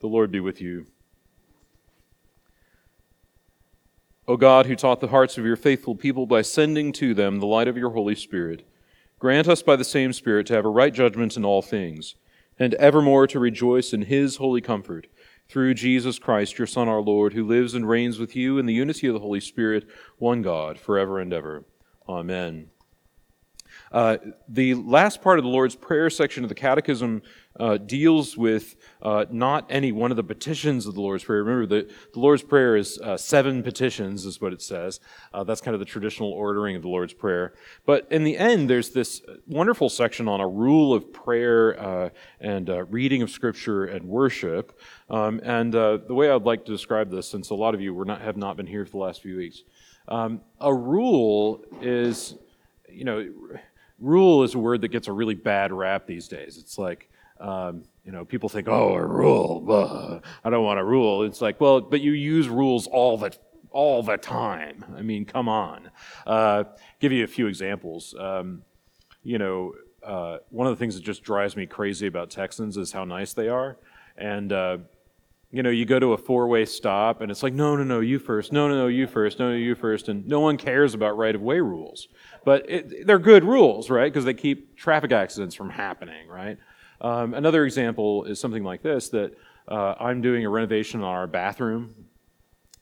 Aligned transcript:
The 0.00 0.06
Lord 0.06 0.30
be 0.30 0.40
with 0.40 0.60
you. 0.60 0.86
O 4.28 4.36
God, 4.36 4.66
who 4.66 4.76
taught 4.76 5.00
the 5.00 5.08
hearts 5.08 5.38
of 5.38 5.46
your 5.46 5.56
faithful 5.56 5.94
people 5.94 6.26
by 6.26 6.42
sending 6.42 6.92
to 6.92 7.14
them 7.14 7.40
the 7.40 7.46
light 7.46 7.66
of 7.66 7.78
your 7.78 7.90
Holy 7.90 8.14
Spirit, 8.14 8.68
grant 9.18 9.48
us 9.48 9.62
by 9.62 9.74
the 9.74 9.84
same 9.84 10.12
Spirit 10.12 10.46
to 10.48 10.54
have 10.54 10.66
a 10.66 10.70
right 10.70 10.92
judgment 10.92 11.36
in 11.36 11.44
all 11.44 11.62
things, 11.62 12.14
and 12.58 12.74
evermore 12.74 13.26
to 13.26 13.40
rejoice 13.40 13.92
in 13.92 14.02
his 14.02 14.36
holy 14.36 14.60
comfort, 14.60 15.06
through 15.48 15.72
Jesus 15.72 16.18
Christ, 16.18 16.58
your 16.58 16.66
Son, 16.66 16.88
our 16.88 17.00
Lord, 17.00 17.32
who 17.32 17.46
lives 17.46 17.72
and 17.72 17.88
reigns 17.88 18.18
with 18.18 18.36
you 18.36 18.58
in 18.58 18.66
the 18.66 18.74
unity 18.74 19.06
of 19.06 19.14
the 19.14 19.20
Holy 19.20 19.40
Spirit, 19.40 19.88
one 20.18 20.42
God, 20.42 20.78
forever 20.78 21.18
and 21.18 21.32
ever. 21.32 21.64
Amen. 22.06 22.68
Uh, 23.90 24.18
the 24.48 24.74
last 24.74 25.22
part 25.22 25.38
of 25.38 25.44
the 25.44 25.50
Lord's 25.50 25.74
Prayer 25.74 26.10
section 26.10 26.44
of 26.44 26.48
the 26.48 26.54
Catechism 26.54 27.22
uh, 27.58 27.76
deals 27.76 28.36
with 28.36 28.76
uh, 29.02 29.24
not 29.30 29.66
any 29.68 29.90
one 29.90 30.10
of 30.10 30.16
the 30.16 30.22
petitions 30.22 30.86
of 30.86 30.94
the 30.94 31.00
Lord's 31.00 31.24
Prayer. 31.24 31.42
Remember, 31.42 31.66
the, 31.66 31.92
the 32.12 32.20
Lord's 32.20 32.42
Prayer 32.42 32.76
is 32.76 32.98
uh, 33.00 33.16
seven 33.16 33.62
petitions, 33.62 34.24
is 34.24 34.40
what 34.40 34.52
it 34.52 34.62
says. 34.62 35.00
Uh, 35.32 35.42
that's 35.42 35.60
kind 35.60 35.74
of 35.74 35.80
the 35.80 35.86
traditional 35.86 36.30
ordering 36.30 36.76
of 36.76 36.82
the 36.82 36.88
Lord's 36.88 37.12
Prayer. 37.12 37.54
But 37.86 38.06
in 38.10 38.24
the 38.24 38.36
end, 38.36 38.70
there's 38.70 38.90
this 38.90 39.22
wonderful 39.46 39.88
section 39.88 40.28
on 40.28 40.40
a 40.40 40.46
rule 40.48 40.94
of 40.94 41.12
prayer 41.12 42.12
and 42.40 42.70
reading 42.92 43.22
of 43.22 43.30
Scripture 43.30 43.86
and 43.86 44.04
worship. 44.04 44.78
Um, 45.10 45.40
and 45.42 45.72
the 45.72 46.04
way 46.10 46.30
I'd 46.30 46.42
like 46.42 46.64
to 46.66 46.72
describe 46.72 47.10
this, 47.10 47.28
since 47.28 47.50
a 47.50 47.54
lot 47.54 47.74
of 47.74 47.80
you 47.80 47.94
were 47.94 48.04
not, 48.04 48.20
have 48.20 48.36
not 48.36 48.56
been 48.56 48.66
here 48.66 48.84
for 48.84 48.92
the 48.92 48.98
last 48.98 49.22
few 49.22 49.36
weeks, 49.36 49.64
um, 50.08 50.40
a 50.60 50.72
rule 50.72 51.64
is, 51.82 52.34
you 52.88 53.04
know, 53.04 53.28
rule 53.98 54.42
is 54.42 54.54
a 54.54 54.58
word 54.58 54.80
that 54.82 54.88
gets 54.88 55.08
a 55.08 55.12
really 55.12 55.34
bad 55.34 55.72
rap 55.72 56.06
these 56.06 56.28
days. 56.28 56.58
It's 56.58 56.78
like, 56.78 57.10
um, 57.40 57.84
you 58.04 58.12
know, 58.12 58.24
people 58.24 58.48
think, 58.48 58.68
oh, 58.68 58.94
a 58.94 59.04
rule, 59.04 59.60
blah, 59.60 60.20
I 60.44 60.50
don't 60.50 60.64
want 60.64 60.80
a 60.80 60.84
rule. 60.84 61.24
It's 61.24 61.40
like, 61.40 61.60
well, 61.60 61.80
but 61.80 62.00
you 62.00 62.12
use 62.12 62.48
rules 62.48 62.86
all 62.86 63.16
the 63.18 63.36
all 63.70 64.02
the 64.02 64.16
time. 64.16 64.84
I 64.96 65.02
mean, 65.02 65.24
come 65.24 65.48
on. 65.48 65.90
Uh, 66.26 66.64
give 67.00 67.12
you 67.12 67.22
a 67.24 67.28
few 67.28 67.46
examples. 67.46 68.14
Um, 68.18 68.62
you 69.22 69.38
know, 69.38 69.74
uh, 70.02 70.38
one 70.50 70.66
of 70.66 70.72
the 70.72 70.78
things 70.78 70.94
that 70.94 71.04
just 71.04 71.22
drives 71.22 71.54
me 71.54 71.66
crazy 71.66 72.06
about 72.06 72.30
Texans 72.30 72.76
is 72.76 72.92
how 72.92 73.04
nice 73.04 73.34
they 73.34 73.48
are, 73.48 73.76
and 74.16 74.52
uh, 74.52 74.78
you 75.50 75.62
know, 75.62 75.70
you 75.70 75.86
go 75.86 75.98
to 75.98 76.12
a 76.12 76.18
four-way 76.18 76.66
stop, 76.66 77.22
and 77.22 77.30
it's 77.30 77.42
like, 77.42 77.54
no, 77.54 77.74
no, 77.74 77.82
no, 77.82 78.00
you 78.00 78.18
first. 78.18 78.52
No, 78.52 78.68
no, 78.68 78.76
no, 78.76 78.86
you 78.86 79.06
first. 79.06 79.38
No, 79.38 79.50
no, 79.50 79.56
you 79.56 79.74
first. 79.74 80.08
And 80.08 80.26
no 80.26 80.40
one 80.40 80.58
cares 80.58 80.92
about 80.92 81.16
right-of-way 81.16 81.60
rules, 81.60 82.08
but 82.44 82.68
it, 82.68 83.06
they're 83.06 83.18
good 83.18 83.44
rules, 83.44 83.88
right? 83.88 84.12
Because 84.12 84.26
they 84.26 84.34
keep 84.34 84.76
traffic 84.76 85.10
accidents 85.10 85.54
from 85.54 85.70
happening, 85.70 86.28
right? 86.28 86.58
Um, 87.00 87.32
another 87.32 87.64
example 87.64 88.24
is 88.24 88.38
something 88.38 88.64
like 88.64 88.82
this 88.82 89.08
that 89.10 89.34
uh, 89.68 89.94
I'm 89.98 90.20
doing 90.20 90.44
a 90.44 90.50
renovation 90.50 91.00
on 91.00 91.06
our 91.06 91.26
bathroom, 91.26 91.94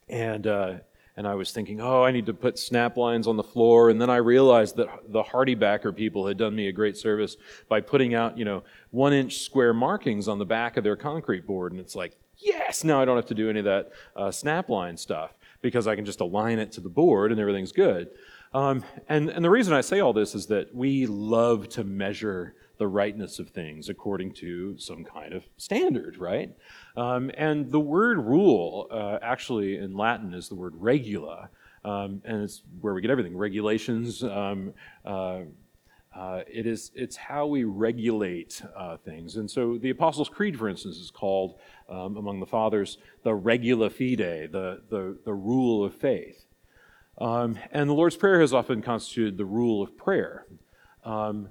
and 0.09 0.47
uh, 0.47 0.75
and 1.17 1.27
I 1.27 1.35
was 1.35 1.53
thinking, 1.53 1.81
oh, 1.81 2.03
I 2.03 2.11
need 2.11 2.27
to 2.27 2.35
put 2.35 2.59
snap 2.59 2.97
lines 2.97 3.27
on 3.27 3.37
the 3.37 3.43
floor, 3.43 3.91
and 3.91 4.01
then 4.01 4.11
I 4.11 4.17
realized 4.17 4.77
that 4.77 4.89
the 5.09 5.23
HardieBacker 5.23 5.97
people 5.97 6.27
had 6.27 6.37
done 6.37 6.55
me 6.55 6.69
a 6.69 6.73
great 6.73 6.97
service 6.97 7.37
by 7.69 7.81
putting 7.81 8.15
out, 8.15 8.37
you 8.37 8.45
know, 8.45 8.65
one 8.91 9.13
inch 9.13 9.39
square 9.39 9.73
markings 9.73 10.29
on 10.29 10.39
the 10.39 10.45
back 10.45 10.77
of 10.77 10.85
their 10.85 10.97
concrete 10.97 11.47
board, 11.47 11.73
and 11.73 11.81
it's 11.81 11.95
like, 11.95 12.17
yes, 12.39 12.85
now 12.85 13.01
I 13.01 13.05
don't 13.05 13.17
have 13.17 13.27
to 13.27 13.35
do 13.35 13.51
any 13.51 13.61
of 13.61 13.65
that 13.65 13.91
uh, 14.15 14.31
snap 14.31 14.69
line 14.69 14.97
stuff 14.97 15.33
because 15.63 15.87
I 15.87 15.97
can 15.97 16.05
just 16.05 16.21
align 16.21 16.59
it 16.59 16.73
to 16.73 16.81
the 16.81 16.89
board 16.89 17.33
and 17.33 17.41
everything's 17.41 17.73
good. 17.73 18.11
Um, 18.55 18.85
and, 19.09 19.29
and 19.29 19.45
the 19.45 19.51
reason 19.51 19.75
I 19.75 19.81
say 19.81 20.01
all 20.01 20.13
this 20.13 20.35
is 20.35 20.47
that 20.47 20.75
we 20.75 21.07
love 21.07 21.69
to 21.71 21.85
measure 21.85 22.55
the 22.79 22.87
rightness 22.87 23.39
of 23.39 23.51
things 23.51 23.89
according 23.89 24.33
to 24.33 24.79
some 24.79 25.05
kind 25.05 25.33
of 25.33 25.45
standard, 25.57 26.19
right? 26.19 26.55
Um, 26.97 27.31
and 27.37 27.71
the 27.71 27.81
word 27.81 28.19
rule, 28.19 28.89
uh, 28.91 29.19
actually 29.23 29.79
in 29.79 29.97
Latin, 29.97 30.35
is 30.35 30.49
the 30.49 30.55
word 30.55 30.75
regula, 30.77 31.49
um, 31.85 32.21
and 32.25 32.43
it's 32.43 32.63
where 32.81 32.95
we 32.95 33.01
get 33.01 33.11
everything 33.11 33.37
regulations. 33.37 34.23
Um, 34.23 34.75
uh, 35.05 35.41
uh, 36.17 36.43
it 36.47 36.67
is 36.67 36.91
it's 36.95 37.17
how 37.17 37.47
we 37.47 37.65
regulate 37.65 38.63
uh, 38.77 38.97
things, 38.97 39.37
and 39.37 39.51
so 39.51 39.77
the 39.77 39.91
Apostles' 39.91 40.29
Creed, 40.29 40.59
for 40.59 40.69
instance, 40.69 40.97
is 40.97 41.11
called 41.11 41.59
um, 41.89 42.17
among 42.17 42.41
the 42.41 42.47
fathers 42.47 42.99
the 43.23 43.35
regula 43.35 43.91
fide, 43.91 44.53
the 44.53 44.83
the, 44.89 45.19
the 45.25 45.35
rule 45.35 45.85
of 45.85 45.95
faith. 45.95 46.47
Um, 47.19 47.59
and 47.71 47.89
the 47.89 47.95
Lord's 47.95 48.17
Prayer 48.17 48.41
has 48.41 48.53
often 48.53 48.83
constituted 48.83 49.37
the 49.37 49.45
rule 49.45 49.83
of 49.83 49.97
prayer. 49.97 50.47
Um, 51.05 51.49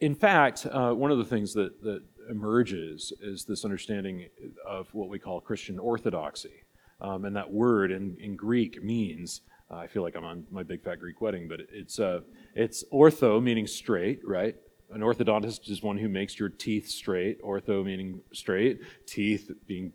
in 0.00 0.14
fact, 0.14 0.66
uh, 0.66 0.92
one 0.92 1.10
of 1.10 1.18
the 1.18 1.24
things 1.24 1.54
that, 1.54 1.82
that 1.82 2.02
emerges 2.30 3.12
is 3.20 3.44
this 3.44 3.64
understanding 3.64 4.26
of 4.66 4.92
what 4.92 5.08
we 5.08 5.18
call 5.18 5.40
Christian 5.40 5.78
orthodoxy. 5.78 6.64
Um, 7.00 7.24
and 7.24 7.36
that 7.36 7.52
word 7.52 7.90
in, 7.90 8.16
in 8.20 8.36
Greek 8.36 8.82
means, 8.82 9.42
uh, 9.70 9.76
I 9.76 9.86
feel 9.86 10.02
like 10.02 10.16
I'm 10.16 10.24
on 10.24 10.46
my 10.50 10.62
big 10.62 10.82
fat 10.82 11.00
Greek 11.00 11.20
wedding, 11.20 11.48
but 11.48 11.60
it's, 11.72 11.98
uh, 11.98 12.20
it's 12.54 12.84
ortho, 12.92 13.42
meaning 13.42 13.66
straight, 13.66 14.20
right? 14.26 14.56
An 14.92 15.00
orthodontist 15.00 15.68
is 15.70 15.82
one 15.82 15.98
who 15.98 16.08
makes 16.08 16.38
your 16.38 16.48
teeth 16.48 16.88
straight, 16.88 17.42
ortho 17.42 17.84
meaning 17.84 18.20
straight, 18.32 18.80
teeth 19.06 19.50
being 19.66 19.92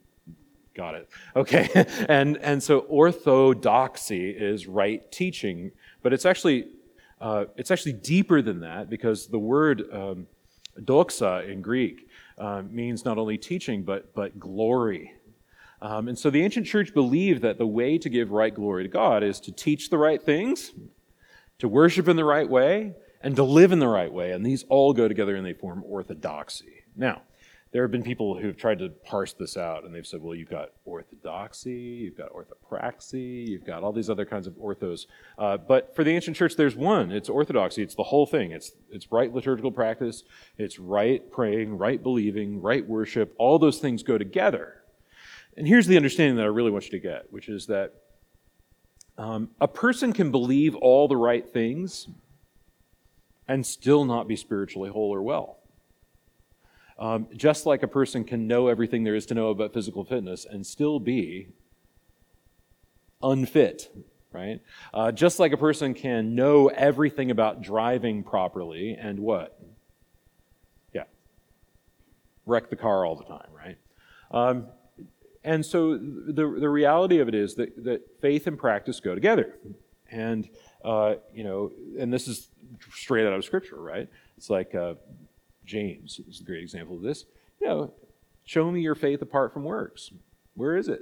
got 0.73 0.95
it 0.95 1.09
okay 1.35 1.67
and 2.07 2.37
and 2.37 2.63
so 2.63 2.79
orthodoxy 2.87 4.29
is 4.29 4.67
right 4.67 5.11
teaching 5.11 5.69
but 6.01 6.13
it's 6.13 6.25
actually 6.25 6.65
uh, 7.19 7.43
it's 7.57 7.71
actually 7.71 7.91
deeper 7.91 8.41
than 8.41 8.61
that 8.61 8.89
because 8.89 9.27
the 9.27 9.37
word 9.37 9.83
um, 9.91 10.25
doxa 10.79 11.47
in 11.49 11.61
Greek 11.61 12.09
uh, 12.37 12.63
means 12.69 13.05
not 13.05 13.17
only 13.17 13.37
teaching 13.37 13.83
but, 13.83 14.13
but 14.15 14.39
glory. 14.39 15.13
Um, 15.81 16.07
and 16.07 16.17
so 16.17 16.29
the 16.29 16.43
ancient 16.43 16.67
church 16.67 16.93
believed 16.93 17.41
that 17.41 17.57
the 17.57 17.65
way 17.65 17.97
to 17.97 18.09
give 18.09 18.31
right 18.31 18.53
glory 18.53 18.83
to 18.83 18.89
God 18.89 19.23
is 19.23 19.39
to 19.41 19.51
teach 19.51 19.89
the 19.89 19.97
right 19.97 20.21
things, 20.21 20.71
to 21.59 21.67
worship 21.67 22.07
in 22.07 22.15
the 22.17 22.25
right 22.25 22.47
way, 22.47 22.93
and 23.21 23.35
to 23.35 23.43
live 23.43 23.71
in 23.71 23.79
the 23.79 23.87
right 23.87 24.11
way. 24.11 24.31
And 24.31 24.45
these 24.45 24.63
all 24.69 24.93
go 24.93 25.07
together 25.07 25.35
and 25.35 25.45
they 25.45 25.53
form 25.53 25.83
orthodoxy. 25.87 26.83
Now, 26.95 27.21
there 27.71 27.83
have 27.83 27.91
been 27.91 28.03
people 28.03 28.37
who've 28.37 28.57
tried 28.57 28.79
to 28.79 28.89
parse 28.89 29.31
this 29.33 29.55
out 29.55 29.85
and 29.85 29.95
they've 29.95 30.05
said, 30.05 30.21
well, 30.21 30.35
you've 30.35 30.49
got 30.49 30.71
orthodoxy, 30.83 31.71
you've 31.71 32.17
got 32.17 32.29
orthopraxy, 32.33 33.47
you've 33.47 33.65
got 33.65 33.81
all 33.81 33.93
these 33.93 34.09
other 34.09 34.25
kinds 34.25 34.45
of 34.45 34.53
orthos. 34.55 35.05
Uh, 35.37 35.55
but 35.55 35.95
for 35.95 36.03
the 36.03 36.11
ancient 36.11 36.35
church, 36.35 36.57
there's 36.57 36.75
one. 36.75 37.11
It's 37.11 37.29
orthodoxy. 37.29 37.81
It's 37.81 37.95
the 37.95 38.03
whole 38.03 38.25
thing. 38.25 38.51
It's, 38.51 38.73
it's 38.89 39.09
right 39.11 39.33
liturgical 39.33 39.71
practice, 39.71 40.23
it's 40.57 40.79
right 40.79 41.31
praying, 41.31 41.77
right 41.77 42.03
believing, 42.03 42.61
right 42.61 42.85
worship. 42.85 43.33
All 43.37 43.57
those 43.57 43.79
things 43.79 44.03
go 44.03 44.17
together. 44.17 44.80
And 45.57 45.67
here's 45.67 45.87
the 45.87 45.97
understanding 45.97 46.37
that 46.37 46.43
I 46.43 46.47
really 46.47 46.71
want 46.71 46.85
you 46.85 46.91
to 46.91 46.99
get, 46.99 47.31
which 47.31 47.49
is 47.49 47.67
that 47.67 47.93
um, 49.17 49.49
a 49.59 49.67
person 49.67 50.13
can 50.13 50.31
believe 50.31 50.75
all 50.75 51.07
the 51.07 51.17
right 51.17 51.47
things 51.47 52.07
and 53.47 53.65
still 53.65 54.05
not 54.05 54.27
be 54.27 54.35
spiritually 54.35 54.89
whole 54.89 55.13
or 55.13 55.21
well. 55.21 55.57
Um, 56.97 57.27
just 57.35 57.65
like 57.65 57.83
a 57.83 57.87
person 57.87 58.23
can 58.23 58.47
know 58.47 58.67
everything 58.67 59.03
there 59.03 59.15
is 59.15 59.25
to 59.27 59.33
know 59.33 59.49
about 59.49 59.73
physical 59.73 60.05
fitness 60.05 60.45
and 60.45 60.65
still 60.65 60.99
be 60.99 61.49
unfit, 63.23 63.91
right? 64.31 64.61
Uh, 64.93 65.11
just 65.11 65.39
like 65.39 65.51
a 65.51 65.57
person 65.57 65.93
can 65.93 66.35
know 66.35 66.67
everything 66.67 67.31
about 67.31 67.61
driving 67.61 68.23
properly 68.23 68.95
and 68.99 69.19
what? 69.19 69.59
Yeah. 70.93 71.05
Wreck 72.45 72.69
the 72.69 72.75
car 72.75 73.05
all 73.05 73.15
the 73.15 73.25
time, 73.25 73.49
right? 73.55 73.77
Um, 74.31 74.67
and 75.43 75.65
so 75.65 75.97
the, 75.97 76.33
the 76.59 76.69
reality 76.69 77.19
of 77.19 77.27
it 77.27 77.35
is 77.35 77.55
that, 77.55 77.83
that 77.83 78.01
faith 78.21 78.47
and 78.47 78.57
practice 78.57 78.99
go 78.99 79.15
together. 79.15 79.57
And, 80.11 80.49
uh, 80.83 81.15
you 81.33 81.43
know, 81.43 81.71
and 81.97 82.11
this 82.11 82.27
is 82.27 82.49
straight 82.93 83.25
out 83.25 83.33
of 83.33 83.43
Scripture, 83.45 83.81
right? 83.81 84.07
It's 84.37 84.49
like 84.49 84.75
uh, 84.75 84.95
James 85.65 86.19
is 86.29 86.41
a 86.41 86.43
great 86.43 86.61
example 86.61 86.97
of 86.97 87.01
this. 87.01 87.25
You 87.59 87.67
know, 87.67 87.93
show 88.43 88.69
me 88.71 88.81
your 88.81 88.95
faith 88.95 89.21
apart 89.21 89.53
from 89.53 89.63
works. 89.63 90.11
Where 90.55 90.75
is 90.75 90.87
it? 90.87 91.01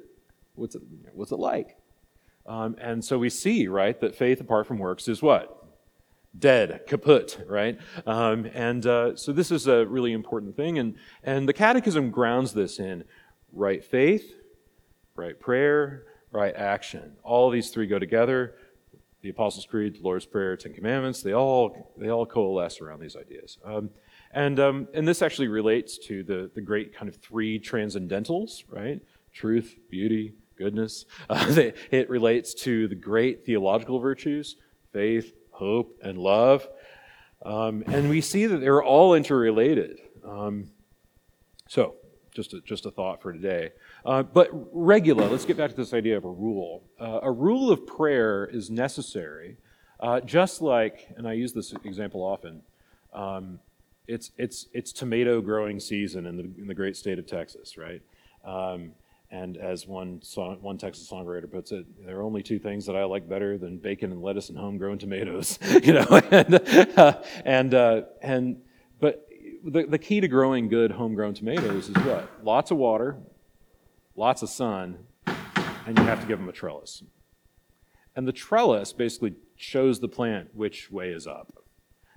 What's 0.55 0.75
it, 0.75 0.81
what's 1.13 1.31
it 1.31 1.39
like? 1.39 1.77
Um, 2.45 2.75
and 2.79 3.03
so 3.03 3.17
we 3.17 3.29
see, 3.29 3.67
right, 3.67 3.99
that 3.99 4.15
faith 4.15 4.41
apart 4.41 4.67
from 4.67 4.77
works 4.77 5.07
is 5.07 5.21
what? 5.21 5.55
Dead, 6.37 6.81
kaput, 6.87 7.43
right? 7.47 7.79
Um, 8.05 8.45
and 8.53 8.85
uh, 8.85 9.15
so 9.15 9.31
this 9.31 9.51
is 9.51 9.67
a 9.67 9.85
really 9.85 10.13
important 10.13 10.55
thing. 10.55 10.77
And, 10.77 10.95
and 11.23 11.49
the 11.49 11.53
Catechism 11.53 12.11
grounds 12.11 12.53
this 12.53 12.79
in 12.79 13.03
right 13.53 13.83
faith, 13.83 14.33
right 15.15 15.39
prayer, 15.39 16.05
right 16.31 16.55
action. 16.55 17.15
All 17.23 17.49
these 17.49 17.69
three 17.69 17.87
go 17.87 17.99
together. 17.99 18.55
The 19.21 19.29
Apostles' 19.29 19.65
Creed, 19.65 19.95
the 19.95 20.01
Lord's 20.01 20.25
Prayer, 20.25 20.55
Ten 20.55 20.73
Commandments, 20.73 21.21
they 21.21 21.33
all, 21.33 21.93
they 21.97 22.09
all 22.09 22.25
coalesce 22.25 22.79
around 22.79 23.01
these 23.01 23.17
ideas. 23.17 23.57
Um, 23.65 23.89
and, 24.31 24.59
um, 24.59 24.87
and 24.93 25.05
this 25.05 25.21
actually 25.21 25.49
relates 25.49 25.97
to 26.07 26.23
the, 26.23 26.49
the 26.55 26.61
great 26.61 26.95
kind 26.95 27.09
of 27.09 27.17
three 27.17 27.59
transcendentals, 27.59 28.63
right? 28.69 29.01
Truth, 29.33 29.75
beauty, 29.89 30.35
goodness. 30.57 31.05
Uh, 31.29 31.71
it 31.91 32.09
relates 32.09 32.53
to 32.53 32.87
the 32.87 32.95
great 32.95 33.45
theological 33.45 33.99
virtues 33.99 34.55
faith, 34.91 35.33
hope, 35.51 35.99
and 36.01 36.17
love. 36.17 36.67
Um, 37.45 37.83
and 37.87 38.09
we 38.09 38.21
see 38.21 38.45
that 38.47 38.57
they're 38.57 38.83
all 38.83 39.13
interrelated. 39.13 39.99
Um, 40.25 40.71
so, 41.67 41.95
just 42.39 42.53
a, 42.53 42.61
just 42.61 42.85
a 42.85 42.91
thought 42.91 43.21
for 43.21 43.33
today. 43.33 43.71
Uh, 44.05 44.23
but 44.23 44.49
regula, 44.71 45.23
let's 45.23 45.43
get 45.43 45.57
back 45.57 45.69
to 45.69 45.75
this 45.75 45.93
idea 45.93 46.15
of 46.15 46.23
a 46.23 46.31
rule. 46.31 46.83
Uh, 46.99 47.19
a 47.23 47.31
rule 47.31 47.69
of 47.69 47.85
prayer 47.85 48.45
is 48.45 48.69
necessary, 48.69 49.57
uh, 49.99 50.21
just 50.21 50.61
like, 50.61 51.09
and 51.17 51.27
I 51.27 51.33
use 51.33 51.51
this 51.51 51.73
example 51.83 52.21
often, 52.21 52.61
um, 53.13 53.59
it's, 54.07 54.31
it's, 54.37 54.67
it's 54.73 54.93
tomato 54.93 55.41
growing 55.41 55.81
season 55.81 56.25
in 56.25 56.37
the, 56.37 56.43
in 56.57 56.67
the 56.67 56.73
great 56.73 56.95
state 56.95 57.19
of 57.19 57.27
Texas, 57.27 57.77
right? 57.77 58.01
Um, 58.45 58.93
and 59.31 59.57
as 59.57 59.85
one 59.85 60.21
song, 60.23 60.57
one 60.61 60.77
Texas 60.77 61.07
songwriter 61.11 61.51
puts 61.51 61.73
it, 61.73 61.85
there 62.05 62.17
are 62.19 62.23
only 62.23 62.41
two 62.41 62.57
things 62.57 62.85
that 62.85 62.95
I 62.95 63.03
like 63.03 63.27
better 63.27 63.57
than 63.57 63.77
bacon 63.77 64.11
and 64.13 64.23
lettuce 64.23 64.49
and 64.49 64.57
homegrown 64.57 64.97
tomatoes. 64.97 65.59
you 65.83 65.93
know, 65.93 66.07
and 66.31 66.97
uh, 66.97 67.21
and, 67.45 67.73
uh, 67.73 68.01
and 68.21 68.61
the, 69.63 69.85
the 69.85 69.97
key 69.97 70.21
to 70.21 70.27
growing 70.27 70.67
good 70.67 70.91
homegrown 70.91 71.33
tomatoes 71.33 71.89
is 71.89 71.95
what? 71.97 72.29
Lots 72.43 72.71
of 72.71 72.77
water, 72.77 73.17
lots 74.15 74.41
of 74.41 74.49
sun, 74.49 74.99
and 75.25 75.97
you 75.97 76.03
have 76.03 76.21
to 76.21 76.27
give 76.27 76.39
them 76.39 76.49
a 76.49 76.53
trellis. 76.53 77.03
And 78.15 78.27
the 78.27 78.33
trellis 78.33 78.93
basically 78.93 79.35
shows 79.55 79.99
the 79.99 80.07
plant 80.07 80.49
which 80.53 80.91
way 80.91 81.09
is 81.09 81.27
up. 81.27 81.53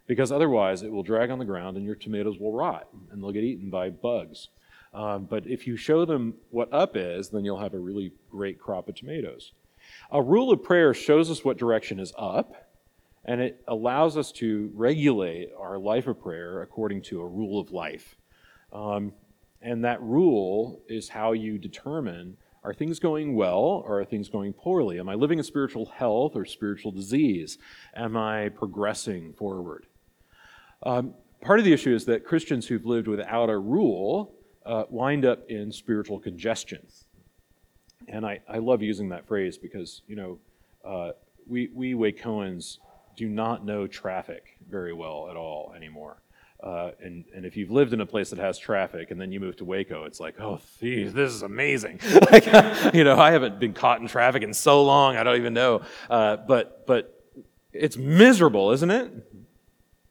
Because 0.07 0.33
otherwise, 0.33 0.83
it 0.83 0.91
will 0.91 1.03
drag 1.03 1.31
on 1.31 1.39
the 1.39 1.45
ground 1.45 1.77
and 1.77 1.87
your 1.87 1.95
tomatoes 1.95 2.39
will 2.39 2.53
rot 2.53 2.89
and 3.11 3.23
they'll 3.23 3.33
get 3.33 3.45
eaten 3.45 3.71
by 3.71 3.91
bugs. 3.91 4.49
Um, 4.93 5.25
but 5.25 5.47
if 5.47 5.67
you 5.67 5.77
show 5.77 6.05
them 6.05 6.35
what 6.51 6.73
up 6.73 6.97
is, 6.97 7.31
then 7.31 7.45
you'll 7.45 7.61
have 7.61 7.75
a 7.75 7.79
really 7.79 8.13
great 8.31 8.59
crop 8.59 8.89
of 8.89 8.95
tomatoes. 8.95 9.53
A 10.11 10.21
rule 10.21 10.53
of 10.53 10.63
prayer 10.63 10.93
shows 10.93 11.31
us 11.31 11.45
what 11.45 11.57
direction 11.57 11.99
is 11.99 12.13
up, 12.19 12.72
and 13.25 13.41
it 13.41 13.63
allows 13.69 14.17
us 14.17 14.33
to 14.33 14.71
regulate 14.75 15.51
our 15.59 15.79
life 15.79 16.07
of 16.07 16.21
prayer 16.21 16.63
according 16.63 17.03
to 17.03 17.21
a 17.21 17.27
rule 17.27 17.61
of 17.61 17.71
life. 17.71 18.17
Um, 18.73 19.13
and 19.61 19.85
that 19.85 20.03
rule 20.03 20.83
is 20.89 21.09
how 21.09 21.33
you 21.33 21.59
determine 21.59 22.37
are 22.65 22.75
things 22.75 23.01
going 23.01 23.35
well 23.35 23.83
or 23.87 24.01
are 24.01 24.05
things 24.05 24.29
going 24.29 24.53
poorly? 24.53 25.01
Am 25.01 25.09
I 25.09 25.15
living 25.15 25.39
in 25.39 25.45
spiritual 25.45 25.87
health 25.87 26.37
or 26.37 26.45
spiritual 26.45 26.93
disease? 26.93 27.59
Am 27.95 28.17
I 28.17 28.51
progressing 28.51 29.33
forward? 29.33 29.87
Um, 30.85 31.15
part 31.41 31.59
of 31.59 31.65
the 31.65 31.73
issue 31.73 31.95
is 31.95 32.05
that 32.05 32.25
Christians 32.25 32.67
who've 32.67 32.87
lived 32.87 33.09
without 33.09 33.51
a 33.51 33.59
rule 33.59 34.35
uh, 34.65 34.85
wind 34.91 35.25
up 35.25 35.49
in 35.49 35.73
spiritual 35.73 36.21
congestion. 36.21 36.87
And 38.07 38.25
I, 38.25 38.41
I 38.49 38.59
love 38.59 38.83
using 38.83 39.09
that 39.09 39.27
phrase 39.27 39.59
because, 39.59 40.03
you 40.07 40.17
know, 40.17 40.39
uh, 40.85 41.13
we, 41.47 41.69
we 41.75 41.95
Wacoans 41.95 42.79
do 43.17 43.29
not 43.29 43.65
know 43.65 43.87
traffic 43.87 44.59
very 44.69 44.93
well 44.93 45.29
at 45.31 45.37
all 45.37 45.73
anymore. 45.77 46.23
Uh, 46.63 46.93
and, 47.03 47.25
and 47.35 47.45
if 47.45 47.57
you've 47.57 47.73
lived 47.73 47.93
in 47.93 48.01
a 48.01 48.07
place 48.07 48.31
that 48.31 48.39
has 48.39 48.57
traffic 48.57 49.11
and 49.11 49.21
then 49.21 49.33
you 49.33 49.41
move 49.41 49.57
to 49.57 49.65
Waco, 49.65 50.05
it's 50.05 50.21
like, 50.21 50.41
oh, 50.41 50.61
geez, 50.81 51.13
this 51.13 51.33
is 51.33 51.43
amazing. 51.43 51.99
like, 52.31 52.47
you 52.95 53.03
know, 53.03 53.19
I 53.19 53.33
haven't 53.33 53.59
been 53.59 53.73
caught 53.73 54.01
in 54.01 54.07
traffic 54.07 54.45
in 54.45 54.55
so 54.55 54.85
long, 54.85 55.17
I 55.17 55.25
don't 55.25 55.37
even 55.37 55.55
know. 55.55 55.83
Uh, 56.09 56.37
but, 56.37 56.87
but 56.87 57.21
it's 57.73 57.97
miserable, 57.97 58.71
isn't 58.71 58.91
it? 58.91 59.11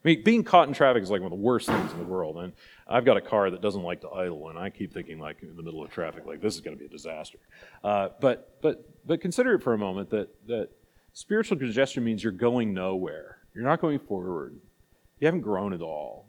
I 0.04 0.08
mean, 0.08 0.24
being 0.24 0.44
caught 0.44 0.68
in 0.68 0.74
traffic 0.74 1.04
is 1.04 1.10
like 1.10 1.22
one 1.22 1.32
of 1.32 1.38
the 1.38 1.44
worst 1.44 1.68
things 1.68 1.92
in 1.94 2.00
the 2.00 2.06
world. 2.06 2.38
And 2.38 2.52
I've 2.88 3.06
got 3.06 3.16
a 3.16 3.22
car 3.22 3.50
that 3.50 3.62
doesn't 3.62 3.84
like 3.84 4.02
to 4.02 4.10
idle, 4.10 4.50
and 4.50 4.60
I 4.60 4.72
keep 4.72 4.94
thinking, 4.94 5.20
like, 5.20 5.42
in 5.44 5.56
the 5.56 5.64
middle 5.64 5.84
of 5.84 5.92
traffic, 5.92 6.26
like, 6.26 6.42
this 6.42 6.56
is 6.56 6.62
going 6.62 6.76
to 6.76 6.80
be 6.80 6.88
a 6.88 6.90
disaster. 6.90 7.38
Uh, 7.84 8.10
but, 8.20 8.58
but, 8.62 8.84
but 9.06 9.22
consider 9.22 9.54
it 9.54 9.64
for 9.64 9.74
a 9.74 9.78
moment 9.78 10.10
that, 10.10 10.30
that 10.48 10.70
spiritual 11.14 11.58
congestion 11.58 12.04
means 12.04 12.24
you're 12.24 12.32
going 12.32 12.74
nowhere. 12.74 13.38
You're 13.54 13.64
not 13.64 13.82
going 13.82 14.00
forward. 14.00 14.60
You 15.20 15.28
haven't 15.28 15.42
grown 15.42 15.74
at 15.74 15.82
all. 15.82 16.28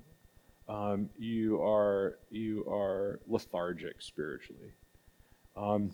Um, 0.69 1.11
you, 1.19 1.62
are, 1.62 2.19
you 2.31 2.64
are 2.69 3.20
lethargic 3.26 4.00
spiritually. 4.00 4.73
Um, 5.56 5.90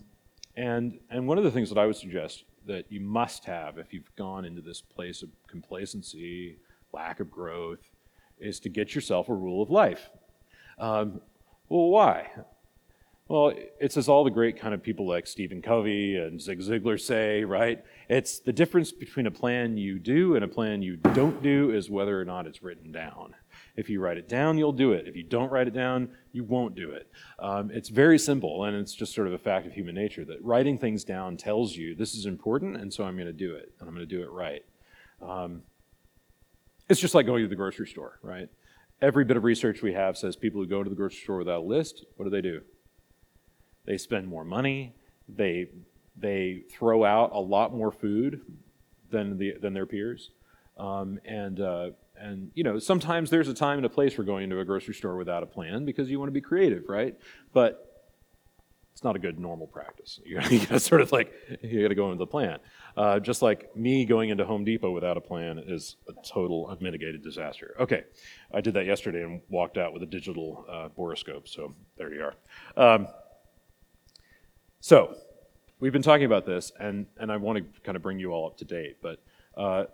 and, 0.55 0.99
and 1.09 1.27
one 1.27 1.37
of 1.37 1.43
the 1.43 1.51
things 1.51 1.69
that 1.69 1.77
I 1.77 1.85
would 1.85 1.95
suggest 1.95 2.43
that 2.65 2.85
you 2.91 2.99
must 2.99 3.45
have 3.45 3.77
if 3.77 3.93
you've 3.93 4.15
gone 4.15 4.45
into 4.45 4.61
this 4.61 4.81
place 4.81 5.23
of 5.23 5.29
complacency, 5.47 6.57
lack 6.93 7.19
of 7.19 7.31
growth, 7.31 7.89
is 8.39 8.59
to 8.61 8.69
get 8.69 8.95
yourself 8.95 9.29
a 9.29 9.33
rule 9.33 9.61
of 9.61 9.69
life. 9.69 10.09
Um, 10.77 11.21
well, 11.67 11.89
why? 11.89 12.29
Well, 13.29 13.53
it's 13.79 13.95
as 13.95 14.09
all 14.09 14.23
the 14.23 14.31
great 14.31 14.59
kind 14.59 14.73
of 14.73 14.81
people 14.81 15.07
like 15.07 15.27
Stephen 15.27 15.61
Covey 15.61 16.17
and 16.17 16.41
Zig 16.41 16.61
Ziglar 16.61 16.99
say, 16.99 17.43
right? 17.43 17.85
It's 18.09 18.39
the 18.39 18.51
difference 18.51 18.91
between 18.91 19.27
a 19.27 19.31
plan 19.31 19.77
you 19.77 19.99
do 19.99 20.33
and 20.33 20.43
a 20.43 20.47
plan 20.47 20.81
you 20.81 20.95
don't 20.95 21.39
do 21.43 21.69
is 21.69 21.91
whether 21.91 22.19
or 22.19 22.25
not 22.25 22.47
it's 22.47 22.63
written 22.63 22.91
down. 22.91 23.35
If 23.75 23.87
you 23.87 24.01
write 24.01 24.17
it 24.17 24.27
down, 24.27 24.57
you'll 24.57 24.71
do 24.71 24.93
it. 24.93 25.07
If 25.07 25.15
you 25.15 25.21
don't 25.21 25.51
write 25.51 25.67
it 25.67 25.75
down, 25.75 26.09
you 26.31 26.43
won't 26.43 26.73
do 26.73 26.89
it. 26.89 27.07
Um, 27.37 27.69
it's 27.71 27.89
very 27.89 28.17
simple, 28.17 28.63
and 28.63 28.75
it's 28.75 28.95
just 28.95 29.13
sort 29.13 29.27
of 29.27 29.33
a 29.33 29.37
fact 29.37 29.67
of 29.67 29.73
human 29.73 29.93
nature 29.93 30.25
that 30.25 30.43
writing 30.43 30.79
things 30.79 31.03
down 31.03 31.37
tells 31.37 31.75
you 31.75 31.93
this 31.93 32.15
is 32.15 32.25
important, 32.25 32.77
and 32.77 32.91
so 32.91 33.03
I'm 33.03 33.13
going 33.13 33.27
to 33.27 33.31
do 33.31 33.53
it, 33.53 33.71
and 33.79 33.87
I'm 33.87 33.93
going 33.93 34.07
to 34.07 34.15
do 34.15 34.23
it 34.23 34.31
right. 34.31 34.65
Um, 35.21 35.61
it's 36.89 36.99
just 36.99 37.13
like 37.13 37.27
going 37.27 37.43
to 37.43 37.47
the 37.47 37.55
grocery 37.55 37.87
store, 37.87 38.17
right? 38.23 38.49
Every 39.03 39.23
bit 39.23 39.37
of 39.37 39.43
research 39.43 39.83
we 39.83 39.93
have 39.93 40.17
says 40.17 40.35
people 40.35 40.61
who 40.61 40.67
go 40.67 40.83
to 40.83 40.89
the 40.89 40.95
grocery 40.95 41.21
store 41.21 41.37
without 41.37 41.59
a 41.59 41.67
list, 41.67 42.05
what 42.15 42.25
do 42.25 42.31
they 42.31 42.41
do? 42.41 42.61
They 43.89 43.97
spend 43.97 44.27
more 44.27 44.45
money. 44.45 44.93
They, 45.27 45.69
they 46.15 46.61
throw 46.69 47.03
out 47.03 47.31
a 47.33 47.39
lot 47.39 47.73
more 47.73 47.91
food 47.91 48.39
than, 49.09 49.39
the, 49.39 49.55
than 49.59 49.73
their 49.73 49.87
peers. 49.87 50.29
Um, 50.77 51.19
and, 51.25 51.59
uh, 51.59 51.89
and, 52.15 52.51
you 52.53 52.63
know, 52.63 52.77
sometimes 52.77 53.31
there's 53.31 53.47
a 53.47 53.53
time 53.55 53.79
and 53.79 53.85
a 53.87 53.89
place 53.89 54.13
for 54.13 54.23
going 54.23 54.43
into 54.43 54.59
a 54.59 54.65
grocery 54.65 54.93
store 54.93 55.17
without 55.17 55.41
a 55.41 55.47
plan 55.47 55.85
because 55.85 56.07
you 56.07 56.19
want 56.19 56.27
to 56.29 56.33
be 56.33 56.39
creative, 56.39 56.83
right? 56.87 57.17
But 57.51 58.03
it's 58.93 59.03
not 59.03 59.15
a 59.15 59.19
good 59.19 59.39
normal 59.39 59.65
practice. 59.65 60.19
You 60.25 60.39
gotta, 60.39 60.53
you 60.53 60.59
gotta 60.59 60.79
sort 60.79 61.01
of 61.01 61.11
like, 61.11 61.33
you 61.63 61.81
gotta 61.81 61.95
go 61.95 62.11
into 62.11 62.19
the 62.19 62.27
plan. 62.27 62.59
Uh, 62.95 63.19
just 63.19 63.41
like 63.41 63.75
me 63.75 64.05
going 64.05 64.29
into 64.29 64.45
Home 64.45 64.63
Depot 64.63 64.91
without 64.91 65.17
a 65.17 65.21
plan 65.21 65.57
is 65.57 65.95
a 66.07 66.13
total 66.23 66.69
unmitigated 66.69 67.23
disaster. 67.23 67.75
Okay, 67.79 68.03
I 68.53 68.61
did 68.61 68.75
that 68.75 68.85
yesterday 68.85 69.23
and 69.23 69.41
walked 69.49 69.79
out 69.79 69.93
with 69.93 70.03
a 70.03 70.05
digital 70.05 70.63
uh, 70.69 70.89
borescope, 70.95 71.47
so 71.47 71.73
there 71.97 72.13
you 72.13 72.23
are. 72.23 72.35
Um, 72.77 73.07
so, 74.79 75.15
we've 75.79 75.93
been 75.93 76.01
talking 76.01 76.25
about 76.25 76.45
this, 76.45 76.71
and, 76.79 77.05
and 77.17 77.31
I 77.31 77.37
want 77.37 77.57
to 77.57 77.81
kind 77.81 77.95
of 77.95 78.01
bring 78.01 78.19
you 78.19 78.31
all 78.31 78.47
up 78.47 78.57
to 78.57 78.65
date, 78.65 78.97
but 79.01 79.21
uh, 79.57 79.85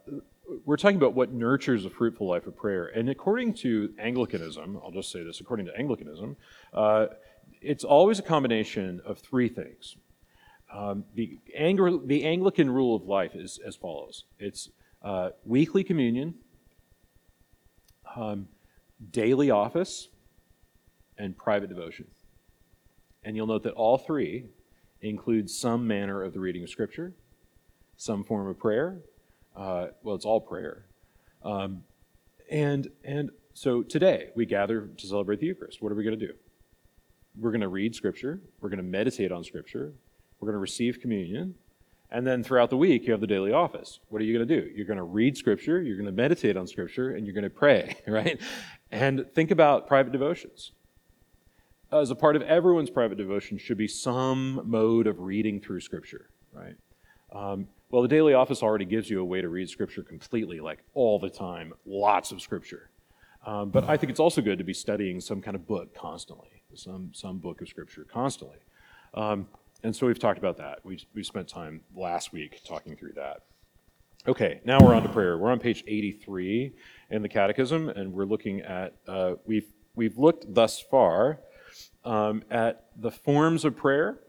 we're 0.65 0.77
talking 0.77 0.97
about 0.97 1.13
what 1.13 1.31
nurtures 1.31 1.85
a 1.85 1.89
fruitful 1.89 2.27
life 2.27 2.47
of 2.47 2.55
prayer. 2.55 2.87
And 2.87 3.09
according 3.09 3.53
to 3.55 3.93
Anglicanism, 3.99 4.79
I'll 4.83 4.91
just 4.91 5.11
say 5.11 5.23
this 5.23 5.39
according 5.39 5.65
to 5.67 5.75
Anglicanism, 5.77 6.37
uh, 6.73 7.07
it's 7.61 7.83
always 7.83 8.19
a 8.19 8.23
combination 8.23 9.01
of 9.05 9.19
three 9.19 9.49
things. 9.49 9.95
Um, 10.73 11.05
the, 11.13 11.39
the, 12.05 12.25
Anglican 12.25 12.69
rule 12.69 12.95
of 12.95 13.03
life 13.03 13.35
is 13.35 13.59
as 13.65 13.75
follows 13.75 14.25
it's 14.39 14.69
uh, 15.03 15.29
weekly 15.45 15.83
communion, 15.83 16.35
um, 18.15 18.47
daily 19.11 19.51
office, 19.51 20.09
and 21.17 21.37
private 21.37 21.69
devotion. 21.69 22.07
And 23.23 23.35
you'll 23.35 23.47
note 23.47 23.63
that 23.63 23.73
all 23.73 23.97
three 23.97 24.45
include 25.09 25.49
some 25.49 25.87
manner 25.87 26.21
of 26.23 26.33
the 26.33 26.39
reading 26.39 26.63
of 26.63 26.69
Scripture, 26.69 27.13
some 27.97 28.23
form 28.23 28.47
of 28.47 28.57
prayer. 28.57 28.99
Uh, 29.55 29.87
well, 30.03 30.15
it's 30.15 30.25
all 30.25 30.41
prayer. 30.41 30.85
Um, 31.43 31.83
and, 32.49 32.89
and 33.03 33.29
so 33.53 33.83
today 33.83 34.29
we 34.35 34.45
gather 34.45 34.87
to 34.87 35.07
celebrate 35.07 35.39
the 35.39 35.47
Eucharist. 35.47 35.81
What 35.81 35.91
are 35.91 35.95
we 35.95 36.03
going 36.03 36.19
to 36.19 36.27
do? 36.27 36.33
we're 37.37 37.51
going 37.51 37.61
to 37.61 37.67
read 37.67 37.95
Scripture, 37.95 38.41
we're 38.61 38.69
going 38.69 38.77
to 38.77 38.83
meditate 38.83 39.31
on 39.31 39.43
Scripture, 39.43 39.93
we're 40.39 40.47
going 40.47 40.55
to 40.55 40.59
receive 40.59 40.99
communion, 41.01 41.55
and 42.11 42.25
then 42.25 42.43
throughout 42.43 42.69
the 42.69 42.77
week, 42.77 43.05
you 43.05 43.11
have 43.11 43.21
the 43.21 43.27
daily 43.27 43.51
office. 43.51 43.99
What 44.09 44.21
are 44.21 44.25
you 44.25 44.37
going 44.37 44.47
to 44.47 44.61
do? 44.61 44.69
You're 44.75 44.85
going 44.85 44.97
to 44.97 45.03
read 45.03 45.35
Scripture, 45.37 45.81
you're 45.81 45.97
going 45.97 46.05
to 46.05 46.11
meditate 46.11 46.55
on 46.55 46.67
Scripture, 46.67 47.15
and 47.15 47.25
you're 47.25 47.33
going 47.33 47.43
to 47.43 47.49
pray, 47.49 47.97
right? 48.07 48.39
And 48.91 49.25
think 49.33 49.51
about 49.51 49.87
private 49.87 50.11
devotions. 50.11 50.71
As 51.91 52.11
a 52.11 52.15
part 52.15 52.35
of 52.35 52.41
everyone's 52.43 52.89
private 52.89 53.17
devotion, 53.17 53.57
should 53.57 53.77
be 53.77 53.87
some 53.87 54.61
mode 54.65 55.07
of 55.07 55.19
reading 55.19 55.61
through 55.61 55.81
Scripture, 55.81 56.29
right? 56.51 56.75
Um, 57.31 57.67
well, 57.89 58.01
the 58.01 58.07
daily 58.07 58.33
office 58.33 58.63
already 58.63 58.85
gives 58.85 59.09
you 59.09 59.21
a 59.21 59.25
way 59.25 59.41
to 59.41 59.49
read 59.49 59.69
Scripture 59.69 60.03
completely, 60.03 60.59
like 60.59 60.79
all 60.93 61.19
the 61.19 61.29
time, 61.29 61.73
lots 61.85 62.31
of 62.31 62.41
Scripture. 62.41 62.89
Um, 63.45 63.69
but 63.69 63.83
I 63.83 63.97
think 63.97 64.09
it's 64.09 64.19
also 64.19 64.41
good 64.41 64.57
to 64.57 64.63
be 64.63 64.73
studying 64.73 65.21
some 65.21 65.41
kind 65.41 65.55
of 65.55 65.67
book 65.67 65.93
constantly 65.93 66.55
some, 66.77 67.11
some 67.13 67.37
book 67.37 67.61
of 67.61 67.67
Scripture 67.67 68.05
constantly. 68.11 68.57
Um, 69.13 69.47
and 69.83 69.95
so 69.95 70.07
we've 70.07 70.19
talked 70.19 70.37
about 70.37 70.57
that. 70.57 70.79
We, 70.83 70.99
we 71.13 71.23
spent 71.23 71.47
time 71.47 71.81
last 71.95 72.33
week 72.33 72.61
talking 72.65 72.95
through 72.95 73.13
that. 73.13 73.43
Okay, 74.27 74.61
now 74.65 74.79
we're 74.79 74.95
on 74.95 75.03
to 75.03 75.09
prayer. 75.09 75.37
We're 75.37 75.51
on 75.51 75.59
page 75.59 75.83
83 75.87 76.73
in 77.11 77.21
the 77.21 77.29
Catechism, 77.29 77.89
and 77.89 78.11
we're 78.11 78.25
looking 78.25 78.61
at, 78.61 78.95
uh, 79.07 79.33
we've, 79.45 79.67
we've 79.95 80.17
looked 80.17 80.51
thus 80.51 80.79
far 80.79 81.39
um, 82.05 82.43
at 82.49 82.85
the 82.95 83.11
forms 83.11 83.65
of 83.65 83.75
prayer 83.75 84.19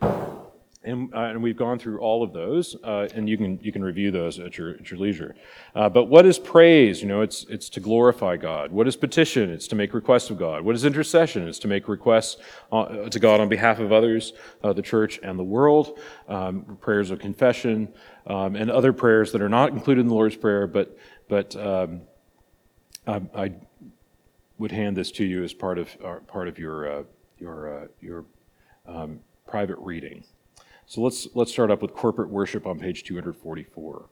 and, 0.87 1.13
uh, 1.13 1.19
and 1.19 1.43
we've 1.43 1.57
gone 1.57 1.79
through 1.79 1.99
all 1.99 2.23
of 2.23 2.33
those, 2.33 2.77
uh, 2.85 3.09
and 3.15 3.29
you 3.29 3.37
can 3.37 3.59
you 3.61 3.73
can 3.73 3.83
review 3.83 4.13
those 4.13 4.39
at 4.39 4.57
your 4.57 4.71
at 4.71 4.91
your 4.91 5.01
leisure. 5.01 5.35
Uh, 5.75 5.89
but 5.89 6.05
what 6.05 6.25
is 6.25 6.39
praise? 6.39 7.03
You 7.03 7.09
know, 7.09 7.23
it's 7.23 7.45
it's 7.49 7.69
to 7.71 7.81
glorify 7.81 8.37
God. 8.37 8.71
What 8.71 8.87
is 8.87 8.97
petition? 8.97 9.51
It's 9.51 9.67
to 9.69 9.75
make 9.75 9.93
requests 9.93 10.31
of 10.31 10.39
God. 10.39 10.63
What 10.63 10.77
is 10.77 10.85
intercession? 10.85 11.49
It's 11.49 11.59
to 11.61 11.69
make 11.69 11.89
requests 11.89 12.37
uh, 12.71 13.09
to 13.09 13.19
God 13.19 13.41
on 13.41 13.49
behalf 13.49 13.81
of 13.81 13.93
others, 13.93 14.33
uh, 14.63 14.73
the 14.73 14.83
church 14.83 15.19
and 15.23 15.39
the 15.39 15.45
world. 15.45 15.99
Um, 16.29 16.79
prayers 16.81 17.11
of 17.11 17.19
confession 17.19 17.93
um, 18.29 18.55
and 18.55 18.71
other 18.71 18.93
prayers 18.93 19.33
that 19.33 19.43
are 19.43 19.49
not 19.49 19.73
included 19.73 20.03
in 20.03 20.07
the 20.07 20.15
Lord's 20.15 20.37
prayer, 20.37 20.69
but 20.69 20.97
but 21.29 21.57
um, 21.57 22.03
I, 23.07 23.23
I, 23.35 23.53
would 24.59 24.73
hand 24.73 24.97
this 24.97 25.11
to 25.11 25.25
you 25.25 25.45
as 25.45 25.53
part 25.53 25.79
of 25.79 25.89
uh, 26.03 26.21
part 26.29 26.47
of 26.47 26.59
your 26.59 27.07
your 27.39 27.91
your 28.01 28.25
um, 28.87 29.21
private 29.47 29.79
reading. 29.79 30.25
So 30.87 31.01
let's, 31.01 31.27
let's 31.35 31.51
start 31.51 31.71
up 31.71 31.83
with 31.83 31.95
corporate 31.95 32.31
worship 32.31 32.67
on 32.67 32.79
page 32.79 33.03
244. 33.05 34.07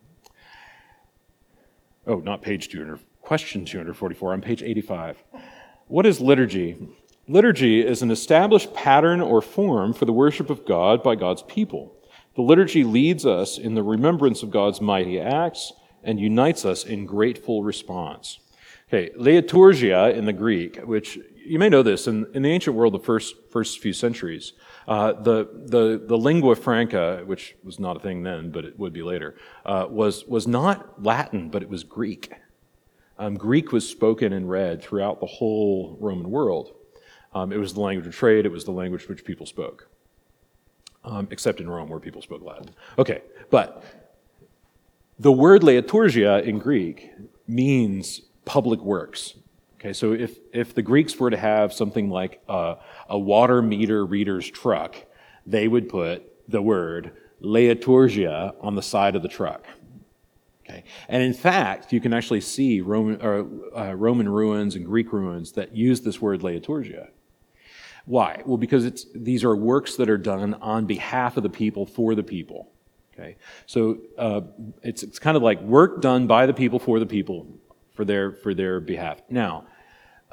Oh, 2.07 2.17
not 2.19 2.43
page 2.43 2.69
200, 2.69 2.99
question 3.23 3.65
244, 3.65 4.33
on 4.33 4.41
page 4.41 4.63
85. 4.63 5.23
What 5.87 6.05
is 6.05 6.21
liturgy? 6.21 6.89
Liturgy 7.29 7.81
is 7.81 8.03
an 8.03 8.11
established 8.11 8.75
pattern 8.75 9.21
or 9.21 9.41
form 9.41 9.95
for 9.95 10.05
the 10.05 10.13
worship 10.13 10.51
of 10.51 10.67
God 10.67 11.03
by 11.03 11.15
God's 11.15 11.43
people. 11.43 11.95
The 12.35 12.43
liturgy 12.43 12.83
leads 12.83 13.25
us 13.25 13.57
in 13.57 13.75
the 13.75 13.83
remembrance 13.83 14.43
of 14.43 14.51
God's 14.51 14.81
mighty 14.81 15.21
acts 15.21 15.73
and 16.03 16.19
unites 16.21 16.65
us 16.65 16.85
in 16.85 17.07
grateful 17.07 17.63
response. 17.63 18.41
Okay, 18.89 19.11
liturgia 19.17 20.15
in 20.15 20.27
the 20.27 20.33
Greek, 20.33 20.79
which 20.83 21.19
you 21.45 21.59
may 21.59 21.69
know 21.69 21.83
this, 21.83 22.07
in, 22.07 22.27
in 22.35 22.43
the 22.43 22.51
ancient 22.51 22.77
world, 22.77 22.95
the 22.95 22.99
first, 22.99 23.35
first 23.51 23.79
few 23.79 23.93
centuries, 23.93 24.53
uh, 24.89 25.13
the, 25.13 25.49
the, 25.67 26.03
the 26.05 26.17
lingua 26.17 26.57
franca, 26.57 27.23
which 27.25 27.57
was 27.63 27.79
not 27.79 27.97
a 27.97 28.01
thing 28.01 28.23
then, 28.23 28.51
but 28.51 28.65
it 28.65 28.79
would 28.79 28.93
be 28.93 29.03
later, 29.03 29.35
uh, 29.65 29.87
was, 29.89 30.25
was 30.27 30.47
not 30.47 31.03
Latin, 31.03 31.51
but 31.51 31.63
it 31.63 31.69
was 31.69 31.85
Greek. 31.85 32.33
Um, 33.19 33.37
Greek 33.37 33.73
was 33.73 33.89
spoken 33.89 34.33
and 34.33 34.49
read 34.49 34.83
throughout 34.83 35.21
the 35.21 35.27
whole 35.27 35.97
Roman 36.01 36.31
world. 36.31 36.73
Um, 37.35 37.53
it 37.53 37.59
was 37.59 37.75
the 37.75 37.81
language 37.81 38.07
of 38.07 38.15
trade, 38.15 38.47
it 38.47 38.53
was 38.53 38.65
the 38.65 38.73
language 38.73 39.09
which 39.09 39.25
people 39.25 39.47
spoke, 39.47 39.89
um, 41.05 41.29
except 41.31 41.61
in 41.61 41.69
Rome 41.69 41.89
where 41.89 42.01
people 42.01 42.23
spoke 42.23 42.43
Latin. 42.43 42.71
Okay, 42.99 43.23
but 43.51 43.85
the 45.19 45.33
word 45.33 45.63
liturgia 45.63 46.43
in 46.45 46.59
Greek 46.59 47.11
means 47.47 48.23
public 48.45 48.81
works. 48.81 49.35
Okay, 49.85 49.93
so 49.93 50.15
if, 50.15 50.39
if 50.55 50.75
the 50.75 50.81
Greeks 50.81 51.15
were 51.21 51.29
to 51.29 51.37
have 51.37 51.71
something 51.71 52.09
like 52.09 52.41
a, 52.49 52.77
a 53.07 53.19
water 53.19 53.61
meter 53.61 54.07
reader's 54.07 54.51
truck, 54.51 54.97
they 55.45 55.69
would 55.69 55.91
put 55.91 56.23
the 56.49 56.63
word 56.63 57.13
liturgia 57.43 58.55
on 58.63 58.77
the 58.77 58.83
side 58.83 59.15
of 59.15 59.21
the 59.21 59.29
truck. 59.29 59.67
Okay, 60.65 60.85
and 61.07 61.23
in 61.23 61.35
fact, 61.35 61.93
you 61.93 62.01
can 62.01 62.15
actually 62.15 62.41
see 62.41 62.81
Roman, 62.81 63.21
uh, 63.21 63.93
Roman 63.95 64.27
ruins 64.27 64.75
and 64.75 64.87
Greek 64.87 65.13
ruins 65.13 65.53
that 65.53 65.77
use 65.77 66.01
this 66.01 66.19
word 66.19 66.41
liturgia. 66.41 67.09
Why? 68.07 68.43
Well, 68.47 68.57
because 68.57 68.87
it's, 68.87 69.05
these 69.15 69.45
are 69.45 69.55
works 69.55 69.97
that 69.97 70.09
are 70.09 70.17
done 70.17 70.55
on 70.55 70.87
behalf 70.87 71.37
of 71.37 71.43
the 71.43 71.51
people 71.51 71.85
for 71.85 72.15
the 72.15 72.23
people. 72.23 72.71
Okay, 73.13 73.37
so 73.67 73.99
uh, 74.17 74.41
it's, 74.83 75.03
it's 75.03 75.19
kind 75.19 75.37
of 75.37 75.43
like 75.43 75.61
work 75.61 76.01
done 76.01 76.27
by 76.27 76.47
the 76.47 76.55
people 76.55 76.79
for 76.79 76.99
the 76.99 77.07
people 77.07 77.47
for 77.95 78.07
their, 78.07 78.33
for 78.33 78.55
their 78.55 78.81
behalf. 78.81 79.21
Now, 79.29 79.67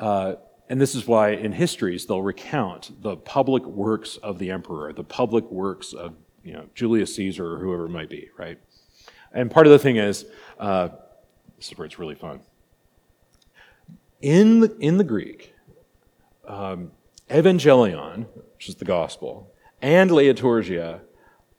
uh, 0.01 0.35
and 0.67 0.81
this 0.81 0.95
is 0.95 1.05
why 1.05 1.29
in 1.29 1.51
histories 1.51 2.05
they'll 2.05 2.21
recount 2.21 3.01
the 3.01 3.15
public 3.15 3.63
works 3.65 4.17
of 4.17 4.39
the 4.39 4.51
emperor, 4.51 4.91
the 4.93 5.03
public 5.03 5.49
works 5.51 5.93
of 5.93 6.15
you 6.43 6.53
know, 6.53 6.65
Julius 6.73 7.15
Caesar 7.15 7.53
or 7.53 7.59
whoever 7.59 7.85
it 7.85 7.89
might 7.89 8.09
be, 8.09 8.29
right? 8.37 8.59
And 9.31 9.51
part 9.51 9.67
of 9.67 9.71
the 9.71 9.79
thing 9.79 9.97
is, 9.97 10.25
uh, 10.59 10.89
this 11.57 11.71
is 11.71 11.77
where 11.77 11.85
it's 11.85 11.99
really 11.99 12.15
fun. 12.15 12.39
In 14.21 14.61
the, 14.61 14.75
in 14.79 14.97
the 14.97 15.03
Greek, 15.03 15.53
um, 16.47 16.91
evangelion, 17.29 18.25
which 18.55 18.69
is 18.69 18.75
the 18.75 18.85
gospel, 18.85 19.53
and 19.81 20.09
liturgia 20.09 21.01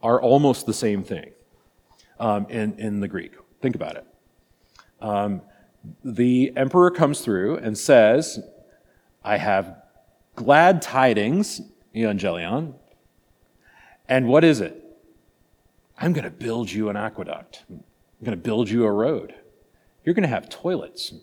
are 0.02 0.20
almost 0.20 0.66
the 0.66 0.74
same 0.74 1.04
thing 1.04 1.30
um, 2.18 2.46
in, 2.48 2.74
in 2.78 3.00
the 3.00 3.08
Greek. 3.08 3.32
Think 3.60 3.76
about 3.76 3.96
it. 3.96 4.06
Um, 5.00 5.42
the 6.04 6.52
emperor 6.56 6.90
comes 6.90 7.20
through 7.20 7.56
and 7.58 7.76
says, 7.76 8.40
I 9.24 9.36
have 9.36 9.82
glad 10.36 10.82
tidings, 10.82 11.60
Evangelion. 11.94 12.74
And 14.08 14.28
what 14.28 14.44
is 14.44 14.60
it? 14.60 14.78
I'm 15.98 16.12
going 16.12 16.24
to 16.24 16.30
build 16.30 16.70
you 16.70 16.88
an 16.88 16.96
aqueduct. 16.96 17.64
I'm 17.70 17.84
going 18.24 18.36
to 18.36 18.42
build 18.42 18.68
you 18.68 18.84
a 18.84 18.90
road. 18.90 19.34
You're 20.04 20.14
going 20.14 20.22
to 20.22 20.28
have 20.28 20.48
toilets. 20.48 21.14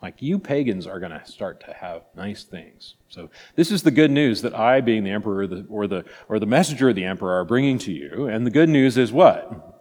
Like 0.00 0.22
you 0.22 0.38
pagans 0.38 0.86
are 0.86 1.00
going 1.00 1.12
to 1.12 1.24
start 1.26 1.60
to 1.66 1.72
have 1.72 2.02
nice 2.16 2.44
things. 2.44 2.94
So 3.08 3.30
this 3.56 3.70
is 3.70 3.82
the 3.82 3.90
good 3.90 4.10
news 4.10 4.42
that 4.42 4.54
I, 4.54 4.80
being 4.80 5.04
the 5.04 5.10
emperor 5.10 5.42
or 5.68 5.86
the, 5.86 6.04
or 6.28 6.38
the 6.38 6.46
messenger 6.46 6.90
of 6.90 6.94
the 6.94 7.04
emperor, 7.04 7.40
are 7.40 7.44
bringing 7.44 7.78
to 7.78 7.92
you. 7.92 8.26
And 8.26 8.46
the 8.46 8.50
good 8.50 8.68
news 8.68 8.96
is 8.96 9.12
what? 9.12 9.74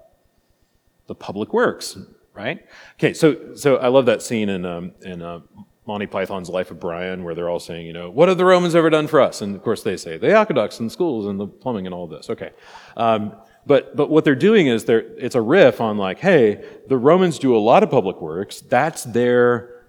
The 1.07 1.15
public 1.15 1.53
works 1.53 1.97
right? 2.37 2.65
Okay, 2.93 3.13
so 3.13 3.55
so 3.55 3.77
I 3.77 3.87
love 3.87 4.05
that 4.05 4.21
scene 4.21 4.47
in 4.49 4.63
um, 4.63 4.91
in 5.01 5.21
uh, 5.21 5.39
Monty 5.87 6.05
Python's 6.05 6.49
Life 6.49 6.69
of 6.69 6.79
Brian 6.79 7.23
where 7.23 7.33
they're 7.33 7.49
all 7.49 7.59
saying, 7.59 7.87
you 7.87 7.93
know, 7.93 8.09
what 8.11 8.29
have 8.29 8.37
the 8.37 8.45
Romans 8.45 8.75
ever 8.75 8.89
done 8.89 9.07
for 9.07 9.19
us? 9.19 9.41
And 9.41 9.55
of 9.55 9.63
course 9.63 9.81
they 9.81 9.97
say 9.97 10.17
the 10.17 10.31
aqueducts 10.31 10.79
and 10.79 10.91
schools 10.91 11.25
and 11.25 11.39
the 11.39 11.47
plumbing 11.47 11.87
and 11.87 11.95
all 11.95 12.07
this. 12.07 12.29
Okay, 12.29 12.51
um, 12.95 13.33
but 13.65 13.95
but 13.95 14.09
what 14.09 14.23
they're 14.23 14.35
doing 14.35 14.67
is 14.67 14.85
they're 14.85 14.99
it's 15.17 15.35
a 15.35 15.41
riff 15.41 15.81
on 15.81 15.97
like, 15.97 16.19
hey, 16.19 16.63
the 16.87 16.97
Romans 16.97 17.39
do 17.39 17.55
a 17.55 17.59
lot 17.59 17.81
of 17.81 17.89
public 17.89 18.21
works. 18.21 18.61
That's 18.61 19.03
their 19.03 19.85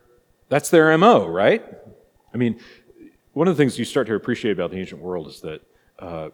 that's 0.48 0.70
their 0.70 0.96
mo, 0.96 1.26
right? 1.26 1.62
I 2.32 2.38
mean, 2.38 2.58
one 3.34 3.46
of 3.46 3.56
the 3.56 3.62
things 3.62 3.78
you 3.78 3.84
start 3.84 4.06
to 4.06 4.14
appreciate 4.14 4.52
about 4.52 4.70
the 4.70 4.78
ancient 4.78 5.02
world 5.02 5.28
is 5.28 5.40
that. 5.42 5.60
Uh, 5.98 6.30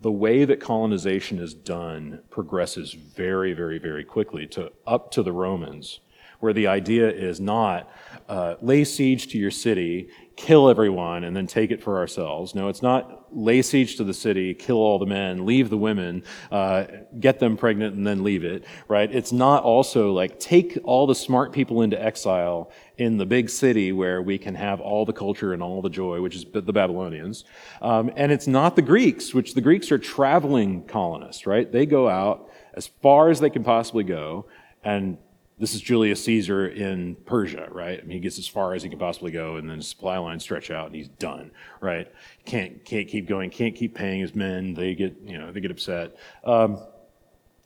the 0.00 0.10
way 0.10 0.44
that 0.44 0.60
colonization 0.60 1.38
is 1.38 1.52
done 1.52 2.22
progresses 2.30 2.92
very, 2.92 3.52
very, 3.52 3.78
very 3.78 4.04
quickly 4.04 4.46
to 4.46 4.72
up 4.86 5.10
to 5.10 5.22
the 5.22 5.32
Romans, 5.32 6.00
where 6.40 6.52
the 6.52 6.66
idea 6.66 7.08
is 7.08 7.40
not 7.40 7.88
uh, 8.28 8.54
lay 8.60 8.84
siege 8.84 9.28
to 9.28 9.38
your 9.38 9.50
city, 9.50 10.08
kill 10.36 10.70
everyone, 10.70 11.24
and 11.24 11.36
then 11.36 11.46
take 11.46 11.70
it 11.70 11.82
for 11.82 11.98
ourselves. 11.98 12.54
No, 12.54 12.68
it's 12.68 12.82
not 12.82 13.26
lay 13.36 13.60
siege 13.60 13.96
to 13.96 14.04
the 14.04 14.14
city, 14.14 14.54
kill 14.54 14.76
all 14.76 14.98
the 14.98 15.06
men, 15.06 15.44
leave 15.44 15.68
the 15.68 15.76
women, 15.76 16.22
uh, 16.50 16.84
get 17.18 17.40
them 17.40 17.56
pregnant, 17.56 17.94
and 17.94 18.06
then 18.06 18.22
leave 18.22 18.44
it, 18.44 18.64
right? 18.88 19.12
It's 19.14 19.32
not 19.32 19.62
also 19.64 20.12
like 20.12 20.38
take 20.38 20.78
all 20.84 21.06
the 21.06 21.14
smart 21.14 21.52
people 21.52 21.82
into 21.82 22.00
exile 22.00 22.70
in 22.96 23.18
the 23.18 23.26
big 23.26 23.50
city 23.50 23.92
where 23.92 24.22
we 24.22 24.38
can 24.38 24.54
have 24.54 24.80
all 24.80 25.04
the 25.04 25.12
culture 25.12 25.52
and 25.52 25.62
all 25.62 25.82
the 25.82 25.90
joy, 25.90 26.20
which 26.20 26.36
is 26.36 26.46
the 26.52 26.72
Babylonians. 26.72 27.44
Um, 27.82 28.12
and 28.16 28.30
it's 28.32 28.46
not 28.46 28.76
the 28.76 28.82
Greeks, 28.82 29.34
which 29.34 29.54
the 29.54 29.60
Greeks 29.60 29.90
are 29.90 29.98
traveling 29.98 30.84
colonists, 30.84 31.46
right? 31.46 31.70
They 31.70 31.84
go 31.84 32.08
out 32.08 32.48
as 32.74 32.86
far 32.86 33.28
as 33.28 33.40
they 33.40 33.50
can 33.50 33.64
possibly 33.64 34.04
go, 34.04 34.46
and 34.84 35.18
this 35.60 35.74
is 35.74 35.82
Julius 35.82 36.24
Caesar 36.24 36.68
in 36.68 37.16
Persia, 37.26 37.68
right? 37.70 38.00
I 38.00 38.02
mean, 38.02 38.12
he 38.12 38.20
gets 38.20 38.38
as 38.38 38.48
far 38.48 38.72
as 38.72 38.82
he 38.82 38.88
can 38.88 38.98
possibly 38.98 39.30
go, 39.30 39.56
and 39.56 39.68
then 39.68 39.82
supply 39.82 40.16
lines 40.16 40.42
stretch 40.42 40.70
out, 40.70 40.86
and 40.86 40.94
he's 40.94 41.08
done, 41.08 41.50
right? 41.82 42.10
Can't 42.46 42.82
can't 42.82 43.06
keep 43.06 43.28
going, 43.28 43.50
can't 43.50 43.76
keep 43.76 43.94
paying 43.94 44.22
his 44.22 44.34
men. 44.34 44.72
They 44.72 44.94
get 44.94 45.16
you 45.22 45.36
know 45.36 45.52
they 45.52 45.60
get 45.60 45.70
upset. 45.70 46.16
Um, 46.44 46.78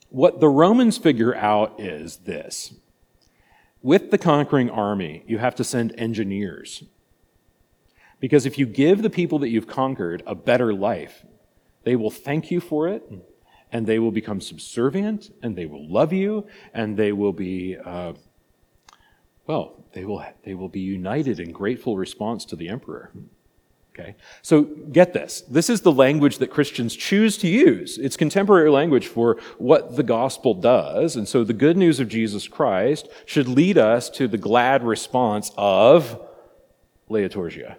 what 0.08 0.40
the 0.40 0.48
Romans 0.48 0.98
figure 0.98 1.36
out 1.36 1.80
is 1.80 2.16
this: 2.16 2.74
with 3.80 4.10
the 4.10 4.18
conquering 4.18 4.70
army, 4.70 5.22
you 5.28 5.38
have 5.38 5.54
to 5.54 5.64
send 5.64 5.94
engineers. 5.96 6.82
Because 8.18 8.44
if 8.44 8.58
you 8.58 8.66
give 8.66 9.02
the 9.02 9.10
people 9.10 9.38
that 9.40 9.50
you've 9.50 9.68
conquered 9.68 10.22
a 10.26 10.34
better 10.34 10.72
life, 10.74 11.24
they 11.84 11.94
will 11.94 12.10
thank 12.10 12.50
you 12.50 12.58
for 12.58 12.88
it, 12.88 13.08
and 13.74 13.88
they 13.88 13.98
will 13.98 14.12
become 14.12 14.40
subservient, 14.40 15.34
and 15.42 15.56
they 15.56 15.66
will 15.66 15.86
love 15.86 16.12
you, 16.12 16.46
and 16.72 16.96
they 16.96 17.10
will 17.10 17.32
be, 17.32 17.76
uh, 17.84 18.12
well, 19.48 19.84
they 19.92 20.04
will, 20.04 20.24
they 20.44 20.54
will 20.54 20.68
be 20.68 20.80
united 20.80 21.40
in 21.40 21.50
grateful 21.50 21.96
response 21.96 22.44
to 22.44 22.54
the 22.54 22.68
emperor. 22.68 23.10
Okay? 23.92 24.14
So 24.42 24.62
get 24.62 25.12
this. 25.12 25.42
This 25.48 25.68
is 25.68 25.80
the 25.80 25.90
language 25.90 26.38
that 26.38 26.52
Christians 26.52 26.94
choose 26.94 27.36
to 27.38 27.48
use. 27.48 27.98
It's 27.98 28.16
contemporary 28.16 28.70
language 28.70 29.08
for 29.08 29.40
what 29.58 29.96
the 29.96 30.04
gospel 30.04 30.54
does. 30.54 31.16
And 31.16 31.26
so 31.26 31.42
the 31.42 31.52
good 31.52 31.76
news 31.76 31.98
of 31.98 32.08
Jesus 32.08 32.46
Christ 32.46 33.08
should 33.26 33.48
lead 33.48 33.76
us 33.76 34.08
to 34.10 34.28
the 34.28 34.38
glad 34.38 34.84
response 34.84 35.50
of 35.56 36.20
liturgia. 37.10 37.74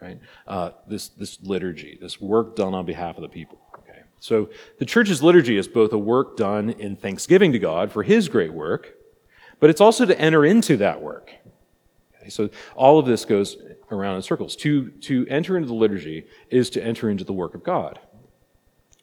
Right? 0.00 0.20
Uh, 0.46 0.70
this, 0.86 1.08
this 1.08 1.40
liturgy, 1.42 1.98
this 2.00 2.20
work 2.20 2.54
done 2.54 2.74
on 2.74 2.86
behalf 2.86 3.16
of 3.16 3.22
the 3.22 3.28
people. 3.28 3.61
So 4.22 4.50
the 4.78 4.86
church's 4.86 5.20
liturgy 5.20 5.56
is 5.56 5.66
both 5.66 5.92
a 5.92 5.98
work 5.98 6.36
done 6.36 6.70
in 6.70 6.94
thanksgiving 6.94 7.50
to 7.50 7.58
God 7.58 7.90
for 7.90 8.04
his 8.04 8.28
great 8.28 8.52
work, 8.52 8.94
but 9.58 9.68
it's 9.68 9.80
also 9.80 10.06
to 10.06 10.16
enter 10.16 10.44
into 10.44 10.76
that 10.76 11.02
work. 11.02 11.32
Okay? 12.14 12.30
So 12.30 12.48
all 12.76 13.00
of 13.00 13.06
this 13.06 13.24
goes 13.24 13.56
around 13.90 14.14
in 14.14 14.22
circles. 14.22 14.54
To, 14.56 14.90
to 14.90 15.26
enter 15.28 15.56
into 15.56 15.66
the 15.66 15.74
liturgy 15.74 16.26
is 16.50 16.70
to 16.70 16.84
enter 16.84 17.10
into 17.10 17.24
the 17.24 17.32
work 17.32 17.56
of 17.56 17.64
God. 17.64 17.98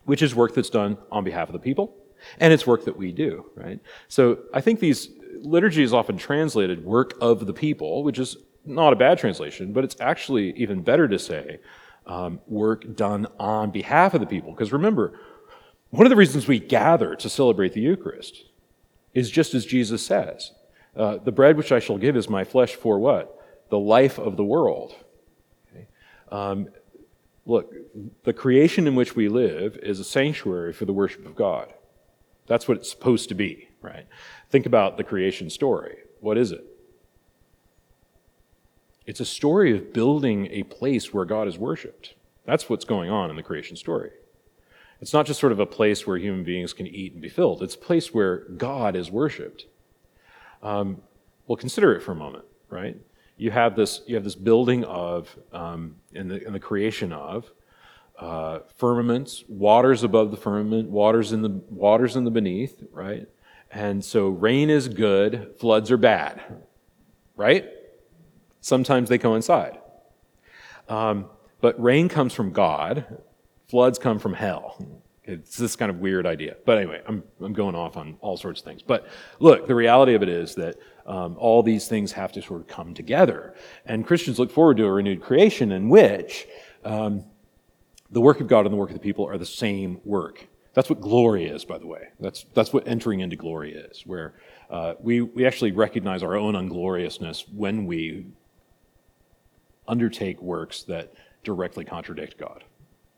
which 0.09 0.23
is 0.23 0.33
work 0.33 0.55
that's 0.55 0.71
done 0.71 0.97
on 1.11 1.23
behalf 1.23 1.49
of 1.49 1.53
the 1.53 1.59
people, 1.59 1.95
and 2.39 2.51
it's 2.51 2.65
work 2.65 2.83
that 2.85 2.97
we 2.97 3.11
do, 3.11 3.45
right? 3.53 3.79
So 4.07 4.39
I 4.51 4.59
think 4.59 4.79
these 4.79 5.09
liturgy 5.41 5.83
is 5.83 5.93
often 5.93 6.17
translated 6.17 6.83
work 6.83 7.13
of 7.21 7.45
the 7.45 7.53
people, 7.53 8.03
which 8.03 8.17
is 8.17 8.35
not 8.65 8.91
a 8.91 8.95
bad 8.95 9.19
translation, 9.19 9.71
but 9.71 9.83
it's 9.83 9.95
actually 9.99 10.53
even 10.53 10.81
better 10.81 11.07
to 11.07 11.19
say 11.19 11.59
um, 12.05 12.39
work 12.47 12.95
done 12.95 13.27
on 13.39 13.71
behalf 13.71 14.13
of 14.13 14.21
the 14.21 14.27
people. 14.27 14.51
Because 14.51 14.71
remember, 14.71 15.19
one 15.89 16.05
of 16.05 16.09
the 16.09 16.15
reasons 16.15 16.47
we 16.47 16.59
gather 16.59 17.15
to 17.15 17.29
celebrate 17.29 17.73
the 17.73 17.81
Eucharist 17.81 18.45
is 19.13 19.29
just 19.29 19.53
as 19.53 19.65
Jesus 19.65 20.05
says 20.05 20.51
uh, 20.95 21.17
the 21.17 21.31
bread 21.31 21.57
which 21.57 21.71
I 21.71 21.79
shall 21.79 21.97
give 21.97 22.15
is 22.15 22.29
my 22.29 22.43
flesh 22.43 22.75
for 22.75 22.99
what? 22.99 23.35
The 23.69 23.79
life 23.79 24.17
of 24.17 24.37
the 24.37 24.43
world. 24.43 24.93
Okay? 25.71 25.87
Um, 26.31 26.67
look, 27.45 27.73
the 28.23 28.33
creation 28.33 28.87
in 28.87 28.95
which 28.95 29.15
we 29.15 29.29
live 29.29 29.77
is 29.77 29.99
a 29.99 30.03
sanctuary 30.03 30.73
for 30.73 30.85
the 30.85 30.93
worship 30.93 31.25
of 31.25 31.35
God. 31.35 31.73
That's 32.47 32.67
what 32.67 32.77
it's 32.77 32.89
supposed 32.89 33.29
to 33.29 33.35
be, 33.35 33.69
right? 33.81 34.07
Think 34.49 34.65
about 34.65 34.97
the 34.97 35.03
creation 35.03 35.49
story. 35.49 35.97
What 36.19 36.37
is 36.37 36.51
it? 36.51 36.65
It's 39.09 39.19
a 39.19 39.25
story 39.25 39.75
of 39.75 39.91
building 39.91 40.49
a 40.51 40.61
place 40.61 41.11
where 41.11 41.25
God 41.25 41.47
is 41.47 41.57
worshiped. 41.57 42.13
That's 42.45 42.69
what's 42.69 42.85
going 42.85 43.09
on 43.09 43.31
in 43.31 43.37
the 43.37 43.41
creation 43.41 43.75
story. 43.75 44.11
It's 45.01 45.13
not 45.13 45.25
just 45.25 45.39
sort 45.39 45.51
of 45.51 45.59
a 45.59 45.65
place 45.65 46.05
where 46.05 46.19
human 46.19 46.43
beings 46.43 46.73
can 46.73 46.85
eat 46.85 47.13
and 47.13 47.21
be 47.23 47.27
filled, 47.27 47.63
it's 47.63 47.73
a 47.73 47.79
place 47.79 48.13
where 48.13 48.41
God 48.55 48.95
is 48.95 49.09
worshiped. 49.09 49.65
Um, 50.61 51.01
well, 51.47 51.55
consider 51.55 51.95
it 51.95 52.03
for 52.03 52.11
a 52.11 52.15
moment, 52.15 52.45
right? 52.69 52.97
You 53.35 53.49
have 53.49 53.75
this, 53.75 54.01
you 54.05 54.13
have 54.13 54.23
this 54.23 54.35
building 54.35 54.83
of, 54.83 55.35
um, 55.51 55.95
in, 56.13 56.27
the, 56.27 56.45
the 56.53 56.59
creation 56.59 57.11
of, 57.11 57.49
uh, 58.19 58.59
firmaments, 58.77 59.43
waters 59.47 60.03
above 60.03 60.29
the 60.29 60.37
firmament, 60.37 60.87
waters 60.87 61.31
in 61.31 61.41
the 61.41 61.59
waters 61.71 62.15
in 62.15 62.25
the 62.25 62.31
beneath, 62.31 62.83
right? 62.91 63.27
And 63.71 64.05
so 64.05 64.27
rain 64.27 64.69
is 64.69 64.87
good, 64.87 65.55
floods 65.57 65.89
are 65.89 65.97
bad, 65.97 66.43
right? 67.35 67.73
Sometimes 68.61 69.09
they 69.09 69.17
coincide. 69.17 69.79
Um, 70.87 71.25
but 71.61 71.81
rain 71.81 72.09
comes 72.09 72.33
from 72.33 72.51
God, 72.51 73.05
floods 73.67 73.99
come 73.99 74.19
from 74.19 74.33
hell. 74.33 74.77
It's 75.23 75.57
this 75.57 75.75
kind 75.75 75.91
of 75.91 75.99
weird 75.99 76.25
idea. 76.25 76.55
But 76.65 76.79
anyway, 76.79 77.01
I'm, 77.07 77.23
I'm 77.39 77.53
going 77.53 77.75
off 77.75 77.97
on 77.97 78.17
all 78.21 78.35
sorts 78.35 78.61
of 78.61 78.65
things. 78.65 78.81
But 78.81 79.07
look, 79.39 79.67
the 79.67 79.75
reality 79.75 80.15
of 80.15 80.23
it 80.23 80.29
is 80.29 80.55
that 80.55 80.77
um, 81.05 81.35
all 81.37 81.61
these 81.61 81.87
things 81.87 82.11
have 82.13 82.31
to 82.31 82.41
sort 82.41 82.61
of 82.61 82.67
come 82.67 82.95
together. 82.95 83.53
And 83.85 84.07
Christians 84.07 84.39
look 84.39 84.49
forward 84.51 84.77
to 84.77 84.85
a 84.85 84.91
renewed 84.91 85.21
creation 85.21 85.71
in 85.71 85.87
which 85.89 86.47
um, 86.83 87.25
the 88.09 88.21
work 88.21 88.39
of 88.41 88.47
God 88.47 88.65
and 88.65 88.73
the 88.73 88.77
work 88.77 88.89
of 88.89 88.95
the 88.95 89.01
people 89.01 89.27
are 89.27 89.37
the 89.37 89.45
same 89.45 90.01
work. 90.03 90.47
That's 90.73 90.89
what 90.89 91.01
glory 91.01 91.45
is, 91.45 91.63
by 91.63 91.77
the 91.77 91.87
way. 91.87 92.07
That's, 92.19 92.45
that's 92.53 92.73
what 92.73 92.87
entering 92.87 93.19
into 93.19 93.35
glory 93.35 93.73
is, 93.73 94.03
where 94.05 94.33
uh, 94.69 94.95
we, 94.99 95.21
we 95.21 95.45
actually 95.45 95.71
recognize 95.71 96.23
our 96.23 96.35
own 96.35 96.55
ungloriousness 96.55 97.45
when 97.53 97.85
we 97.85 98.25
undertake 99.89 100.41
works 100.41 100.83
that 100.83 101.13
directly 101.43 101.83
contradict 101.83 102.37
God. 102.37 102.63